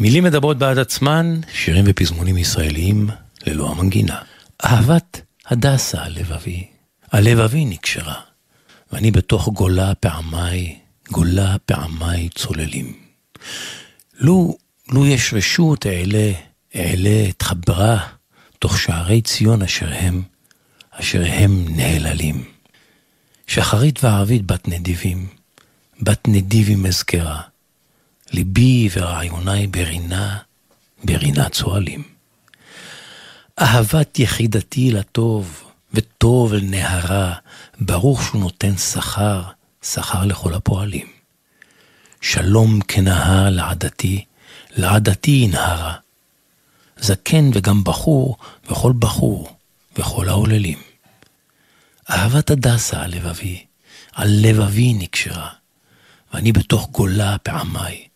מילים 0.07 0.23
מדברות 0.23 0.57
בעד 0.57 0.77
עצמן, 0.77 1.39
שירים 1.53 1.85
ופזמונים 1.87 2.37
ישראליים 2.37 3.09
ללא 3.47 3.71
המנגינה. 3.71 4.21
אהבת 4.65 5.21
הדסה 5.47 6.01
הלבבי, 6.01 6.67
הלבבי 7.11 7.65
נקשרה, 7.65 8.13
ואני 8.91 9.11
בתוך 9.11 9.47
גולה 9.47 9.95
פעמיי, 9.95 10.75
גולה 11.11 11.55
פעמיי 11.65 12.29
צוללים. 12.29 12.93
לו, 14.19 14.57
לו 14.89 15.05
יש 15.05 15.33
רשות 15.33 15.85
אעלה, 15.87 16.31
אעלה 16.75 17.29
אתחברה, 17.29 17.99
תוך 18.59 18.79
שערי 18.79 19.21
ציון 19.21 19.61
אשר 19.61 19.89
הם, 19.93 20.21
אשר 20.91 21.23
הם 21.25 21.65
נהללים. 21.69 22.43
שחרית 23.47 24.03
וערבית 24.03 24.45
בת 24.45 24.67
נדיבים, 24.67 25.27
בת 26.01 26.27
נדיבים 26.27 26.85
אזכרה, 26.85 27.41
ליבי 28.31 28.89
ורעיוני 28.93 29.67
ברינה, 29.67 30.37
ברינה 31.03 31.49
צוהלים. 31.49 32.03
אהבת 33.59 34.19
יחידתי 34.19 34.91
לטוב, 34.91 35.63
וטוב 35.93 36.53
אל 36.53 36.61
נהרה, 36.63 37.33
ברוך 37.79 38.23
שהוא 38.23 38.41
נותן 38.41 38.77
שכר, 38.77 39.41
שכר 39.83 40.25
לכל 40.25 40.53
הפועלים. 40.53 41.07
שלום 42.21 42.79
כנהר 42.87 43.49
לעדתי, 43.49 44.25
לעדתי 44.75 45.31
ינהרה. 45.31 45.93
זקן 46.99 47.49
וגם 47.53 47.83
בחור, 47.83 48.37
וכל 48.69 48.93
בחור, 48.99 49.55
וכל 49.97 50.29
העוללים. 50.29 50.77
אהבת 52.09 52.51
הדסה 52.51 53.01
על 53.01 53.11
לבבי, 53.11 53.65
על 54.13 54.29
לבבי 54.41 54.93
נקשרה, 54.93 55.49
ואני 56.33 56.51
בתוך 56.51 56.89
גולה 56.89 57.37
פעמיי, 57.37 58.07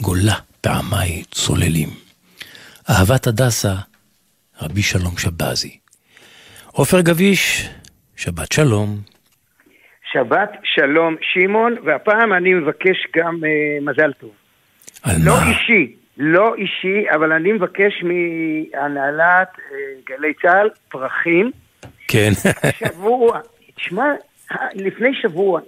גולה 0.00 0.34
פעמיי 0.60 1.22
צוללים. 1.30 1.88
אהבת 2.90 3.26
הדסה, 3.26 3.74
רבי 4.62 4.82
שלום 4.82 5.18
שבזי. 5.18 5.78
עופר 6.66 7.00
גביש, 7.00 7.68
שבת 8.16 8.52
שלום. 8.52 8.96
שבת 10.12 10.50
שלום, 10.64 11.16
שמעון, 11.32 11.76
והפעם 11.84 12.32
אני 12.32 12.54
מבקש 12.54 12.96
גם 13.16 13.34
uh, 13.34 13.84
מזל 13.84 14.12
טוב. 14.12 14.30
על 15.02 15.16
לא 15.24 15.32
מה? 15.32 15.50
אישי, 15.50 15.96
לא 16.16 16.54
אישי, 16.54 17.10
אבל 17.14 17.32
אני 17.32 17.52
מבקש 17.52 17.92
מהנהלת 18.02 19.48
uh, 19.56 19.72
גלי 20.06 20.34
צה"ל 20.42 20.70
פרחים. 20.88 21.50
כן. 22.08 22.30
שבוע, 22.78 23.40
תשמע, 23.76 24.04
לפני 24.74 25.14
שבוע, 25.22 25.60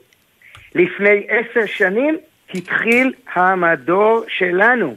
לפני 0.74 1.26
עשר 1.28 1.66
שנים, 1.66 2.18
התחיל 2.54 3.12
המדור 3.34 4.24
שלנו. 4.28 4.94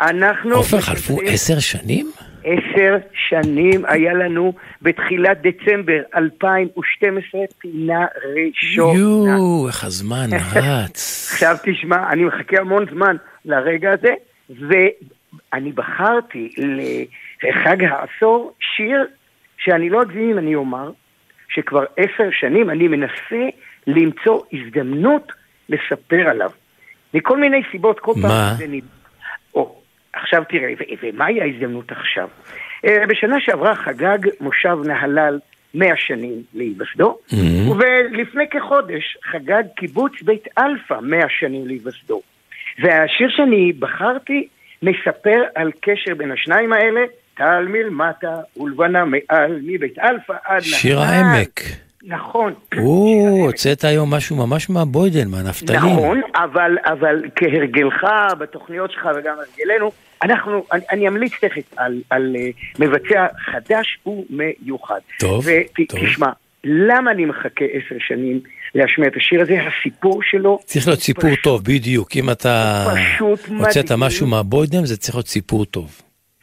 אנחנו... 0.00 0.54
עופר, 0.54 0.80
חלפו 0.80 1.18
עשר 1.26 1.58
שנים? 1.58 2.10
עשר 2.44 2.96
שנים 3.28 3.84
היה 3.86 4.14
לנו 4.14 4.52
בתחילת 4.82 5.38
דצמבר 5.42 6.02
2012 6.16 7.40
פינה 7.58 8.06
ראשונה. 8.36 8.98
יואו, 8.98 9.68
איך 9.68 9.84
הזמן 9.84 10.28
רץ. 10.54 11.28
עכשיו 11.32 11.56
תשמע, 11.62 12.12
אני 12.12 12.24
מחכה 12.24 12.60
המון 12.60 12.86
זמן 12.94 13.16
לרגע 13.44 13.92
הזה, 13.92 14.14
ואני 14.50 15.72
בחרתי 15.72 16.48
לחג 17.42 17.84
העשור 17.84 18.52
שיר 18.76 19.06
שאני 19.58 19.90
לא 19.90 20.02
אגזים 20.02 20.30
אם 20.30 20.38
אני 20.38 20.54
אומר, 20.54 20.90
שכבר 21.48 21.84
עשר 21.96 22.28
שנים 22.40 22.70
אני 22.70 22.88
מנסה 22.88 23.46
למצוא 23.86 24.40
הזדמנות 24.52 25.32
לספר 25.68 26.28
עליו. 26.30 26.50
מכל 27.14 27.38
מיני 27.38 27.62
סיבות, 27.72 28.00
כל 28.00 28.12
מה? 28.16 28.28
פעם 28.28 28.56
זה 28.56 28.66
נד... 28.68 28.82
או, 29.54 29.80
עכשיו 30.12 30.42
תראה, 30.48 30.72
ו- 30.80 31.06
ומהי 31.06 31.40
ההזדמנות 31.40 31.92
עכשיו? 31.92 32.28
אה, 32.84 33.06
בשנה 33.08 33.36
שעברה 33.40 33.74
חגג 33.74 34.18
מושב 34.40 34.78
נהלל 34.84 35.38
100 35.74 35.94
שנים 35.96 36.42
להיווסדו, 36.54 37.18
אהם. 37.30 37.70
ולפני 37.70 38.44
כחודש 38.50 39.16
חגג 39.24 39.62
קיבוץ 39.76 40.12
בית 40.22 40.48
אלפא 40.58 40.94
100 41.02 41.20
שנים 41.40 41.66
להיווסדו. 41.66 42.20
והשיר 42.78 43.28
שאני 43.36 43.72
בחרתי 43.72 44.48
מספר 44.82 45.42
על 45.54 45.70
קשר 45.80 46.14
בין 46.14 46.32
השניים 46.32 46.72
האלה, 46.72 47.00
טל 47.36 47.66
מלמטה 47.68 48.34
ולבנה 48.56 49.04
מעל, 49.04 49.60
מבית 49.62 49.98
אלפא 49.98 50.32
עד 50.44 50.60
שיר. 50.60 51.00
העמק. 51.00 51.60
נכון. 52.02 52.54
או, 52.78 53.38
הוצאת 53.46 53.84
היום 53.84 54.14
משהו 54.14 54.36
ממש 54.36 54.70
מהבוידן, 54.70 55.28
מהנפטלין. 55.28 55.80
נכון, 55.80 56.20
אבל, 56.34 56.76
אבל 56.84 57.22
כהרגלך 57.36 58.06
בתוכניות 58.38 58.90
שלך 58.90 59.08
וגם 59.16 59.34
הרגלנו, 59.38 59.90
אנחנו, 60.22 60.64
אני, 60.72 60.82
אני 60.90 61.08
אמליץ 61.08 61.32
תכף 61.40 61.62
על, 61.76 62.00
על 62.10 62.36
אה, 62.36 62.78
מבצע 62.78 63.26
חדש 63.38 63.98
ומיוחד. 64.06 65.00
טוב, 65.18 65.44
ותשמע, 65.80 66.28
למה 66.64 67.10
אני 67.10 67.24
מחכה 67.24 67.64
עשר 67.64 67.96
שנים 67.98 68.40
להשמיע 68.74 69.08
את 69.08 69.16
השיר 69.16 69.42
הזה? 69.42 69.58
הסיפור 69.62 70.22
שלו 70.22 70.58
צריך 70.64 70.86
להיות 70.86 71.00
סיפור 71.00 71.30
טוב, 71.42 71.64
בדיוק. 71.64 72.16
אם 72.16 72.30
אתה 72.30 72.86
פשוט 72.94 73.40
הוצאת. 73.58 73.92
משהו 73.92 74.26
מהבוידן, 74.26 74.84
זה 74.84 74.96
צריך 74.96 75.14
להיות 75.14 75.28
סיפור 75.28 75.64
טוב. 75.64 76.02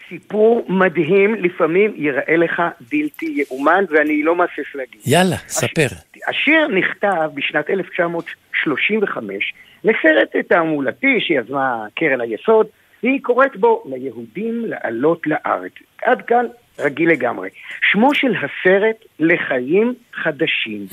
סיפור 0.09 0.65
מדהים, 0.69 1.35
לפעמים 1.35 1.93
ייראה 1.95 2.35
לך 2.37 2.61
בלתי 2.91 3.25
יאומן, 3.25 3.83
ואני 3.89 4.23
לא 4.23 4.35
מהסס 4.35 4.75
להגיד. 4.75 5.01
יאללה, 5.05 5.35
ספר. 5.35 5.87
השיר 6.27 6.67
נכתב 6.67 7.29
בשנת 7.33 7.69
1935 7.69 9.53
לסרט 9.83 10.35
תעמולתי 10.49 11.19
שיזמה 11.19 11.85
קרן 11.95 12.21
היסוד, 12.21 12.67
והיא 13.03 13.19
קוראת 13.21 13.55
בו 13.55 13.83
ליהודים 13.85 14.65
לעלות 14.65 15.27
לארץ. 15.27 15.71
עד 16.03 16.21
כאן 16.21 16.45
רגיל 16.79 17.09
לגמרי. 17.09 17.49
שמו 17.91 18.13
של 18.13 18.35
הסרט 18.35 19.05
לחיים 19.19 19.93
חדשים. 20.13 20.85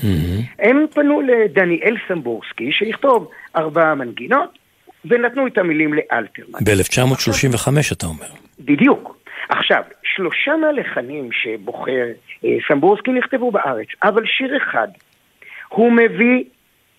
הם 0.59 0.85
פנו 0.93 1.21
לדניאל 1.21 1.97
סמבורסקי 2.07 2.71
שיכתוב 2.71 3.31
ארבע 3.55 3.93
מנגינות, 3.93 4.57
ונתנו 5.05 5.47
את 5.47 5.57
המילים 5.57 5.93
לאלתרמן. 5.93 6.59
ב-1935 6.65 7.93
אתה 7.93 8.05
אומר. 8.05 8.25
בדיוק. 8.59 9.17
עכשיו, 9.49 9.83
שלושה 10.03 10.51
מהלחנים 10.55 11.29
שבוחר 11.31 12.07
אה, 12.45 12.49
סמבורסקי 12.67 13.11
נכתבו 13.11 13.51
בארץ, 13.51 13.87
אבל 14.03 14.25
שיר 14.25 14.57
אחד, 14.57 14.87
הוא 15.69 15.91
מביא 15.91 16.43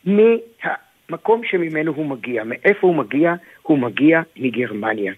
מהמקום 0.05 1.43
שממנו 1.45 1.93
הוא 1.93 2.07
מגיע. 2.07 2.45
מאיפה 2.45 2.87
הוא 2.87 2.97
מגיע? 2.97 3.35
הוא 3.63 3.79
מגיע 3.79 4.23
מגרמניה. 4.37 5.13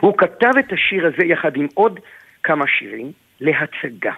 הוא 0.00 0.18
כתב 0.18 0.52
את 0.58 0.72
השיר 0.72 1.06
הזה 1.06 1.24
יחד 1.24 1.56
עם 1.56 1.66
עוד 1.74 2.00
כמה 2.42 2.64
שירים 2.66 3.12
להצגה. 3.40 4.12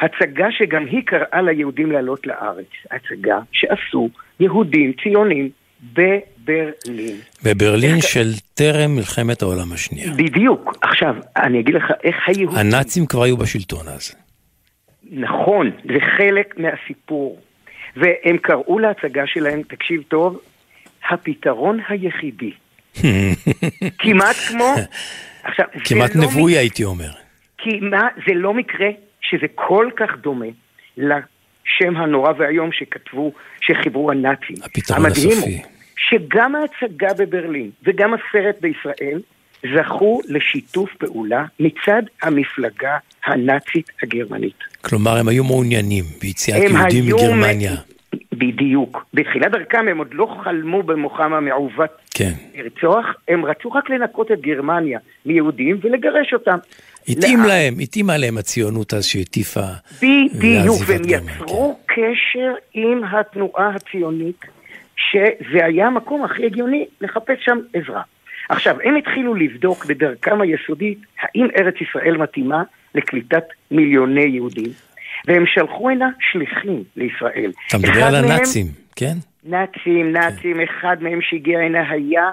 הצגה 0.00 0.46
שגם 0.50 0.86
היא 0.86 1.02
קראה 1.06 1.42
ליהודים 1.42 1.92
לעלות 1.92 2.26
לארץ. 2.26 2.66
הצגה 2.90 3.38
שעשו 3.52 4.08
יהודים 4.40 4.92
ציונים 5.02 5.50
בברלין. 6.48 7.16
בברלין 7.42 8.00
של 8.00 8.32
טרם 8.54 8.96
מלחמת 8.96 9.42
העולם 9.42 9.72
השנייה. 9.72 10.12
בדיוק. 10.16 10.76
עכשיו, 10.82 11.14
אני 11.36 11.60
אגיד 11.60 11.74
לך 11.74 11.84
איך 12.04 12.16
היהודים... 12.26 12.58
הנאצים 12.58 13.06
כבר 13.06 13.22
היו 13.22 13.36
בשלטון 13.36 13.88
אז. 13.88 14.14
נכון, 15.10 15.70
זה 15.84 15.98
חלק 16.16 16.54
מהסיפור. 16.58 17.40
והם 17.96 18.38
קראו 18.42 18.78
להצגה 18.78 19.22
שלהם, 19.26 19.62
תקשיב 19.62 20.02
טוב, 20.08 20.40
הפתרון 21.10 21.80
היחידי. 21.88 22.50
כמעט 23.98 24.36
כמו... 24.48 24.74
עכשיו, 25.42 25.66
כמעט 25.84 26.14
לא 26.14 26.22
נבואי 26.22 26.52
מק- 26.52 26.58
הייתי 26.58 26.84
אומר. 26.84 27.10
כי 27.58 27.70
מה, 27.80 28.08
זה 28.26 28.34
לא 28.34 28.54
מקרה 28.54 28.88
שזה 29.20 29.46
כל 29.54 29.88
כך 29.96 30.10
דומה 30.20 30.46
לשם 30.96 31.96
הנורא 31.96 32.32
והיום 32.38 32.72
שכתבו, 32.72 33.32
שחיברו 33.60 34.10
הנאצים. 34.10 34.56
הפתרון 34.62 35.06
הסופי. 35.06 35.56
הוא 35.56 35.77
שגם 35.98 36.54
ההצגה 36.54 37.14
בברלין 37.18 37.70
וגם 37.86 38.14
הסרט 38.14 38.60
בישראל 38.60 39.20
זכו 39.76 40.20
לשיתוף 40.28 40.94
פעולה 40.94 41.44
מצד 41.60 42.02
המפלגה 42.22 42.98
הנאצית 43.24 43.90
הגרמנית. 44.02 44.58
כלומר, 44.80 45.16
הם 45.16 45.28
היו 45.28 45.44
מעוניינים 45.44 46.04
ביציאת 46.20 46.62
יהודים 46.70 47.06
מגרמניה. 47.06 47.72
בדיוק. 48.32 49.04
בתחילת 49.14 49.52
דרכם 49.52 49.88
הם 49.90 49.98
עוד 49.98 50.08
לא 50.12 50.36
חלמו 50.44 50.82
במוחם 50.82 51.32
המעוות 51.32 51.90
כן. 52.14 52.32
לרצוח, 52.56 53.06
הם 53.28 53.44
רצו 53.44 53.70
רק 53.70 53.90
לנקות 53.90 54.32
את 54.32 54.40
גרמניה 54.40 54.98
מיהודים 55.26 55.78
ולגרש 55.82 56.32
אותם. 56.32 56.58
התאים 57.08 57.38
לאן? 57.38 57.48
להם, 57.48 57.74
התאימה 57.78 58.16
להם 58.16 58.38
הציונות 58.38 58.94
אז 58.94 59.04
שהטיפה 59.04 59.66
בדיוק, 60.02 60.76
והם. 60.86 61.02
יצרו 61.08 61.78
קשר 61.86 62.52
עם 62.74 63.00
התנועה 63.04 63.68
הציונית, 63.74 64.44
שזה 64.98 65.64
היה 65.64 65.86
המקום 65.86 66.24
הכי 66.24 66.46
הגיוני 66.46 66.86
לחפש 67.00 67.38
שם 67.40 67.58
עזרה. 67.74 68.02
עכשיו, 68.48 68.76
הם 68.84 68.96
התחילו 68.96 69.34
לבדוק 69.34 69.84
בדרכם 69.86 70.40
היסודית 70.40 70.98
האם 71.20 71.46
ארץ 71.58 71.74
ישראל 71.80 72.16
מתאימה 72.16 72.62
לקליטת 72.94 73.44
מיליוני 73.70 74.20
יהודים, 74.24 74.70
והם 75.26 75.44
שלחו 75.46 75.90
הנה 75.90 76.08
שליחים 76.32 76.82
לישראל. 76.96 77.52
אתה 77.68 77.78
מדבר 77.78 78.04
על 78.04 78.12
מהם- 78.14 78.24
הנאצים, 78.30 78.66
כן? 78.96 79.14
נאצים, 79.44 80.12
נאצים, 80.12 80.60
אחד 80.60 80.96
מהם 81.02 81.18
שהגיע 81.22 81.58
הנה 81.60 81.90
היה 81.90 82.30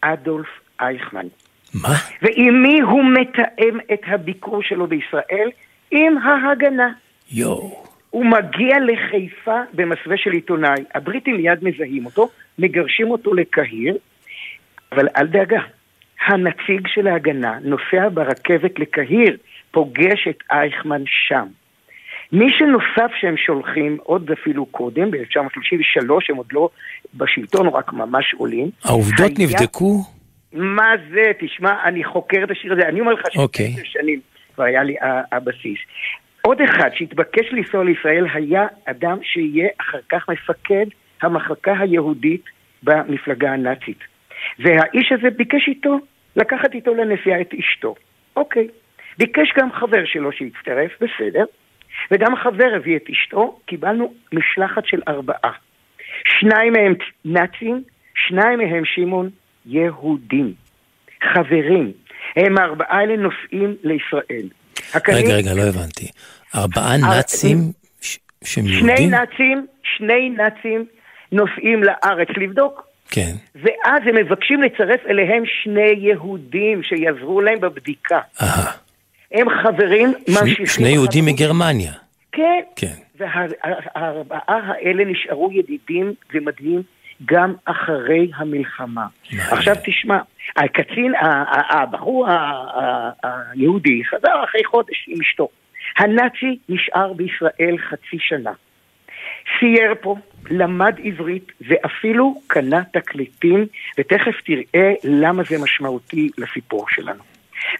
אדולף 0.00 0.46
אייכמן. 0.80 1.26
מה? 1.74 1.88
ועם 2.22 2.62
מי 2.62 2.80
הוא 2.80 3.04
מתאם 3.04 3.78
את 3.92 4.00
הביקור 4.06 4.62
שלו 4.62 4.86
בישראל? 4.86 5.48
עם 5.90 6.18
ההגנה. 6.18 6.88
יואו. 7.32 7.91
הוא 8.12 8.24
מגיע 8.26 8.76
לחיפה 8.80 9.60
במסווה 9.74 10.16
של 10.16 10.30
עיתונאי, 10.30 10.84
הבריטים 10.94 11.36
מיד 11.36 11.58
מזהים 11.64 12.06
אותו, 12.06 12.28
מגרשים 12.58 13.10
אותו 13.10 13.34
לקהיר, 13.34 13.96
אבל 14.92 15.08
אל 15.16 15.26
דאגה, 15.26 15.60
הנציג 16.26 16.86
של 16.86 17.06
ההגנה 17.06 17.58
נוסע 17.62 18.08
ברכבת 18.14 18.78
לקהיר, 18.78 19.36
פוגש 19.70 20.28
את 20.30 20.38
אייכמן 20.50 21.02
שם. 21.28 21.46
מי 22.32 22.46
שנוסף 22.58 23.10
שהם 23.20 23.36
שולחים, 23.36 23.96
עוד 24.02 24.30
אפילו 24.30 24.66
קודם, 24.66 25.10
ב-1933, 25.10 26.00
הם 26.28 26.36
עוד 26.36 26.46
לא 26.52 26.68
בשלטון, 27.14 27.66
רק 27.68 27.92
ממש 27.92 28.34
עולים. 28.38 28.70
העובדות 28.84 29.32
היה- 29.38 29.48
נבדקו? 29.48 30.02
מה 30.52 30.90
זה? 31.10 31.32
תשמע, 31.40 31.74
אני 31.84 32.04
חוקר 32.04 32.38
את 32.44 32.50
השיר 32.50 32.72
הזה, 32.72 32.88
אני 32.88 33.00
אומר 33.00 33.12
לך 33.12 33.22
אוקיי. 33.36 33.70
שעשר 33.70 33.82
שנים 33.84 34.20
כבר 34.54 34.64
היה 34.64 34.82
לי 34.82 34.96
הבסיס. 35.32 35.78
עוד 36.42 36.60
אחד 36.60 36.90
שהתבקש 36.94 37.52
לנסוע 37.52 37.84
לישראל 37.84 38.26
היה 38.34 38.66
אדם 38.84 39.18
שיהיה 39.22 39.68
אחר 39.80 39.98
כך 40.08 40.28
מפקד 40.28 40.86
המחלקה 41.22 41.78
היהודית 41.78 42.44
במפלגה 42.82 43.52
הנאצית. 43.52 43.98
והאיש 44.58 45.12
הזה 45.12 45.30
ביקש 45.30 45.68
איתו, 45.68 45.98
לקחת 46.36 46.74
איתו 46.74 46.94
לנסיעה 46.94 47.40
את 47.40 47.54
אשתו. 47.54 47.94
אוקיי. 48.36 48.68
ביקש 49.18 49.52
גם 49.56 49.72
חבר 49.72 50.04
שלו 50.04 50.32
שיצטרף, 50.32 50.92
בסדר. 51.00 51.44
וגם 52.10 52.34
החבר 52.34 52.72
הביא 52.76 52.96
את 52.96 53.10
אשתו, 53.10 53.60
קיבלנו 53.66 54.14
משלחת 54.32 54.86
של 54.86 55.00
ארבעה. 55.08 55.52
שניים 56.24 56.72
מהם 56.72 56.94
נאצים, 57.24 57.82
שניים 58.14 58.58
מהם 58.58 58.84
שמעון 58.84 59.30
יהודים. 59.66 60.52
חברים. 61.22 61.92
הם 62.36 62.58
הארבעה 62.58 62.98
האלה 62.98 63.16
נוסעים 63.16 63.76
לישראל. 63.82 64.48
הקנים- 64.94 65.18
רגע, 65.26 65.34
רגע, 65.34 65.54
לא 65.54 65.62
הבנתי. 65.62 66.08
ארבעה 66.54 66.92
אה, 66.92 66.96
נאצים 67.16 67.58
ש- 68.00 68.18
שהם 68.44 68.64
שני 68.68 68.76
יהודים? 68.88 69.10
נאצים, 69.10 69.66
שני 69.96 70.30
נאצים 70.30 70.84
נוסעים 71.32 71.82
לארץ 71.82 72.28
לבדוק, 72.36 72.86
כן. 73.10 73.32
ואז 73.54 74.02
הם 74.06 74.16
מבקשים 74.16 74.62
לצרף 74.62 75.00
אליהם 75.08 75.42
שני 75.62 75.94
יהודים 75.98 76.82
שיעזרו 76.82 77.40
להם 77.40 77.60
בבדיקה. 77.60 78.20
אהה. 78.42 78.72
הם 79.32 79.46
חברים, 79.62 80.12
שני- 80.26 80.34
ממשיכים... 80.40 80.66
שני 80.66 80.88
יהודים 80.88 81.24
מגרמניה. 81.26 81.92
כן. 82.32 82.60
כן. 82.76 82.94
והארבעה 83.18 84.40
האלה 84.48 85.04
נשארו 85.04 85.50
ידידים 85.52 86.12
ומדהים 86.34 86.82
גם 87.24 87.54
אחרי 87.64 88.30
המלחמה. 88.34 89.06
עכשיו 89.50 89.74
תשמע, 89.84 90.18
הקצין, 90.56 91.12
הבחור 91.70 92.26
היהודי 93.22 94.04
חזר 94.04 94.44
אחרי 94.44 94.64
חודש 94.64 95.04
עם 95.08 95.20
אשתו. 95.20 95.48
הנאצי 95.96 96.58
נשאר 96.68 97.12
בישראל 97.12 97.78
חצי 97.78 98.18
שנה. 98.18 98.52
סייר 99.58 99.94
פה, 100.00 100.16
למד 100.50 100.94
עברית 101.04 101.52
ואפילו 101.60 102.40
קנה 102.46 102.84
תקליטים, 102.92 103.66
ותכף 103.98 104.40
תראה 104.44 104.92
למה 105.04 105.42
זה 105.42 105.56
משמעותי 105.62 106.28
לסיפור 106.38 106.86
שלנו. 106.88 107.22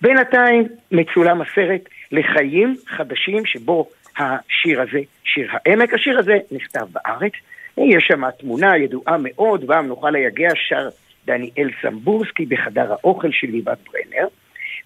בינתיים 0.03 0.69
מצולם 0.93 1.43
הסרט 1.43 1.89
לחיים 2.13 2.77
חדשים 2.87 3.47
שבו 3.47 3.89
השיר 4.19 4.81
הזה, 4.81 5.01
שיר 5.25 5.51
העמק, 5.53 5.95
השיר 5.95 6.19
הזה 6.19 6.39
נכתב 6.51 6.87
בארץ, 6.93 7.33
יש 7.79 8.05
שם 8.09 8.31
תמונה 8.31 8.77
ידועה 8.77 9.17
מאוד, 9.19 9.65
והמנוחה 9.67 10.11
ליגע 10.11 10.49
שר 10.69 10.89
דניאל 11.27 11.71
סמבורסקי 11.83 12.47
בחדר 12.47 12.93
האוכל 12.93 13.29
של 13.33 13.47
ליבת 13.47 13.79
ברנר, 13.93 14.27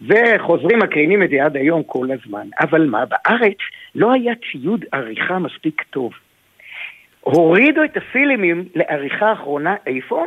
וחוזרים 0.00 0.78
מקרינים 0.78 1.22
את 1.22 1.30
זה 1.30 1.44
עד 1.44 1.56
היום 1.56 1.82
כל 1.82 2.08
הזמן. 2.12 2.48
אבל 2.60 2.86
מה, 2.86 3.04
בארץ 3.06 3.56
לא 3.94 4.12
היה 4.12 4.32
ציוד 4.52 4.84
עריכה 4.92 5.38
מספיק 5.38 5.82
טוב. 5.90 6.12
הורידו 7.20 7.84
את 7.84 7.96
הפילימים 7.96 8.64
לעריכה 8.74 9.26
האחרונה 9.26 9.74
איפה? 9.86 10.26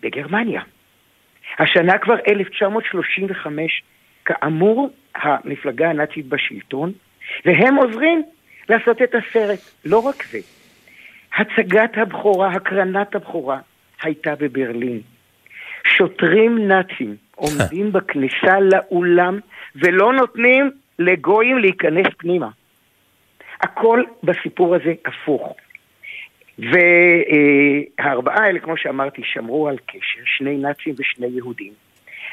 בגרמניה. 0.00 0.62
השנה 1.58 1.98
כבר 1.98 2.16
1935, 2.28 3.82
כאמור, 4.24 4.90
המפלגה 5.14 5.90
הנאצית 5.90 6.26
בשלטון, 6.26 6.92
והם 7.44 7.74
עוזרים 7.74 8.22
לעשות 8.68 9.02
את 9.02 9.14
הסרט. 9.14 9.58
לא 9.84 9.98
רק 9.98 10.24
זה, 10.30 10.38
הצגת 11.36 11.98
הבכורה, 11.98 12.48
הקרנת 12.48 13.14
הבכורה, 13.14 13.58
הייתה 14.02 14.34
בברלין. 14.34 15.00
שוטרים 15.84 16.68
נאצים 16.68 17.16
עומדים 17.36 17.92
בכניסה 17.92 18.60
לאולם 18.60 19.38
ולא 19.76 20.12
נותנים 20.12 20.70
לגויים 20.98 21.58
להיכנס 21.58 22.06
פנימה. 22.18 22.48
הכל 23.60 24.04
בסיפור 24.22 24.74
הזה 24.74 24.92
הפוך. 25.06 25.56
והארבעה 26.58 28.44
האלה, 28.44 28.58
כמו 28.60 28.76
שאמרתי, 28.76 29.22
שמרו 29.24 29.68
על 29.68 29.76
קשר, 29.86 30.20
שני 30.24 30.56
נאצים 30.56 30.94
ושני 30.98 31.26
יהודים. 31.26 31.72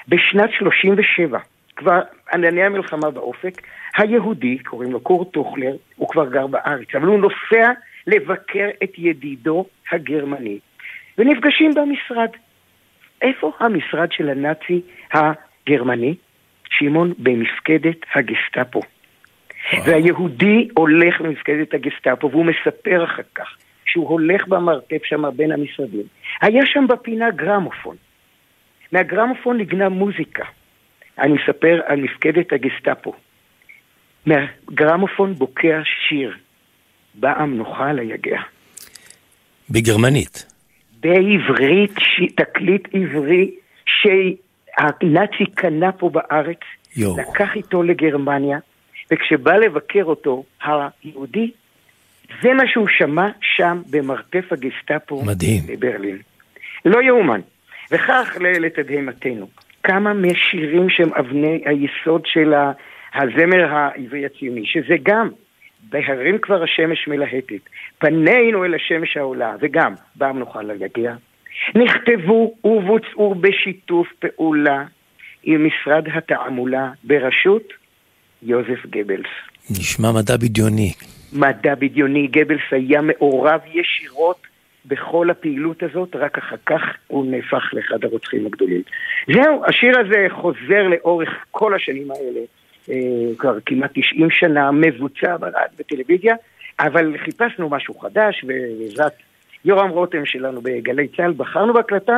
בשנת 0.07 0.49
37, 0.57 1.40
כבר 1.76 2.02
ענני 2.34 2.64
המלחמה 2.64 3.11
באופק, 3.11 3.61
היהודי, 3.98 4.57
קוראים 4.57 4.91
לו 4.91 4.99
קורט 4.99 5.32
טוכלר, 5.32 5.76
הוא 5.95 6.10
כבר 6.10 6.30
גר 6.30 6.48
בארץ, 6.48 6.95
אבל 6.95 7.07
הוא 7.07 7.19
נוסע 7.19 7.72
לבקר 8.08 8.68
את 8.84 8.92
ידידו 8.98 9.66
הגרמני, 9.92 10.60
ונפגשים 11.18 11.72
במשרד. 11.74 12.30
איפה 13.22 13.52
המשרד 13.60 14.12
של 14.12 14.30
הנאצי 14.30 14.82
הגרמני? 15.14 16.16
שמעון, 16.70 17.14
במפקדת 17.18 17.98
הגסטאפו. 18.16 18.82
והיהודי 19.86 20.68
הולך 20.78 21.22
במפקדת 21.22 21.74
הגסטאפו, 21.74 22.32
והוא 22.32 22.46
מספר 22.46 23.04
אחר 23.04 23.24
כך 23.36 23.58
שהוא 23.86 24.10
הולך 24.10 24.48
במרתף 24.48 25.04
שם 25.04 25.24
בין 25.36 25.52
המשרדים. 25.52 26.06
היה 26.42 26.66
שם 26.66 26.88
בפינה 26.88 27.32
גרמופון. 27.32 27.96
מהגרמופון 28.92 29.58
נגנה 29.58 29.90
מוזיקה. 29.90 30.46
אני 31.20 31.34
מספר 31.34 31.82
על 31.86 32.02
מפקדת 32.02 32.54
הגסטאפו. 32.54 33.14
מהגרמופון 34.26 35.34
בוקע 35.34 35.82
שיר. 36.08 36.38
באה 37.18 37.41
המנוחה 37.41 37.94
ליגע. 37.94 38.39
בגרמנית. 39.69 40.45
בעברית. 40.99 41.95
תקליט 42.35 42.88
עברי 42.94 43.52
שהנאצי 43.85 45.45
קנה 45.56 45.91
פה 45.91 46.10
בארץ, 46.10 46.60
יו. 46.95 47.15
לקח 47.18 47.56
איתו 47.56 47.84
לגרמניה, 47.84 48.60
וכשבא 49.11 49.53
לבקר 49.53 50.03
אותו, 50.03 50.44
היהודי, 50.64 51.52
זה 52.41 52.53
מה 52.53 52.64
שהוא 52.68 52.88
שמע 52.98 53.27
שם 53.41 53.81
במרתף 53.89 54.45
הגסטאפו 54.52 55.22
מדהים. 55.26 55.64
בברלין. 55.68 56.18
לא 56.85 57.02
יאומן. 57.02 57.41
וכך 57.91 58.38
לתדהמתנו, 58.60 59.48
כמה 59.84 60.14
מהשירים 60.14 60.89
שהם 60.89 61.14
אבני 61.14 61.61
היסוד 61.65 62.22
של 62.26 62.53
הזמר 63.14 63.65
העברי 63.73 64.26
הציוני, 64.26 64.65
שזה 64.65 64.95
גם 65.03 65.30
בהרים 65.90 66.38
כבר 66.38 66.64
השמש 66.64 67.08
מלהטת, 67.08 67.70
פנינו 67.98 68.66
אל 68.66 68.76
השמש 68.76 69.18
העולה, 69.18 69.56
וגם 69.60 69.94
בה 70.16 70.32
נוכל 70.32 70.62
להגיע, 70.62 71.16
נכתבו 71.76 72.54
ובוצעו 72.64 73.36
בשיתוף 73.36 74.08
פעולה 74.20 74.84
עם 75.44 75.68
משרד 75.68 76.08
התעמולה 76.14 76.92
בראשות 77.04 77.74
יוזף 78.44 78.86
גבלס. 78.86 79.28
נשמע 79.70 80.12
מדע 80.12 80.38
בדיוני. 80.38 80.94
מדע 81.34 81.76
בדיוני, 81.76 82.28
גבלס 82.28 82.62
היה 82.72 83.02
מעורב 83.02 83.60
ישירות 83.74 84.48
בכל 84.86 85.30
הפעילות 85.30 85.84
הזאת, 85.84 86.16
רק 86.16 86.38
אחר 86.38 86.56
כך 86.66 86.82
הוא 87.08 87.26
נהפך 87.32 87.74
לאחד 87.74 88.04
הרוצחים 88.04 88.46
הגדולים. 88.46 88.82
זהו, 89.34 89.64
השיר 89.66 90.00
הזה 90.00 90.28
חוזר 90.30 90.88
לאורך 90.88 91.30
כל 91.52 91.74
השנים 91.76 92.12
האלה, 92.12 92.40
כבר 93.38 93.58
כמעט 93.66 93.92
90 93.94 94.30
שנה, 94.32 94.72
מבוצע 94.72 95.38
ברדיו 95.38 95.78
בטלוויזיה, 95.80 96.36
אבל 96.80 97.18
חיפשנו 97.18 97.70
משהו 97.70 97.94
חדש, 97.94 98.44
ובעזרת 98.44 99.14
יורם 99.66 99.90
רותם 99.90 100.26
שלנו 100.26 100.62
בגלי 100.62 101.08
צה"ל, 101.08 101.34
בחרנו 101.34 101.74
בהקלטה 101.74 102.18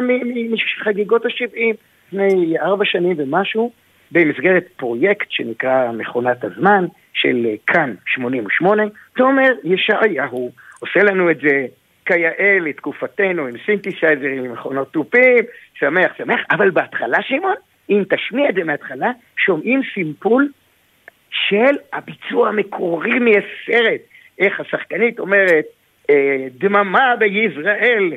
מחגיגות 0.52 1.26
ה-70, 1.26 1.76
לפני 2.08 2.60
ארבע 2.60 2.86
שנים 2.86 3.16
ומשהו, 3.18 3.72
במסגרת 4.12 4.68
פרויקט 4.78 5.28
שנקרא 5.30 5.92
מכונת 5.92 6.44
הזמן 6.44 6.86
של 7.14 7.46
אה, 7.46 7.54
כאן 7.68 7.94
88. 8.06 8.84
תומר 9.18 9.52
ישעיהו 9.64 10.52
עושה 10.80 11.04
לנו 11.04 11.32
את 11.32 11.38
זה 11.42 11.66
כיאה 12.06 12.58
לתקופתנו 12.62 13.46
עם 13.46 13.56
סינתסייזרים, 13.66 14.44
עם 14.44 14.52
מכונות 14.52 14.92
תופים, 14.92 15.44
שמח 15.74 16.12
שמח, 16.18 16.40
אבל 16.52 16.70
בהתחלה 16.70 17.18
שמעון, 17.22 17.56
אם 17.90 18.04
תשמיע 18.10 18.50
את 18.50 18.56
זה 18.56 18.64
מההתחלה, 18.64 19.12
שומעים 19.38 19.82
סימפול 19.94 20.50
של 21.32 21.76
הביצוע 21.94 22.50
המקורי 22.50 23.20
מהסרט, 23.20 24.02
איך 24.40 24.60
השחקנית 24.60 25.20
אומרת, 25.20 25.66
אה, 26.10 26.48
דממה 26.58 27.16
ביזרעאל, 27.20 28.14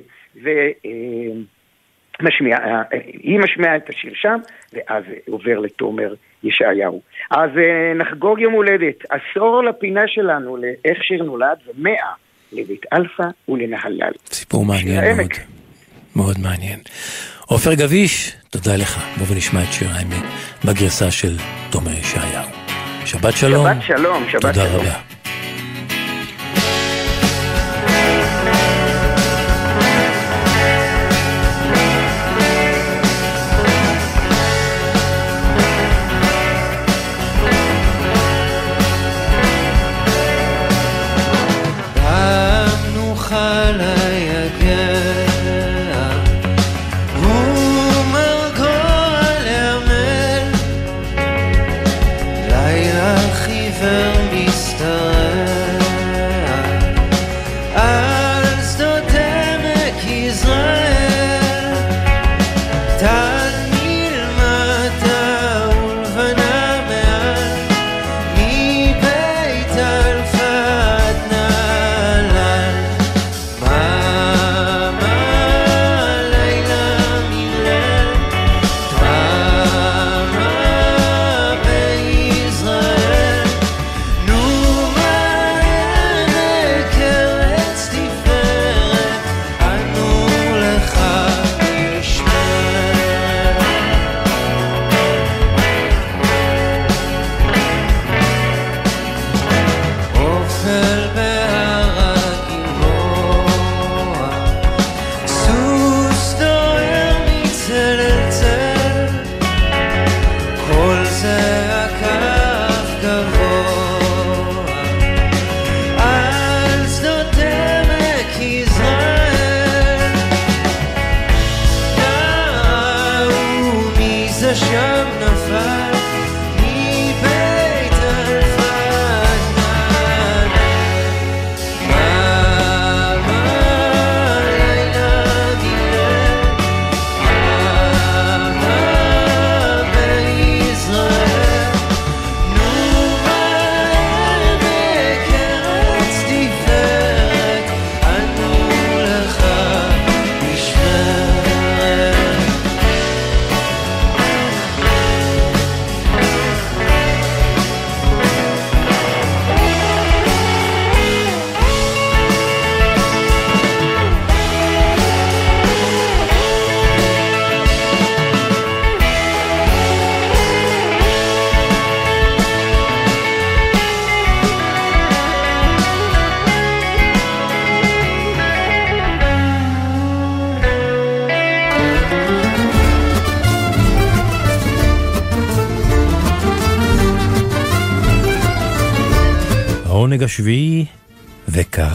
ומשמיעה, 2.21 2.59
אה, 2.59 2.83
היא 3.23 3.39
משמיעה 3.39 3.77
את 3.77 3.89
השיר 3.89 4.13
שם, 4.15 4.37
ואז 4.73 5.05
עובר 5.29 5.59
לתומר 5.59 6.15
ישעיהו. 6.45 7.03
אז 7.31 7.51
אה, 7.59 7.95
נחגוג 7.95 8.41
יום 8.41 8.53
הולדת, 8.53 9.05
עשור 9.11 9.65
לפינה 9.65 10.09
שלנו 10.09 10.57
לאיך 10.57 11.05
שיר 11.05 11.23
נולד, 11.23 11.59
ומאה 11.67 12.13
לבית 12.53 12.87
אלפא 12.93 13.25
ולנהלל. 13.49 14.13
סיפור 14.27 14.65
מעניין 14.65 15.17
מאוד. 15.17 15.31
מאוד 16.17 16.37
מעניין. 16.43 16.81
עופר 17.47 17.75
גביש, 17.75 18.37
תודה 18.51 18.77
לך. 18.77 19.19
בוא 19.19 19.27
ונשמע 19.35 19.63
את 19.63 19.73
שיר 19.73 19.89
העמק 19.89 20.25
בגרסה 20.65 21.11
של 21.11 21.37
תומר 21.73 21.93
ישעיהו. 21.93 22.62
שבת 23.05 23.37
שלום. 23.37 23.67
שבת 23.67 23.83
שלום, 23.83 24.25
שבת 24.33 24.41
תודה 24.43 24.55
שלום. 24.55 24.81
רבה. 24.81 25.22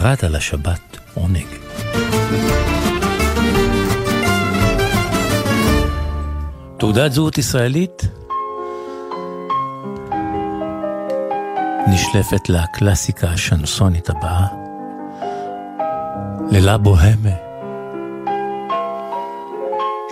וקראת 0.08 0.24
לשבת 0.24 0.98
עונג. 1.14 1.46
תעודת 6.78 7.12
זהות 7.12 7.38
ישראלית 7.38 8.02
נשלפת 11.88 12.48
לקלאסיקה 12.48 13.28
השנסונית 13.28 14.10
הבאה, 14.10 14.46
לילה 16.50 16.78
בוהמה 16.78 17.36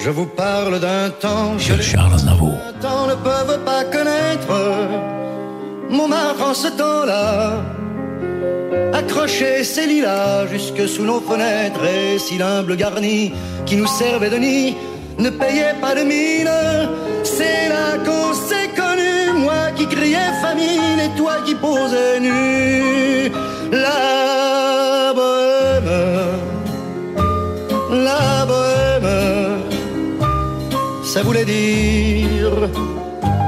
Je 0.05 0.11
vous 0.11 0.31
parle 0.43 0.79
d'un 0.87 1.09
temps 1.25 1.57
que 1.57 1.63
של 1.63 1.79
les 1.79 1.83
שרל 1.83 2.13
אznavour. 2.15 2.57
temps 2.81 3.07
ne 3.13 3.17
peuvent 3.29 3.59
pas 3.71 3.83
connaître. 3.95 4.53
Montmartre 5.97 6.43
en 6.51 6.55
ce 6.63 6.69
temps-là 6.81 7.76
accrochait 9.27 9.65
ses 9.65 9.87
lilas 9.87 10.47
jusque 10.47 10.89
sous 10.89 11.03
nos 11.03 11.21
fenêtres 11.21 11.85
et 11.85 12.17
si 12.19 12.39
l'humble 12.39 12.77
garni 12.77 13.33
qui 13.67 13.75
nous 13.75 13.89
servait 13.89 14.31
de 14.31 14.37
nid 14.37 14.77
ne 15.19 15.31
payait 15.31 15.75
pas 15.81 15.95
de 15.97 16.03
mine. 16.03 16.51
C'est 17.25 17.69
là 17.69 17.99
qu'on 18.05 18.33
s'est 18.35 18.71
connu, 18.81 19.41
moi 19.45 19.73
qui 19.75 19.87
criais 19.89 20.33
famine 20.41 21.01
et 21.07 21.11
toi 21.17 21.35
qui 21.45 21.57
posais 21.57 22.21
nu. 22.21 23.33
La 23.73 25.13
bohème, 25.19 25.93
la 28.09 28.47
bohème 28.47 29.13
ça 31.03 31.23
voulait 31.23 31.45
dire 31.45 32.71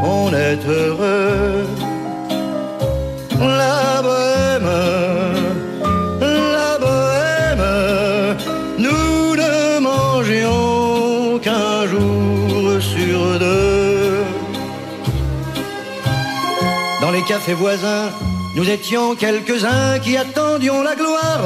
on 0.02 0.32
est 0.34 0.60
heureux. 0.66 1.57
Cafés 17.28 17.52
voisins, 17.52 18.09
nous 18.56 18.70
étions 18.70 19.14
quelques-uns 19.14 19.98
qui 19.98 20.16
attendions 20.16 20.80
la 20.82 20.94
gloire. 20.94 21.44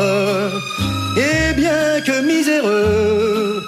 Et 1.17 1.55
bien 1.55 2.01
que 2.07 2.21
miséreux, 2.21 3.61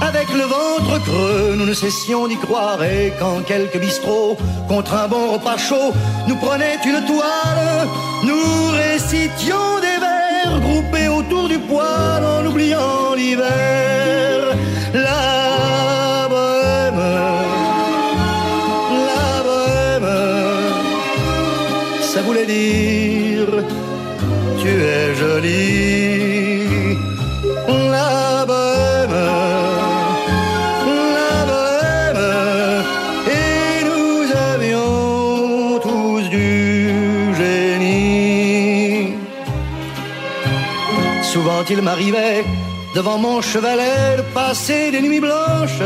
avec 0.00 0.28
le 0.30 0.42
ventre 0.42 1.00
creux, 1.04 1.54
nous 1.56 1.64
ne 1.64 1.74
cessions 1.74 2.26
d'y 2.26 2.36
croire 2.36 2.82
et 2.82 3.12
quand 3.20 3.40
quelques 3.46 3.78
bistrots, 3.78 4.36
contre 4.66 4.94
un 4.94 5.06
bon 5.06 5.34
repas 5.34 5.58
chaud, 5.58 5.92
nous 6.26 6.36
prenaient 6.36 6.80
une 6.84 7.04
toile, 7.04 7.86
nous 8.24 8.70
récitions 8.72 9.78
des 9.80 9.98
vers 10.04 10.60
groupés 10.60 11.06
autour 11.06 11.48
du 11.48 11.58
poêle 11.60 12.24
en 12.24 12.44
oubliant 12.44 13.14
l'hiver. 13.14 14.41
Tu 24.60 24.68
es 24.68 25.14
jolie. 25.14 26.96
La 27.68 28.44
bohème. 28.46 29.18
La 31.16 31.34
bohème, 31.50 32.24
et 33.38 33.84
nous 33.88 34.22
avions 34.54 35.78
tous 35.86 36.22
du 36.28 37.34
génie. 37.34 39.14
Souvent 41.22 41.62
il 41.70 41.82
m'arrivait 41.82 42.44
devant 42.94 43.18
mon 43.18 43.40
chevalet 43.40 44.16
de 44.18 44.22
passer 44.34 44.90
des 44.90 45.00
nuits 45.00 45.20
blanches, 45.20 45.82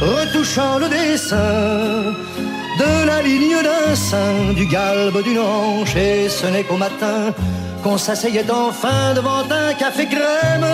retouchant 0.00 0.78
le 0.78 0.88
dessin 0.88 2.14
de 2.33 2.33
la 3.04 3.22
ligne 3.22 3.58
d'un 3.62 3.94
sein, 3.94 4.52
du 4.54 4.66
galbe 4.66 5.22
d'une 5.22 5.38
hanche, 5.38 5.96
et 5.96 6.28
ce 6.28 6.46
n'est 6.46 6.64
qu'au 6.64 6.76
matin 6.76 7.32
qu'on 7.82 7.98
s'asseyait 7.98 8.50
enfin 8.50 9.14
devant 9.14 9.44
un 9.50 9.74
café 9.74 10.06
crème. 10.06 10.66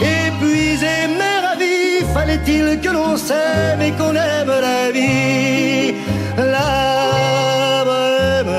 Épuisé 0.00 0.94
mais 1.18 1.38
ravi, 1.46 2.04
fallait-il 2.14 2.80
que 2.80 2.90
l'on 2.90 3.16
s'aime 3.16 3.80
et 3.82 3.92
qu'on 3.92 4.14
aime 4.14 4.52
la 4.68 4.90
vie? 4.92 5.94
La 6.36 7.82
bohème, 7.88 8.54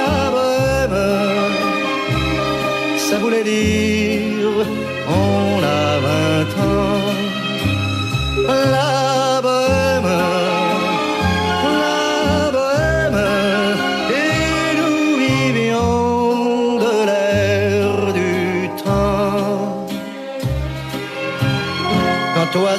la 0.00 0.30
bohème, 0.34 1.00
ça 3.08 3.16
voulait 3.18 3.44
dire 3.44 3.99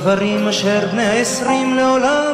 דברים 0.00 0.48
אשר 0.48 0.86
בני 0.92 1.06
העשרים 1.06 1.74
לעולם 1.74 2.27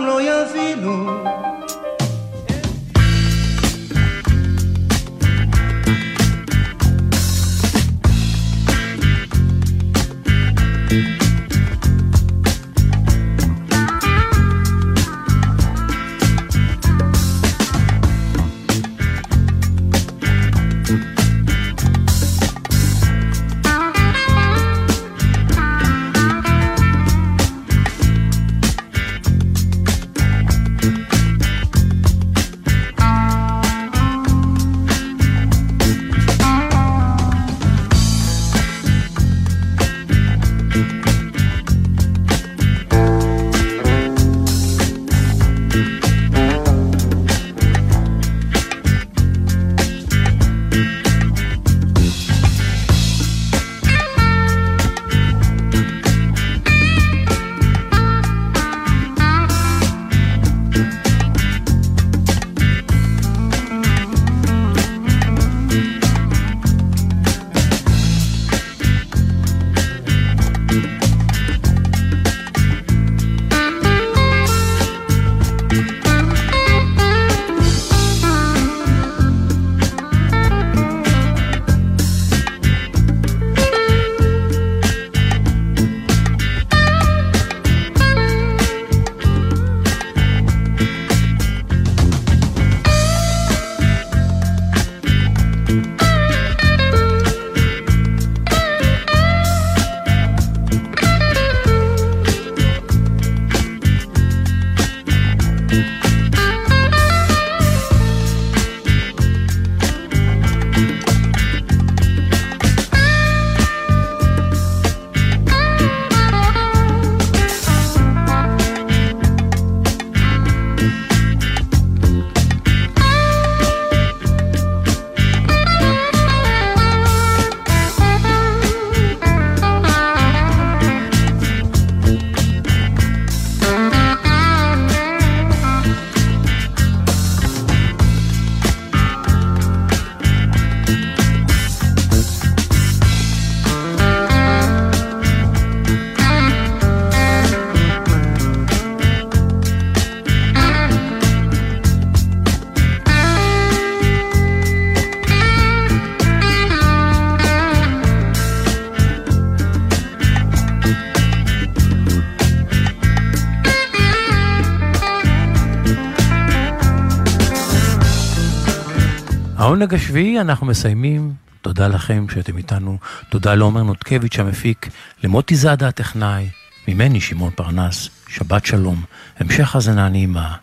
העונג 169.74 169.94
השביעי 169.94 170.40
אנחנו 170.40 170.66
מסיימים. 170.66 171.32
תודה 171.62 171.88
לכם 171.88 172.26
שאתם 172.34 172.56
איתנו. 172.56 172.98
תודה 173.28 173.54
לעומר 173.54 173.82
נותקביץ' 173.82 174.38
המפיק, 174.38 174.88
למוטי 175.24 175.54
זאדה 175.54 175.88
הטכנאי, 175.88 176.48
ממני 176.88 177.20
שמעון 177.20 177.50
פרנס. 177.56 178.08
שבת 178.28 178.66
שלום, 178.66 179.04
המשך 179.38 179.74
האזנה 179.74 180.08
נעימה, 180.08 180.54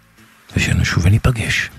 ושנשוב 0.55 1.05
וניפגש. 1.05 1.69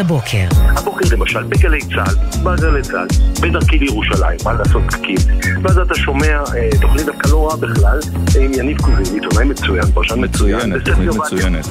הבוקר. 0.00 0.46
הבוקר 0.76 1.04
למשל, 1.12 1.42
בגלי 1.42 1.80
צה"ל, 1.80 2.14
בגלי 2.42 2.82
צה"ל, 2.82 3.06
בדרכי 3.40 3.78
לירושלים, 3.78 4.38
מה 4.44 4.52
לעשות 4.52 4.82
פקיד, 4.90 5.20
ואז 5.62 5.78
אתה 5.78 5.94
שומע 5.94 6.26
אה, 6.26 6.68
תוכנית 6.80 7.06
דווקא 7.06 7.28
לא 7.28 7.46
רעה 7.46 7.56
בכלל, 7.56 7.98
עם 8.40 8.52
יניב 8.52 8.80
קוזין, 8.80 9.14
עיתונאי 9.14 9.44
מצוין, 9.44 9.84
פרשן 9.94 10.24
מצוין. 10.24 10.78
תוכנית 10.78 11.08
מצוינת. 11.08 11.68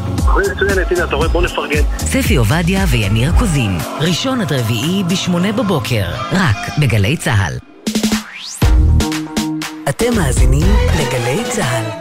מצוינת, 0.56 0.92
הנה, 0.92 1.04
אתה 1.04 1.16
רואה, 1.16 1.28
בוא 1.28 1.42
נפרגן. 1.42 1.82
ספי 1.98 2.36
עובדיה 2.36 2.86
ויניר 2.90 3.32
קוזין, 3.40 3.78
ראשון 4.00 4.42
עד 4.42 4.54
רביעי 4.54 5.04
ב-8 5.04 5.52
בבוקר, 5.58 6.06
רק 6.32 6.58
בגלי 6.80 7.18
צה"ל. 7.18 7.54
אתם 9.90 10.16
מאזינים 10.16 10.68
לגלי 11.00 11.44
צה"ל. 11.50 11.99